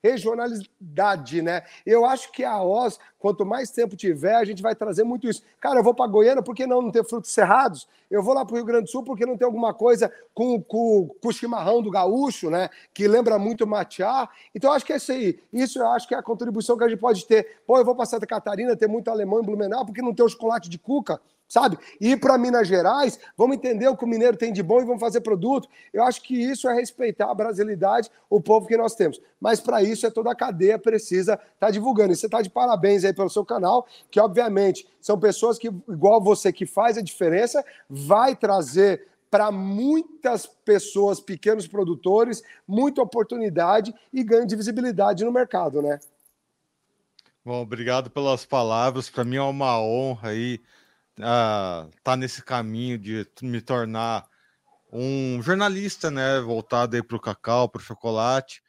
regionalidade, 0.02 1.42
né? 1.42 1.62
Eu 1.86 2.04
acho 2.04 2.32
que 2.32 2.44
a 2.44 2.60
OZ, 2.62 2.98
quanto 3.18 3.46
mais 3.46 3.70
tempo 3.70 3.94
tiver, 3.94 4.34
a 4.34 4.44
gente 4.44 4.60
vai 4.62 4.74
trazer 4.74 5.04
muito 5.04 5.28
isso. 5.28 5.42
Cara, 5.60 5.78
eu 5.78 5.84
vou 5.84 5.94
para 5.94 6.10
Goiânia, 6.10 6.42
por 6.42 6.56
que 6.56 6.66
não, 6.66 6.82
não 6.82 6.90
ter 6.90 7.04
frutos 7.04 7.30
cerrados? 7.32 7.86
Eu 8.10 8.22
vou 8.22 8.34
lá 8.34 8.44
para 8.44 8.54
o 8.54 8.56
Rio 8.56 8.66
Grande 8.66 8.84
do 8.84 8.90
Sul, 8.90 9.04
porque 9.04 9.24
não 9.24 9.36
tem 9.36 9.46
alguma 9.46 9.72
coisa 9.72 10.12
com, 10.34 10.60
com, 10.60 11.08
com 11.20 11.28
o 11.28 11.32
chimarrão 11.32 11.80
do 11.80 11.90
gaúcho? 11.90 12.11
Gaúcho, 12.12 12.50
né? 12.50 12.68
Que 12.92 13.08
lembra 13.08 13.38
muito 13.38 13.66
matcha. 13.66 14.28
Então, 14.54 14.72
acho 14.72 14.84
que 14.84 14.92
é 14.92 14.96
isso 14.96 15.12
aí. 15.12 15.40
Isso 15.52 15.78
eu 15.78 15.88
acho 15.88 16.06
que 16.06 16.14
é 16.14 16.18
a 16.18 16.22
contribuição 16.22 16.76
que 16.76 16.84
a 16.84 16.88
gente 16.88 16.98
pode 16.98 17.26
ter. 17.26 17.60
Pô, 17.66 17.78
eu 17.78 17.84
vou 17.84 17.94
para 17.94 18.06
Santa 18.06 18.26
Catarina, 18.26 18.76
ter 18.76 18.86
muito 18.86 19.10
alemão 19.10 19.40
em 19.40 19.44
Blumenau, 19.44 19.86
porque 19.86 20.02
não 20.02 20.14
tem 20.14 20.24
o 20.24 20.28
chocolate 20.28 20.68
de 20.68 20.78
cuca 20.78 21.20
sabe? 21.52 21.76
Ir 22.00 22.18
para 22.18 22.38
Minas 22.38 22.66
Gerais, 22.66 23.20
vamos 23.36 23.56
entender 23.56 23.86
o 23.86 23.94
que 23.94 24.04
o 24.04 24.08
mineiro 24.08 24.38
tem 24.38 24.54
de 24.54 24.62
bom 24.62 24.80
e 24.80 24.86
vamos 24.86 25.00
fazer 25.00 25.20
produto. 25.20 25.68
Eu 25.92 26.02
acho 26.02 26.22
que 26.22 26.34
isso 26.34 26.66
é 26.66 26.72
respeitar 26.72 27.30
a 27.30 27.34
brasilidade, 27.34 28.10
o 28.30 28.40
povo 28.40 28.66
que 28.66 28.74
nós 28.74 28.94
temos. 28.94 29.20
Mas 29.38 29.60
para 29.60 29.82
isso 29.82 30.06
é 30.06 30.10
toda 30.10 30.32
a 30.32 30.34
cadeia 30.34 30.78
precisa 30.78 31.34
estar 31.34 31.52
tá 31.58 31.70
divulgando. 31.70 32.14
E 32.14 32.16
você 32.16 32.24
está 32.24 32.40
de 32.40 32.48
parabéns 32.48 33.04
aí 33.04 33.12
pelo 33.12 33.28
seu 33.28 33.44
canal, 33.44 33.86
que 34.10 34.18
obviamente 34.18 34.88
são 34.98 35.20
pessoas 35.20 35.58
que, 35.58 35.66
igual 35.66 36.22
você, 36.22 36.50
que 36.54 36.64
faz 36.64 36.96
a 36.96 37.02
diferença, 37.02 37.62
vai 37.86 38.34
trazer 38.34 39.11
para 39.32 39.50
muitas 39.50 40.44
pessoas, 40.44 41.18
pequenos 41.18 41.66
produtores, 41.66 42.42
muita 42.68 43.00
oportunidade 43.00 43.94
e 44.12 44.22
ganho 44.22 44.46
de 44.46 44.54
visibilidade 44.54 45.24
no 45.24 45.32
mercado, 45.32 45.80
né? 45.80 45.98
Bom, 47.42 47.62
obrigado 47.62 48.10
pelas 48.10 48.44
palavras. 48.44 49.08
Para 49.08 49.24
mim 49.24 49.36
é 49.36 49.42
uma 49.42 49.80
honra 49.80 50.28
aí 50.28 50.60
uh, 51.18 51.90
tá 52.04 52.14
nesse 52.14 52.42
caminho 52.42 52.98
de 52.98 53.26
me 53.40 53.62
tornar 53.62 54.28
um 54.92 55.40
jornalista, 55.42 56.10
né, 56.10 56.38
voltado 56.40 56.94
aí 56.94 57.02
para 57.02 57.16
o 57.16 57.20
cacau, 57.20 57.70
para 57.70 57.80
o 57.80 57.82
chocolate. 57.82 58.62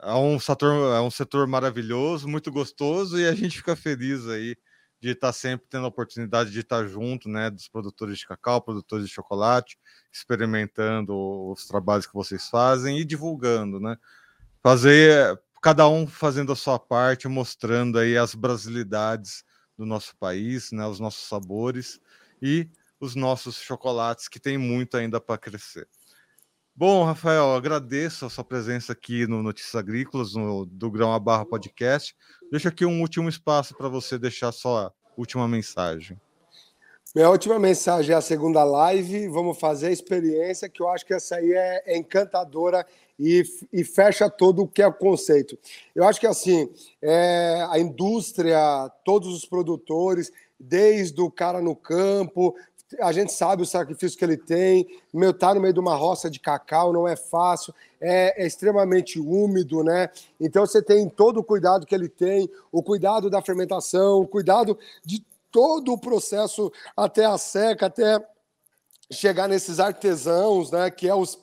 É 0.00 0.14
um 0.14 0.38
setor, 0.38 0.94
é 0.94 1.00
um 1.00 1.10
setor 1.10 1.48
maravilhoso, 1.48 2.28
muito 2.28 2.52
gostoso 2.52 3.18
e 3.18 3.26
a 3.26 3.34
gente 3.34 3.56
fica 3.58 3.74
feliz 3.74 4.28
aí 4.28 4.56
de 5.02 5.10
estar 5.10 5.28
tá 5.28 5.32
sempre 5.32 5.66
tendo 5.68 5.84
a 5.84 5.88
oportunidade 5.88 6.52
de 6.52 6.60
estar 6.60 6.82
tá 6.82 6.86
junto, 6.86 7.28
né, 7.28 7.50
dos 7.50 7.66
produtores 7.66 8.18
de 8.18 8.26
cacau, 8.26 8.62
produtores 8.62 9.08
de 9.08 9.12
chocolate, 9.12 9.76
experimentando 10.12 11.12
os 11.50 11.66
trabalhos 11.66 12.06
que 12.06 12.14
vocês 12.14 12.48
fazem 12.48 13.00
e 13.00 13.04
divulgando, 13.04 13.80
né? 13.80 13.96
Fazer 14.62 15.40
cada 15.60 15.88
um 15.88 16.06
fazendo 16.06 16.52
a 16.52 16.56
sua 16.56 16.78
parte, 16.78 17.26
mostrando 17.26 17.98
aí 17.98 18.16
as 18.16 18.32
brasilidades 18.32 19.44
do 19.76 19.84
nosso 19.84 20.16
país, 20.16 20.70
né, 20.70 20.86
os 20.86 21.00
nossos 21.00 21.28
sabores 21.28 22.00
e 22.40 22.70
os 23.00 23.16
nossos 23.16 23.56
chocolates, 23.56 24.28
que 24.28 24.38
tem 24.38 24.56
muito 24.56 24.96
ainda 24.96 25.20
para 25.20 25.36
crescer. 25.36 25.88
Bom, 26.76 27.04
Rafael, 27.04 27.56
agradeço 27.56 28.24
a 28.24 28.30
sua 28.30 28.44
presença 28.44 28.92
aqui 28.92 29.26
no 29.26 29.42
Notícias 29.42 29.74
Agrícolas, 29.74 30.34
no, 30.34 30.64
do 30.64 30.90
Grão 30.92 31.12
a 31.12 31.18
Barra 31.18 31.44
Podcast. 31.44 32.16
Deixa 32.52 32.68
aqui 32.68 32.84
um 32.84 33.00
último 33.00 33.30
espaço 33.30 33.74
para 33.74 33.88
você 33.88 34.18
deixar 34.18 34.52
sua 34.52 34.92
última 35.16 35.48
mensagem. 35.48 36.20
Minha 37.14 37.30
última 37.30 37.58
mensagem 37.58 38.14
é 38.14 38.18
a 38.18 38.20
segunda 38.20 38.62
live. 38.62 39.26
Vamos 39.28 39.58
fazer 39.58 39.86
a 39.86 39.90
experiência, 39.90 40.68
que 40.68 40.82
eu 40.82 40.88
acho 40.90 41.06
que 41.06 41.14
essa 41.14 41.36
aí 41.36 41.50
é, 41.50 41.82
é 41.86 41.96
encantadora 41.96 42.86
e, 43.18 43.42
e, 43.72 43.82
fecha 43.82 44.28
todo 44.28 44.64
o 44.64 44.68
que 44.68 44.82
é 44.82 44.86
o 44.86 44.92
conceito. 44.92 45.58
Eu 45.94 46.04
acho 46.04 46.20
que 46.20 46.26
assim, 46.26 46.68
é, 47.00 47.66
a 47.70 47.78
indústria, 47.78 48.60
todos 49.02 49.34
os 49.34 49.46
produtores, 49.46 50.30
desde 50.60 51.22
o 51.22 51.30
cara 51.30 51.62
no 51.62 51.74
campo, 51.74 52.54
a 53.00 53.12
gente 53.12 53.32
sabe 53.32 53.62
o 53.62 53.66
sacrifício 53.66 54.18
que 54.18 54.24
ele 54.24 54.36
tem. 54.36 54.86
Meu, 55.12 55.32
tá 55.32 55.54
no 55.54 55.60
meio 55.60 55.74
de 55.74 55.80
uma 55.80 55.94
roça 55.94 56.30
de 56.30 56.40
cacau, 56.40 56.92
não 56.92 57.06
é 57.06 57.16
fácil, 57.16 57.74
é, 58.00 58.42
é, 58.42 58.46
extremamente 58.46 59.18
úmido, 59.20 59.82
né? 59.82 60.10
Então 60.40 60.66
você 60.66 60.82
tem 60.82 61.08
todo 61.08 61.40
o 61.40 61.44
cuidado 61.44 61.86
que 61.86 61.94
ele 61.94 62.08
tem, 62.08 62.50
o 62.70 62.82
cuidado 62.82 63.30
da 63.30 63.42
fermentação, 63.42 64.20
o 64.20 64.26
cuidado 64.26 64.78
de 65.04 65.24
todo 65.50 65.92
o 65.92 65.98
processo 65.98 66.72
até 66.96 67.24
a 67.24 67.36
seca, 67.36 67.86
até 67.86 68.18
chegar 69.12 69.48
nesses 69.48 69.78
artesãos, 69.78 70.70
né, 70.70 70.90
que 70.90 71.08
é 71.08 71.14
os, 71.14 71.38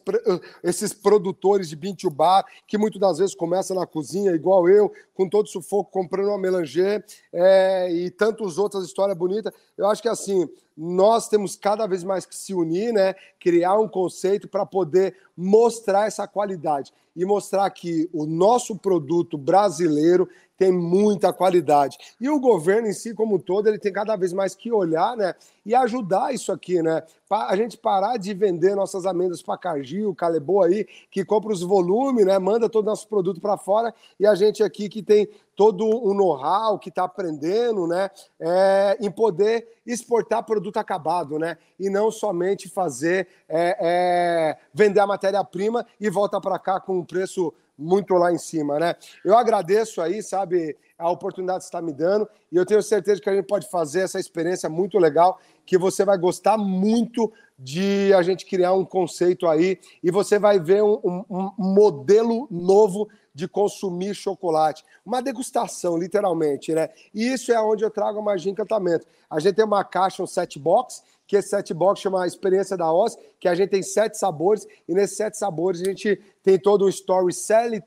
esses 0.63 0.93
produtores 0.93 1.70
de 1.70 1.76
bintubá, 1.76 2.43
que 2.67 2.78
muitas 2.78 2.99
das 2.99 3.17
vezes 3.20 3.36
começam 3.36 3.76
na 3.76 3.86
cozinha, 3.86 4.32
igual 4.32 4.67
eu, 4.67 4.91
com 5.13 5.30
todo 5.30 5.47
sufoco, 5.47 5.91
comprando 5.91 6.28
uma 6.28 6.38
melanger, 6.38 7.05
é, 7.32 7.91
e 7.91 8.09
tantas 8.09 8.57
outras 8.57 8.84
histórias 8.84 9.17
bonitas. 9.17 9.53
Eu 9.78 9.88
acho 9.88 10.01
que, 10.01 10.09
assim, 10.09 10.49
nós 10.76 11.28
temos 11.28 11.55
cada 11.55 11.86
vez 11.86 12.03
mais 12.03 12.26
que 12.26 12.36
se 12.36 12.53
unir, 12.53 12.93
né, 12.93 13.13
criar 13.39 13.78
um 13.78 13.88
conceito 13.88 14.47
para 14.47 14.65
poder 14.65 15.15
mostrar 15.36 16.07
essa 16.07 16.28
qualidade 16.28 16.93
e 17.15 17.26
mostrar 17.26 17.70
que 17.70 18.09
o 18.13 18.26
nosso 18.26 18.78
produto 18.78 19.38
brasileiro 19.38 20.30
tem 20.60 20.74
muita 20.74 21.32
qualidade. 21.32 21.97
E 22.20 22.30
o 22.30 22.38
governo 22.38 22.89
em 22.89 22.93
si, 22.93 23.14
como 23.14 23.36
um 23.36 23.39
todo, 23.39 23.68
ele 23.68 23.80
tem 23.80 23.93
cada 23.93 24.18
vez 24.18 24.34
mais 24.34 24.53
que 24.53 24.74
olhar 24.74 25.16
né, 25.16 25.34
e 25.66 25.74
ajudar 25.74 26.34
isso 26.34 26.51
aqui, 26.51 26.84
né? 26.84 27.01
A 27.30 27.55
gente 27.55 27.78
parar 27.78 28.18
de 28.18 28.34
vender 28.34 28.76
nossas 28.76 29.05
amêndoas 29.05 29.41
para 29.41 29.57
Cargill, 29.57 30.14
Calebo 30.14 30.62
aí, 30.62 30.86
que 31.10 31.24
compra 31.24 31.53
os 31.53 31.62
volumes, 31.62 32.26
né? 32.26 32.38
Manda 32.39 32.68
todo 32.68 32.88
o 32.88 32.89
nosso 32.89 33.07
produto 33.07 33.39
para 33.39 33.55
fora, 33.55 33.93
e 34.20 34.28
a 34.28 34.36
gente 34.36 34.62
aqui 34.62 34.89
que 34.89 35.01
tem 35.01 35.30
todo 35.55 35.86
o 35.86 36.14
know-how, 36.14 36.78
que 36.78 36.89
está 36.89 37.03
aprendendo, 37.03 37.88
né? 37.88 38.10
É, 38.39 38.97
em 38.99 39.10
poder 39.10 39.66
exportar 39.86 40.43
produto 40.43 40.78
acabado, 40.78 41.39
né? 41.39 41.57
E 41.80 41.89
não 41.89 42.12
somente 42.12 42.68
fazer 42.68 43.28
é, 43.47 43.78
é, 43.80 44.57
vender 44.74 44.99
a 44.99 45.07
matéria-prima 45.07 45.86
e 46.01 46.10
voltar 46.10 46.41
para 46.41 46.60
cá 46.60 46.80
com 46.82 46.97
um 46.97 47.05
preço 47.05 47.53
muito 47.80 48.14
lá 48.16 48.32
em 48.32 48.38
cima, 48.38 48.78
né? 48.78 48.96
Eu 49.24 49.38
agradeço 49.38 50.02
aí, 50.02 50.22
sabe, 50.22 50.76
a 50.98 51.10
oportunidade 51.10 51.60
que 51.60 51.66
está 51.66 51.82
me 51.82 51.94
dando 51.94 52.28
e 52.52 52.58
eu 52.58 52.66
tenho 52.66 52.84
certeza 52.84 53.22
que 53.22 53.30
a 53.30 53.36
gente 53.36 53.46
pode 53.46 53.70
fazer 53.70 54.02
essa 54.02 54.20
experiência 54.20 54.70
muito 54.70 55.00
legal, 55.00 55.40
que 55.66 55.78
você 55.78 56.04
vai 56.04 56.18
gostar 56.18 56.58
muito 56.58 57.32
de 57.58 58.14
a 58.14 58.22
gente 58.22 58.46
criar 58.46 58.74
um 58.74 58.84
conceito 58.84 59.48
aí 59.48 59.80
e 60.04 60.12
você 60.12 60.38
vai 60.38 60.60
ver 60.60 60.84
um, 60.84 61.00
um, 61.04 61.52
um 61.58 61.74
modelo 61.74 62.48
novo 62.52 63.08
de 63.34 63.48
consumir 63.48 64.14
chocolate. 64.14 64.84
Uma 65.06 65.22
degustação, 65.22 65.98
literalmente, 65.98 66.74
né? 66.74 66.90
E 67.14 67.32
isso 67.32 67.52
é 67.52 67.62
onde 67.62 67.86
eu 67.86 67.90
trago 67.90 68.20
a 68.20 68.22
magia 68.22 68.52
encantamento. 68.52 69.06
A 69.30 69.40
gente 69.40 69.56
tem 69.56 69.66
uma 69.66 69.84
caixa, 69.84 70.22
um 70.22 70.28
set 70.28 70.60
box, 70.60 71.02
que 71.30 71.38
esse 71.38 71.50
set 71.50 71.72
box 71.76 72.02
chama 72.02 72.26
Experiência 72.26 72.76
da 72.76 72.92
Oz, 72.92 73.16
que 73.40 73.48
a 73.48 73.54
gente 73.54 73.70
tem 73.70 73.84
sete 73.84 74.18
sabores, 74.18 74.66
e 74.88 74.96
nesses 74.96 75.16
sete 75.16 75.38
sabores 75.38 75.80
a 75.80 75.86
gente 75.86 76.20
tem 76.42 76.58
todo 76.58 76.86
o 76.86 76.90
story 76.90 77.32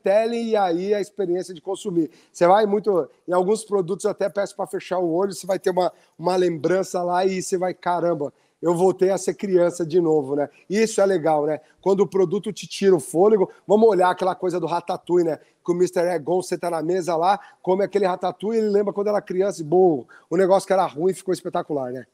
telling 0.01 0.51
e 0.51 0.55
aí 0.55 0.93
a 0.93 1.01
experiência 1.01 1.53
de 1.53 1.59
consumir. 1.59 2.09
Você 2.31 2.47
vai 2.47 2.65
muito, 2.65 3.09
em 3.27 3.33
alguns 3.33 3.65
produtos 3.65 4.05
eu 4.05 4.11
até 4.11 4.29
peço 4.29 4.55
para 4.55 4.65
fechar 4.65 4.97
o 4.99 5.11
olho, 5.13 5.33
você 5.33 5.45
vai 5.45 5.59
ter 5.59 5.71
uma, 5.71 5.91
uma 6.17 6.37
lembrança 6.37 7.03
lá 7.03 7.25
e 7.25 7.43
você 7.43 7.57
vai, 7.57 7.73
caramba, 7.73 8.31
eu 8.61 8.73
voltei 8.73 9.09
a 9.09 9.17
ser 9.17 9.33
criança 9.33 9.85
de 9.85 9.99
novo, 9.99 10.37
né? 10.37 10.49
Isso 10.69 11.01
é 11.01 11.05
legal, 11.05 11.45
né? 11.45 11.59
Quando 11.81 11.99
o 11.99 12.07
produto 12.07 12.53
te 12.53 12.65
tira 12.65 12.95
o 12.95 12.99
fôlego, 13.01 13.51
vamos 13.67 13.89
olhar 13.89 14.09
aquela 14.09 14.35
coisa 14.35 14.57
do 14.57 14.67
ratatouille, 14.67 15.27
né? 15.27 15.39
Que 15.65 15.69
o 15.69 15.75
Mr. 15.75 16.15
Egon 16.15 16.41
senta 16.41 16.69
na 16.69 16.81
mesa 16.81 17.17
lá, 17.17 17.37
come 17.61 17.83
aquele 17.83 18.05
ratatouille, 18.05 18.61
ele 18.61 18.69
lembra 18.69 18.93
quando 18.93 19.09
era 19.09 19.21
criança 19.21 19.59
e, 19.59 19.65
bom, 19.65 20.05
o 20.29 20.37
negócio 20.37 20.65
que 20.65 20.71
era 20.71 20.85
ruim 20.85 21.13
ficou 21.13 21.33
espetacular, 21.33 21.91
né? 21.91 22.05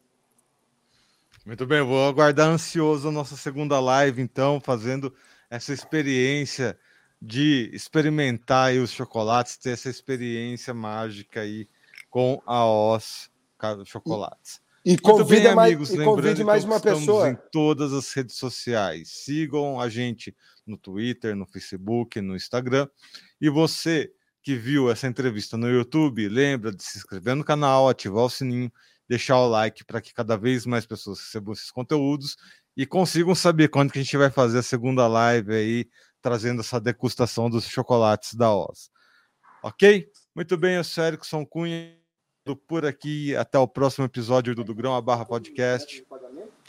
Muito 1.50 1.66
bem, 1.66 1.82
vou 1.82 2.08
aguardar 2.08 2.48
ansioso 2.48 3.08
a 3.08 3.12
nossa 3.12 3.36
segunda 3.36 3.80
live, 3.80 4.22
então, 4.22 4.62
fazendo 4.62 5.12
essa 5.50 5.74
experiência 5.74 6.78
de 7.20 7.72
experimentar 7.74 8.72
os 8.76 8.92
chocolates, 8.92 9.58
ter 9.58 9.72
essa 9.72 9.90
experiência 9.90 10.76
mágica 10.76 11.42
aí 11.42 11.68
com 12.08 12.40
a 12.46 12.70
Os 12.70 13.32
Chocolates. 13.86 14.62
E, 14.86 14.94
e 14.94 14.98
convida 15.00 15.48
bem, 15.48 15.56
mais, 15.56 15.68
amigos, 15.70 15.92
e 15.92 15.98
convide 15.98 16.44
mais 16.44 16.64
uma 16.64 16.80
pessoa. 16.80 17.30
em 17.30 17.38
todas 17.52 17.94
as 17.94 18.14
redes 18.14 18.36
sociais. 18.36 19.10
Sigam 19.10 19.82
a 19.82 19.90
gente 19.90 20.38
no 20.68 20.78
Twitter, 20.78 21.36
no 21.36 21.48
Facebook, 21.48 22.22
no 22.22 22.36
Instagram. 22.36 22.88
E 23.42 23.50
você 23.50 24.12
que 24.44 24.56
viu 24.56 24.92
essa 24.92 25.08
entrevista 25.08 25.58
no 25.58 25.68
YouTube, 25.68 26.30
lembra 26.30 26.72
de 26.72 26.84
se 26.84 27.00
inscrever 27.00 27.36
no 27.36 27.44
canal, 27.44 27.90
ativar 27.90 28.26
o 28.26 28.30
sininho 28.30 28.72
deixar 29.10 29.40
o 29.40 29.50
like 29.50 29.84
para 29.84 30.00
que 30.00 30.14
cada 30.14 30.38
vez 30.38 30.68
mais 30.68 30.86
pessoas 30.86 31.20
recebam 31.20 31.52
esses 31.52 31.72
conteúdos 31.72 32.38
e 32.78 32.86
consigam 32.86 33.34
saber 33.34 33.70
quando 33.70 33.92
que 33.92 34.00
a 34.00 34.04
gente 34.04 34.16
vai 34.16 34.30
fazer 34.30 34.60
a 34.60 34.64
segunda 34.64 35.08
live 35.08 35.54
aí, 35.54 35.90
trazendo 36.22 36.62
essa 36.62 36.80
degustação 36.80 37.50
dos 37.50 37.68
chocolates 37.68 38.36
da 38.36 38.56
Oz. 38.56 38.92
Ok? 39.64 40.08
Muito 40.36 40.56
bem, 40.56 40.76
eu 40.76 40.84
sou 40.84 41.04
Erickson 41.04 41.44
Cunha, 41.46 41.98
por 42.68 42.86
aqui. 42.86 43.36
Até 43.36 43.58
o 43.58 43.68
próximo 43.68 44.06
episódio 44.06 44.56
do, 44.56 44.64
do 44.64 44.76
Grão 44.76 44.96
a 44.96 45.02
Barra 45.02 45.26
Podcast. 45.26 46.06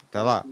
Até 0.08 0.22
lá. 0.22 0.44